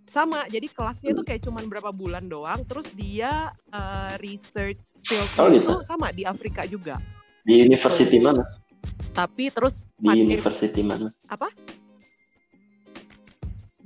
sama 0.08 0.48
jadi 0.48 0.64
kelasnya 0.66 1.12
tuh 1.12 1.20
kayak 1.20 1.44
cuman 1.44 1.68
berapa 1.68 1.92
bulan 1.92 2.26
doang 2.26 2.64
terus 2.64 2.88
dia 2.92 3.48
eh, 3.68 4.12
research 4.18 4.96
fieldnya 5.04 5.38
Oh, 5.38 5.48
gitu. 5.52 5.62
itu 5.62 5.74
sama 5.82 6.10
di 6.10 6.24
Afrika 6.24 6.64
juga. 6.64 6.96
Di 7.44 7.62
university 7.62 8.18
mana? 8.18 8.44
Tapi 9.12 9.48
terus 9.48 9.80
di 9.94 10.06
pandemi- 10.06 10.34
university 10.34 10.80
mana? 10.82 11.08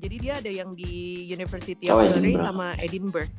Jadi 0.03 0.17
dia 0.19 0.43
ada 0.43 0.51
yang 0.51 0.75
di 0.75 0.91
University 1.27 1.87
Oh, 1.87 1.95
of 1.97 2.11
Surrey 2.11 2.35
Edinburgh. 2.35 2.43
sama 2.43 2.67
Edinburgh. 2.77 3.33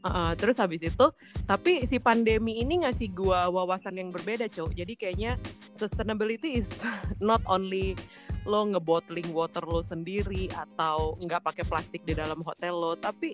Uh, 0.00 0.32
terus 0.32 0.56
habis 0.56 0.80
itu 0.80 1.06
tapi 1.44 1.84
si 1.84 2.00
pandemi 2.00 2.56
ini 2.56 2.84
ngasih 2.84 3.12
gua 3.12 3.48
wawasan 3.48 3.96
yang 3.96 4.08
berbeda 4.08 4.48
cok. 4.48 4.72
Jadi 4.72 4.92
kayaknya 4.96 5.36
sustainability 5.80 6.60
is 6.60 6.68
not 7.24 7.40
only 7.48 7.96
lo 8.44 8.68
ngebottling 8.68 9.32
water 9.32 9.64
lo 9.64 9.80
sendiri 9.80 10.52
atau 10.52 11.16
nggak 11.24 11.40
pakai 11.44 11.64
plastik 11.64 12.04
di 12.04 12.12
dalam 12.12 12.40
hotel 12.44 12.76
lo 12.76 12.92
tapi 12.96 13.32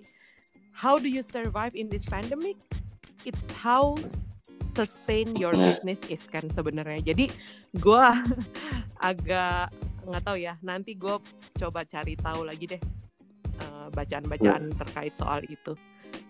how 0.71 0.95
do 0.95 1.11
you 1.11 1.25
survive 1.25 1.75
in 1.75 1.91
this 1.91 2.05
pandemic? 2.07 2.55
It's 3.25 3.43
how 3.57 3.99
sustain 4.77 5.33
your 5.35 5.57
Nah. 5.57 5.73
business 5.73 5.97
is 6.05 6.21
kan 6.29 6.45
sebenarnya. 6.53 7.01
Jadi 7.11 7.33
gua 7.81 8.13
agak 9.09 9.73
nggak 10.07 10.23
tahu 10.23 10.37
ya 10.39 10.55
nanti 10.63 10.95
gue 10.95 11.19
coba 11.59 11.83
cari 11.83 12.15
tahu 12.15 12.47
lagi 12.47 12.77
deh 12.77 12.81
eh, 13.59 13.87
bacaan-bacaan 13.91 14.71
terkait 14.79 15.13
soal 15.19 15.43
itu 15.51 15.75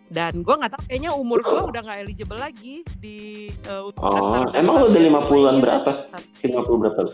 dan 0.08 0.40
gue 0.40 0.50
nggak 0.50 0.72
tahu 0.72 0.82
kayaknya 0.86 1.12
umur 1.12 1.42
gue 1.42 1.62
udah 1.68 1.82
nggak 1.82 2.00
eligible 2.02 2.38
lagi 2.38 2.86
di 2.98 3.50
eh, 3.52 3.82
untuk 3.84 4.02
Oh, 4.02 4.46
emang 4.52 4.76
lo 4.78 4.86
udah 4.88 5.02
50-an 5.02 5.52
ini. 5.52 5.60
berapa? 5.60 5.92
Tapi 6.10 6.48
50 6.48 6.80
berapa 6.80 7.00
lu? 7.04 7.12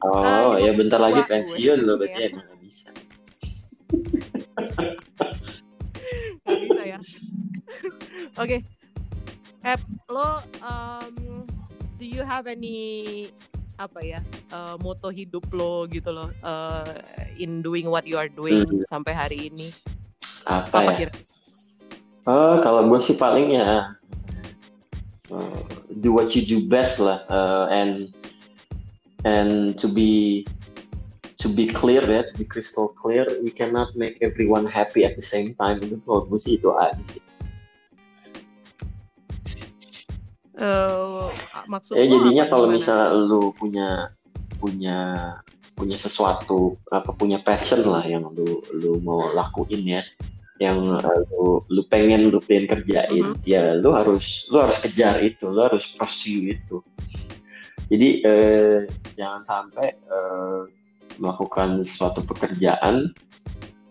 Oh, 0.00 0.52
Ah, 0.52 0.56
ya 0.56 0.72
bentar 0.72 0.96
lagi 0.96 1.18
52 1.18 1.26
pensiun 1.26 1.78
lo 1.82 1.92
berarti 1.96 2.18
Iya. 2.18 2.26
emang 2.30 2.42
gak 2.42 2.58
bisa. 2.58 2.88
nggak 6.40 6.58
bisa 6.60 6.82
ya 6.86 6.98
oke 8.42 8.56
Ep 9.60 9.80
lo 10.08 10.40
um, 10.60 11.44
do 11.94 12.04
you 12.04 12.20
have 12.20 12.46
any 12.46 13.28
apa 13.76 13.98
ya 14.00 14.20
eh, 14.50 14.74
moto 14.78 15.08
hidup 15.08 15.44
lo 15.50 15.84
gitu 15.86 16.10
loh 16.10 16.28
eh, 16.34 16.94
in 17.36 17.60
doing 17.60 17.86
what 17.86 18.04
you 18.04 18.16
are 18.16 18.28
doing 18.28 18.66
Hmm. 18.66 18.82
sampai 18.88 19.12
hari 19.12 19.38
ini 19.48 19.68
Apa, 20.42 20.74
apa 20.74 20.90
ya? 20.90 20.96
kira 20.98 21.10
Oh, 22.28 22.60
kalau 22.60 22.84
gue 22.88 23.00
sih 23.00 23.16
paling 23.16 23.56
ya 23.56 23.96
uh, 25.32 25.60
do 26.04 26.12
what 26.12 26.36
you 26.36 26.44
do 26.44 26.60
best 26.68 27.00
lah 27.00 27.24
uh, 27.32 27.64
and 27.72 28.12
and 29.24 29.78
to 29.80 29.88
be 29.88 30.44
to 31.40 31.48
be 31.48 31.64
clear 31.64 32.04
ya, 32.04 32.20
to 32.20 32.34
be 32.36 32.44
crystal 32.44 32.92
clear, 32.92 33.24
we 33.40 33.48
cannot 33.48 33.96
make 33.96 34.20
everyone 34.20 34.68
happy 34.68 35.08
at 35.08 35.16
the 35.16 35.24
same 35.24 35.56
time. 35.56 35.80
Itu 35.80 35.96
kalau 36.04 36.28
gue 36.28 36.36
sih 36.36 36.60
itu 36.60 36.68
aja 36.76 37.00
sih. 37.00 37.22
Maksud 41.70 41.96
Ya 41.96 42.04
jadinya 42.04 42.44
kalau 42.50 42.68
gimana? 42.68 42.76
misalnya 42.76 43.08
lu 43.16 43.54
punya 43.56 44.12
punya 44.60 44.98
punya 45.72 45.96
sesuatu 45.96 46.76
apa 46.92 47.16
punya 47.16 47.40
passion 47.40 47.80
lah 47.88 48.04
yang 48.04 48.28
lu 48.28 48.60
lu 48.76 49.00
mau 49.00 49.32
lakuin 49.32 49.80
ya 49.86 50.02
yang 50.60 50.78
uh, 50.92 51.24
lu 51.32 51.64
lu 51.72 51.82
pengen 51.88 52.28
lu 52.28 52.36
pengen 52.44 52.68
kerjain 52.68 53.32
Mhm. 53.32 53.48
ya 53.48 53.80
lu 53.80 53.96
harus 53.96 54.44
lu 54.52 54.60
harus 54.60 54.76
kejar 54.76 55.16
itu 55.24 55.48
lu 55.48 55.64
harus 55.64 55.88
pursue 55.96 56.52
itu. 56.52 56.84
Jadi 57.90 58.22
eh, 58.22 58.86
jangan 59.18 59.42
sampai 59.42 59.88
eh, 59.98 60.62
melakukan 61.18 61.82
suatu 61.82 62.22
pekerjaan 62.22 63.10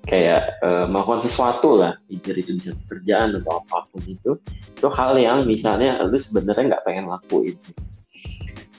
kayak 0.07 0.61
eh, 0.63 0.85
melakukan 0.87 1.19
sesuatu 1.19 1.83
lah 1.83 1.99
either 2.07 2.37
itu 2.37 2.55
bisa 2.55 2.71
pekerjaan 2.85 3.35
atau 3.35 3.59
apa 3.59 3.91
pun 3.91 3.99
itu 4.07 4.39
itu 4.71 4.87
hal 4.95 5.19
yang 5.19 5.43
misalnya 5.43 5.99
lu 6.07 6.15
sebenarnya 6.15 6.77
nggak 6.77 6.85
pengen 6.87 7.11
lakuin. 7.11 7.59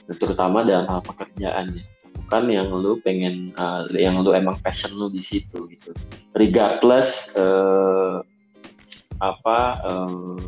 Terutama 0.09 0.65
dalam 0.65 0.89
hal 0.89 1.05
pekerjaannya 1.05 1.85
bukan 2.31 2.47
yang 2.47 2.71
lu 2.71 2.95
pengen 3.03 3.51
uh, 3.59 3.83
yang 3.91 4.15
lu 4.23 4.31
emang 4.31 4.55
passion 4.63 4.95
lu 4.95 5.11
di 5.11 5.19
situ 5.19 5.67
gitu 5.67 5.91
regardless 6.31 7.35
uh, 7.35 8.23
apa 9.19 9.59
uh, 9.83 10.39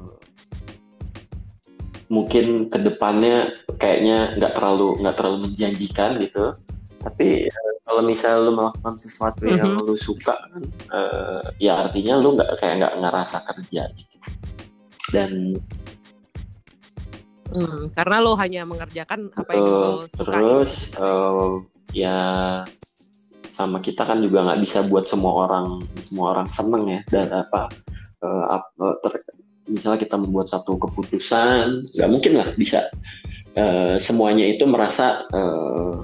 mungkin 2.08 2.72
ke 2.72 2.80
depannya 2.80 3.52
kayaknya 3.84 4.32
nggak 4.40 4.56
terlalu 4.56 4.96
nggak 5.04 5.16
terlalu 5.20 5.52
menjanjikan 5.52 6.16
gitu 6.24 6.56
tapi 7.04 7.52
uh, 7.52 7.74
kalau 7.84 8.00
misalnya 8.08 8.48
lu 8.48 8.52
melakukan 8.56 8.96
sesuatu 8.96 9.44
yang 9.44 9.76
Mhm. 9.76 9.84
lu 9.84 10.00
suka 10.00 10.40
kan 10.40 10.64
uh, 10.88 11.44
ya 11.60 11.84
artinya 11.84 12.16
lu 12.16 12.40
nggak 12.40 12.64
kayak 12.64 12.80
nggak 12.80 12.96
ngerasa 12.96 13.44
kerja 13.44 13.92
gitu 14.00 14.18
dan 15.12 15.60
Hmm, 17.54 17.86
karena 17.94 18.18
lo 18.18 18.34
hanya 18.34 18.66
mengerjakan 18.66 19.30
apa 19.38 19.54
yang 19.54 19.62
lo 19.70 20.10
sukai. 20.10 20.42
terus 20.42 20.98
eh, 20.98 21.54
ya 21.94 22.18
sama 23.54 23.78
kita 23.78 24.04
kan 24.04 24.18
juga 24.20 24.42
nggak 24.42 24.62
bisa 24.66 24.82
buat 24.90 25.06
semua 25.06 25.46
orang 25.46 25.86
semua 26.02 26.34
orang 26.34 26.50
seneng 26.50 26.90
ya 26.90 27.00
dan 27.14 27.30
apa 27.30 27.70
ap- 28.50 28.74
eh, 28.82 28.98
ter- 29.06 29.26
misalnya 29.70 30.00
kita 30.02 30.16
membuat 30.20 30.50
satu 30.50 30.76
keputusan 30.76 31.94
nggak 31.94 32.10
mungkin 32.10 32.34
lah 32.40 32.50
bisa 32.58 32.90
eh, 33.54 33.96
semuanya 34.02 34.46
itu 34.50 34.66
merasa 34.66 35.24
eh, 35.30 35.96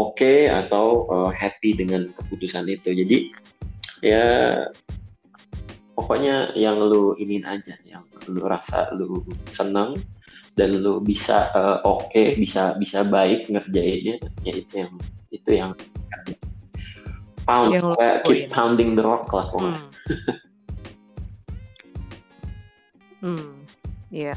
oke 0.00 0.32
atau 0.48 1.06
eh, 1.12 1.30
happy 1.36 1.76
dengan 1.76 2.08
keputusan 2.16 2.64
itu. 2.72 2.96
Jadi 2.96 3.18
ya 4.00 4.56
pokoknya 5.92 6.56
yang 6.56 6.80
lu 6.80 7.12
ingin 7.20 7.44
aja 7.44 7.76
yang 7.84 8.00
lu 8.24 8.40
rasa 8.48 8.88
lu 8.96 9.20
seneng 9.52 10.00
dan 10.60 10.76
lu 10.76 11.00
bisa 11.00 11.48
eh, 11.56 11.78
oke 11.88 12.36
bisa 12.36 12.76
bisa 12.76 13.00
baik 13.00 13.48
ngerjainnya 13.48 14.20
ya 14.44 14.52
itu 14.52 14.74
yang 14.84 14.92
itu 15.32 15.50
yang 15.56 15.72
pound 17.48 17.72
Yang 17.72 17.82
lo 17.82 17.94
pokoknya 17.96 18.14
keep 18.28 18.42
pounding 18.52 18.90
the 18.92 19.02
rock 19.02 19.32
lah 19.32 19.48
pokoknya. 19.48 19.80
Hmm. 19.80 19.90
hmm, 23.40 23.50
iya. 24.12 24.34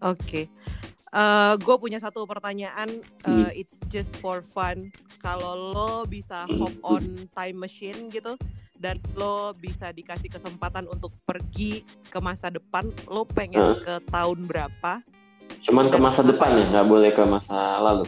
Oke. 0.00 0.48
gue 1.54 1.76
punya 1.78 2.02
satu 2.02 2.26
pertanyaan. 2.26 2.90
Hmm. 3.22 3.46
eh, 3.46 3.62
It's 3.62 3.78
just 3.92 4.18
for 4.18 4.42
fun. 4.42 4.90
kalau 5.24 5.72
lo 5.72 5.92
bisa 6.04 6.44
hop 6.60 6.76
on 6.84 7.00
time 7.32 7.56
machine 7.56 8.12
gitu 8.12 8.36
dan 8.78 8.98
lo 9.14 9.54
bisa 9.54 9.94
dikasih 9.94 10.28
kesempatan 10.28 10.90
untuk 10.90 11.14
pergi 11.24 11.86
ke 12.10 12.18
masa 12.18 12.50
depan, 12.50 12.90
lo 13.06 13.22
pengen 13.24 13.80
ke 13.82 14.02
tahun 14.10 14.46
berapa? 14.50 15.00
Cuman 15.64 15.88
ke 15.88 15.98
masa 16.00 16.20
depan 16.26 16.58
ya, 16.58 16.64
nggak 16.74 16.88
boleh 16.88 17.10
ke 17.14 17.22
masa 17.24 17.78
lalu. 17.80 18.04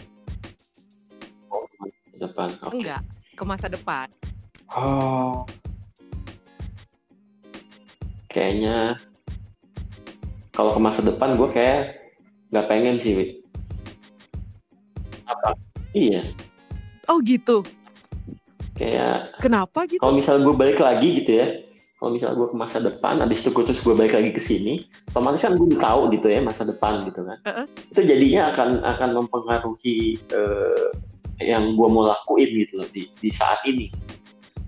Oh, 1.48 1.64
masa 1.80 2.16
depan. 2.18 2.48
Okay. 2.60 2.74
Enggak, 2.82 3.02
ke 3.32 3.42
masa 3.46 3.66
depan. 3.70 4.06
Oh. 4.74 5.46
Kayaknya 8.28 9.00
kalau 10.52 10.76
ke 10.76 10.80
masa 10.82 11.00
depan 11.00 11.40
gue 11.40 11.48
kayak 11.48 12.12
nggak 12.52 12.66
pengen 12.68 13.00
sih, 13.00 13.12
Wi. 13.16 13.26
Apa? 15.24 15.56
Iya. 15.96 16.22
Oh 17.08 17.22
gitu. 17.24 17.64
Kayak. 18.76 19.32
Kenapa 19.40 19.88
gitu? 19.88 20.00
Kalau 20.00 20.14
misal 20.14 20.44
gue 20.44 20.54
balik 20.54 20.78
lagi 20.78 21.24
gitu 21.24 21.32
ya, 21.40 21.46
kalau 21.96 22.12
misal 22.12 22.36
gue 22.36 22.48
ke 22.52 22.56
masa 22.56 22.78
depan, 22.84 23.24
habis 23.24 23.40
itu 23.40 23.48
gue 23.56 23.64
terus 23.64 23.80
gue 23.80 23.96
balik 23.96 24.12
lagi 24.12 24.30
ke 24.30 24.40
sini, 24.40 24.84
otomatis 25.08 25.40
kan 25.40 25.56
gue 25.56 25.66
tahu 25.80 26.12
gitu 26.12 26.28
ya 26.28 26.44
masa 26.44 26.68
depan 26.68 27.00
gitu 27.08 27.24
kan. 27.24 27.38
Uh 27.42 27.48
-uh. 27.64 27.66
Itu 27.88 28.04
jadinya 28.04 28.52
akan 28.52 28.84
akan 28.84 29.08
mempengaruhi 29.24 30.20
uh, 30.36 30.92
yang 31.40 31.72
gue 31.72 31.88
mau 31.88 32.04
lakuin 32.04 32.52
gitu 32.64 32.84
loh 32.84 32.88
di, 32.92 33.08
di 33.20 33.32
saat 33.32 33.64
ini. 33.64 33.88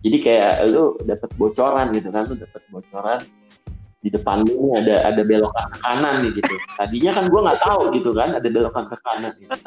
Jadi 0.00 0.16
kayak 0.24 0.72
lu 0.72 0.96
dapat 1.04 1.28
bocoran 1.36 1.92
gitu 1.92 2.08
kan, 2.08 2.32
lu 2.32 2.36
dapat 2.40 2.62
bocoran 2.72 3.20
di 3.98 4.14
depan 4.14 4.46
lu 4.46 4.78
ada 4.78 5.10
ada 5.10 5.22
belokan 5.26 5.66
ke 5.74 5.78
kanan 5.84 6.14
nih 6.24 6.32
gitu. 6.38 6.54
Tadinya 6.78 7.12
kan 7.12 7.24
gue 7.28 7.40
nggak 7.44 7.60
tahu 7.60 7.80
gitu 7.92 8.10
kan 8.16 8.30
ada 8.32 8.48
belokan 8.48 8.84
ke 8.88 8.96
kanan 9.04 9.32
gitu. 9.36 9.58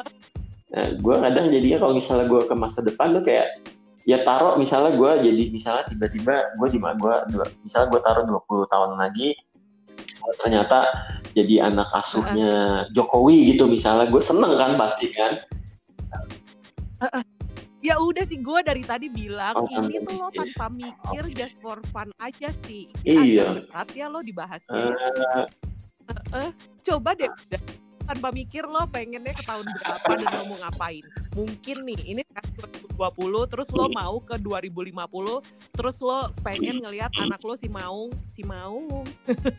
Nah, 0.72 0.86
gue 0.96 1.14
kadang 1.20 1.46
jadinya 1.52 1.78
kalau 1.84 1.94
misalnya 1.94 2.26
gue 2.32 2.42
ke 2.48 2.54
masa 2.56 2.80
depan 2.80 3.12
tuh 3.12 3.22
kayak 3.28 3.60
ya 4.02 4.26
taruh 4.26 4.58
misalnya 4.58 4.94
gue 4.94 5.10
jadi 5.30 5.44
misalnya 5.54 5.84
tiba-tiba 5.86 6.58
gue 6.58 6.68
di 6.70 6.78
gue 6.78 7.14
misalnya 7.62 7.88
gue 7.90 8.00
taruh 8.02 8.24
20 8.26 8.72
tahun 8.72 8.90
lagi 8.98 9.38
ternyata 10.42 10.86
jadi 11.32 11.72
anak 11.72 11.88
asuhnya 11.96 12.86
Jokowi 12.92 13.54
gitu 13.54 13.66
misalnya 13.66 14.06
gue 14.08 14.22
seneng 14.22 14.52
kan 14.54 14.76
pasti 14.76 15.10
kan? 15.16 15.40
Ya 17.82 17.98
udah 17.98 18.22
sih 18.22 18.38
gue 18.38 18.60
dari 18.62 18.86
tadi 18.86 19.10
bilang 19.10 19.58
oh, 19.58 19.66
ini 19.66 19.98
tuh 20.06 20.14
lo 20.14 20.30
tanpa 20.30 20.70
mikir 20.70 21.24
okay. 21.26 21.34
just 21.34 21.58
for 21.58 21.82
fun 21.90 22.14
aja 22.22 22.54
sih. 22.62 22.86
Iya. 23.02 23.66
berat 23.66 23.88
ya 23.90 24.06
lo 24.06 24.22
dibahasnya. 24.22 24.94
Uh, 24.94 25.42
uh, 25.42 25.46
uh, 26.46 26.50
coba 26.86 27.18
deh 27.18 27.26
tanpa 28.12 28.28
mikir 28.28 28.68
lo 28.68 28.84
pengennya 28.92 29.32
ke 29.32 29.40
tahun 29.48 29.64
berapa 29.64 30.10
dan 30.20 30.28
lo 30.36 30.42
mau 30.52 30.58
ngapain. 30.68 31.00
Mungkin 31.32 31.76
nih 31.88 32.00
ini 32.12 32.22
kan 32.28 32.44
2020 33.00 33.48
terus 33.48 33.68
lo 33.72 33.88
mau 33.88 34.20
ke 34.20 34.36
2050 34.36 34.92
terus 35.72 35.96
lo 36.04 36.28
pengen 36.44 36.84
ngelihat 36.84 37.08
anak 37.16 37.40
lo 37.40 37.56
si 37.56 37.72
Maung 37.72 38.12
si 38.28 38.44
Maung 38.44 39.08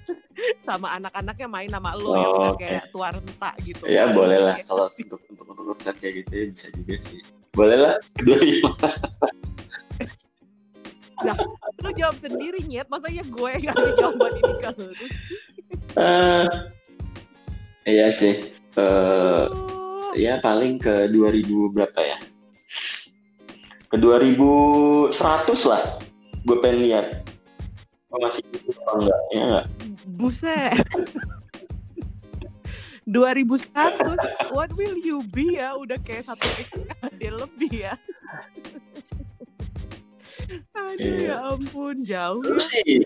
sama 0.70 0.94
anak-anaknya 1.02 1.48
main 1.50 1.74
sama 1.74 1.98
lo 1.98 2.14
oh, 2.14 2.14
yang 2.14 2.30
udah 2.38 2.54
kayak 2.62 2.84
tua 2.94 3.10
renta 3.10 3.52
gitu. 3.66 3.82
Ya 3.90 4.14
boleh 4.14 4.38
lah 4.38 4.56
kalau 4.62 4.86
untuk 4.86 5.18
untuk 5.34 5.46
untuk 5.50 5.66
urusan 5.74 5.98
kayak 5.98 6.14
gitu 6.22 6.32
ya 6.38 6.46
bisa 6.54 6.68
juga 6.78 6.94
sih. 7.02 7.20
Boleh 7.58 7.78
lah 7.90 7.96
kedua 8.14 8.38
lima 8.38 8.70
Nah, 11.24 11.40
lu 11.80 11.90
jawab 11.96 12.20
sendiri 12.20 12.60
nyet, 12.68 12.92
masa 12.92 13.08
ya 13.08 13.24
gue 13.24 13.50
yang 13.56 13.72
ngasih 13.72 13.94
jawaban 13.96 14.32
ini 14.36 14.54
ke 14.60 14.70
lu? 14.76 14.92
Uh, 15.96 16.68
iya 17.88 18.08
sih. 18.10 18.54
Uh, 18.74 19.48
ya 20.18 20.42
paling 20.42 20.82
ke 20.82 21.10
2000 21.12 21.74
berapa 21.74 22.00
ya? 22.02 22.18
Ke 23.90 23.96
2100 24.02 25.14
lah. 25.70 25.84
Gue 26.44 26.58
pengen 26.60 26.80
lihat. 26.90 27.08
Oh, 28.14 28.22
masih 28.22 28.46
itu 28.54 28.70
apa 28.86 28.92
enggak? 29.00 29.20
Ya 29.34 29.42
enggak? 29.46 29.66
Buset. 30.18 30.78
2100 33.04 34.56
what 34.56 34.72
will 34.80 34.96
you 34.96 35.20
be 35.36 35.60
ya 35.60 35.76
udah 35.76 36.00
kayak 36.00 36.24
satu 36.24 36.48
dia 37.20 37.36
lebih 37.36 37.92
ya 37.92 37.94
aduh 40.72 41.04
yeah. 41.04 41.36
ya 41.36 41.52
ampun 41.52 42.00
jauh 42.08 42.40
lu 42.40 42.56
ya. 42.56 42.64
sih 42.64 43.04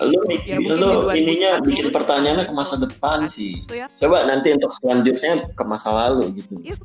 lu, 0.00 0.18
ya, 0.48 0.56
lu 0.56 1.12
ininya 1.12 1.60
bikin 1.60 1.92
pertanyaannya 1.92 2.48
ke 2.48 2.54
masa 2.56 2.80
depan 2.80 3.28
sih 3.28 3.60
ya. 3.68 3.90
coba 4.00 4.24
nanti 4.24 4.56
untuk 4.56 4.72
selanjutnya 4.80 5.48
ke 5.52 5.64
masa 5.66 5.92
lalu 5.92 6.40
gitu 6.40 6.56
ya, 6.64 6.76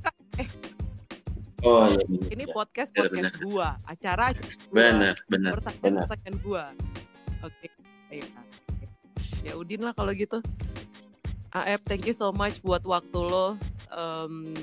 eh. 0.41 0.49
Oh 1.65 1.89
iya, 1.89 2.05
iya. 2.05 2.37
Ini 2.37 2.43
podcast 2.53 2.93
podcast 2.93 3.33
bener, 3.33 3.49
gua, 3.49 3.73
acara 3.89 4.29
benar 4.69 5.17
benar 5.25 5.57
benar. 5.81 6.05
Pertanyaan 6.05 6.37
gua. 6.45 6.63
Oke. 7.41 7.65
Okay. 8.13 8.21
Ya 9.41 9.57
Udin 9.57 9.81
lah 9.81 9.97
kalau 9.97 10.13
gitu. 10.13 10.37
AF 11.57 11.81
thank 11.89 12.05
you 12.05 12.13
so 12.13 12.29
much 12.29 12.61
buat 12.61 12.85
waktu 12.85 13.17
lo 13.17 13.57
um, 13.95 14.53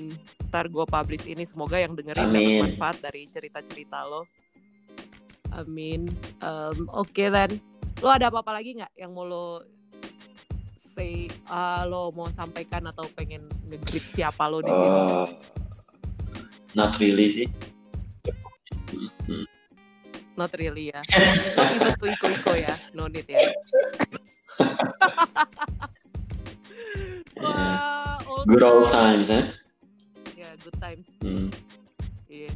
ntar 0.53 0.71
gue 0.71 0.87
publish 0.87 1.27
ini 1.27 1.43
semoga 1.43 1.81
yang 1.81 1.99
dengerin 1.99 2.31
dapat 2.31 2.79
manfaat 2.79 2.97
dari 3.03 3.27
cerita-cerita 3.27 4.05
lo 4.07 4.29
amin 5.59 6.07
um, 6.45 6.87
oke 6.93 7.11
okay, 7.11 7.33
then 7.33 7.59
lo 8.05 8.13
ada 8.13 8.29
apa-apa 8.29 8.61
lagi 8.61 8.77
nggak 8.77 8.93
yang 9.01 9.17
mau 9.17 9.25
lo 9.25 9.65
say 10.93 11.25
uh, 11.49 11.89
lo 11.89 12.13
mau 12.13 12.29
sampaikan 12.37 12.85
atau 12.93 13.09
pengen 13.17 13.49
ngegreet 13.65 14.05
siapa 14.13 14.45
lo 14.45 14.61
di 14.61 14.69
sini 14.69 14.89
uh, 14.93 15.25
not 16.77 16.93
really 17.01 17.33
sih 17.33 17.49
not 20.37 20.53
really 20.61 20.93
ya 20.93 21.01
tapi 21.57 21.81
itu 21.81 22.05
iko-iko 22.13 22.53
ya 22.53 22.77
no 22.93 23.09
need 23.09 23.25
ya 23.25 23.41
Wah, 27.35 28.23
old 28.31 28.47
good 28.47 28.63
old 28.63 28.87
times, 28.89 29.29
eh? 29.29 29.51
Ya, 30.33 30.47
yeah, 30.47 30.53
good 30.63 30.79
times. 30.79 31.11
Hmm. 31.19 31.51
Yes. 32.31 32.55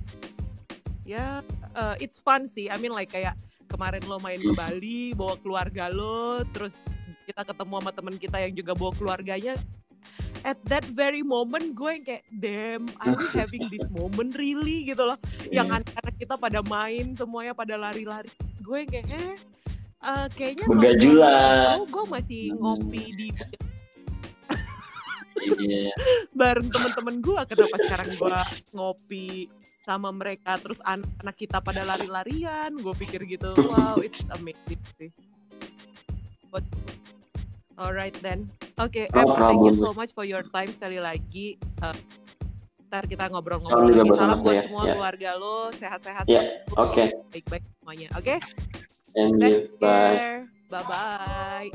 Ya, 1.03 1.19
yeah, 1.19 1.35
uh, 1.75 1.99
it's 1.99 2.17
fun 2.17 2.47
sih. 2.47 2.71
I 2.71 2.79
mean 2.79 2.95
like 2.95 3.11
kayak 3.11 3.35
kemarin 3.69 4.03
lo 4.09 4.17
main 4.19 4.41
ke 4.41 4.53
Bali, 4.57 5.13
bawa 5.13 5.37
keluarga 5.39 5.93
lo, 5.93 6.43
terus 6.57 6.75
kita 7.29 7.45
ketemu 7.45 7.73
sama 7.79 7.93
temen 7.93 8.17
kita 8.17 8.37
yang 8.41 8.53
juga 8.57 8.73
bawa 8.73 8.93
keluarganya. 8.97 9.55
At 10.47 10.57
that 10.71 10.87
very 10.95 11.21
moment 11.21 11.77
gue 11.77 11.91
yang 11.93 12.05
kayak 12.07 12.25
damn, 12.41 12.89
are 13.05 13.13
we 13.13 13.27
having 13.37 13.69
this 13.69 13.85
moment 13.93 14.33
really 14.39 14.89
gitu 14.89 15.05
loh. 15.05 15.19
Yeah. 15.45 15.63
Yang 15.63 15.83
anak-anak 15.83 16.15
kita 16.17 16.35
pada 16.41 16.61
main, 16.65 17.13
semuanya 17.19 17.53
pada 17.53 17.75
lari-lari. 17.77 18.31
Gue 18.65 18.87
yang 18.87 18.91
kayak 18.91 19.07
eh 19.13 19.37
uh, 20.03 20.27
kayaknya 20.33 20.67
Begajulan. 20.71 21.83
Oh, 21.83 21.87
gue 21.91 22.05
masih 22.09 22.43
ngopi 22.57 23.05
di 23.19 23.29
yeah. 25.59 25.95
bareng 26.39 26.69
temen-temen 26.71 27.23
gue 27.23 27.41
kenapa 27.47 27.77
sekarang 27.87 28.09
gue 28.15 28.39
ngopi 28.75 29.29
sama 29.89 30.13
mereka 30.13 30.61
terus 30.61 30.77
anak-anak 30.85 31.37
kita 31.41 31.65
pada 31.65 31.81
lari-larian 31.89 32.77
gue 32.77 32.95
pikir 33.01 33.25
gitu 33.25 33.57
wow 33.73 33.97
it's 34.05 34.21
amazing 34.37 34.77
sih 35.01 35.09
But, 36.53 36.65
alright 37.81 38.13
then 38.21 38.53
oke 38.77 38.93
okay, 38.93 39.09
no 39.17 39.33
thank 39.33 39.65
you 39.65 39.73
so 39.81 39.97
much 39.97 40.13
for 40.13 40.29
your 40.29 40.45
time 40.53 40.69
sekali 40.69 41.01
lagi 41.01 41.57
uh, 41.81 41.97
ntar 42.89 43.09
kita 43.09 43.33
ngobrol-ngobrol 43.33 43.89
lagi 43.97 44.13
salam 44.17 44.41
buat 44.45 44.57
ya. 44.57 44.63
semua 44.69 44.83
yeah. 44.85 44.93
keluarga 44.97 45.31
lo 45.41 45.57
sehat-sehat 45.73 46.25
yeah. 46.29 46.45
oke 46.77 46.93
okay. 46.93 47.09
baik-baik 47.33 47.65
semuanya 47.81 48.09
oke 48.17 48.25
okay? 48.25 48.39
and 49.17 49.41
you 49.41 49.73
bye 49.81 50.45
bye 50.69 50.85
bye 50.85 51.69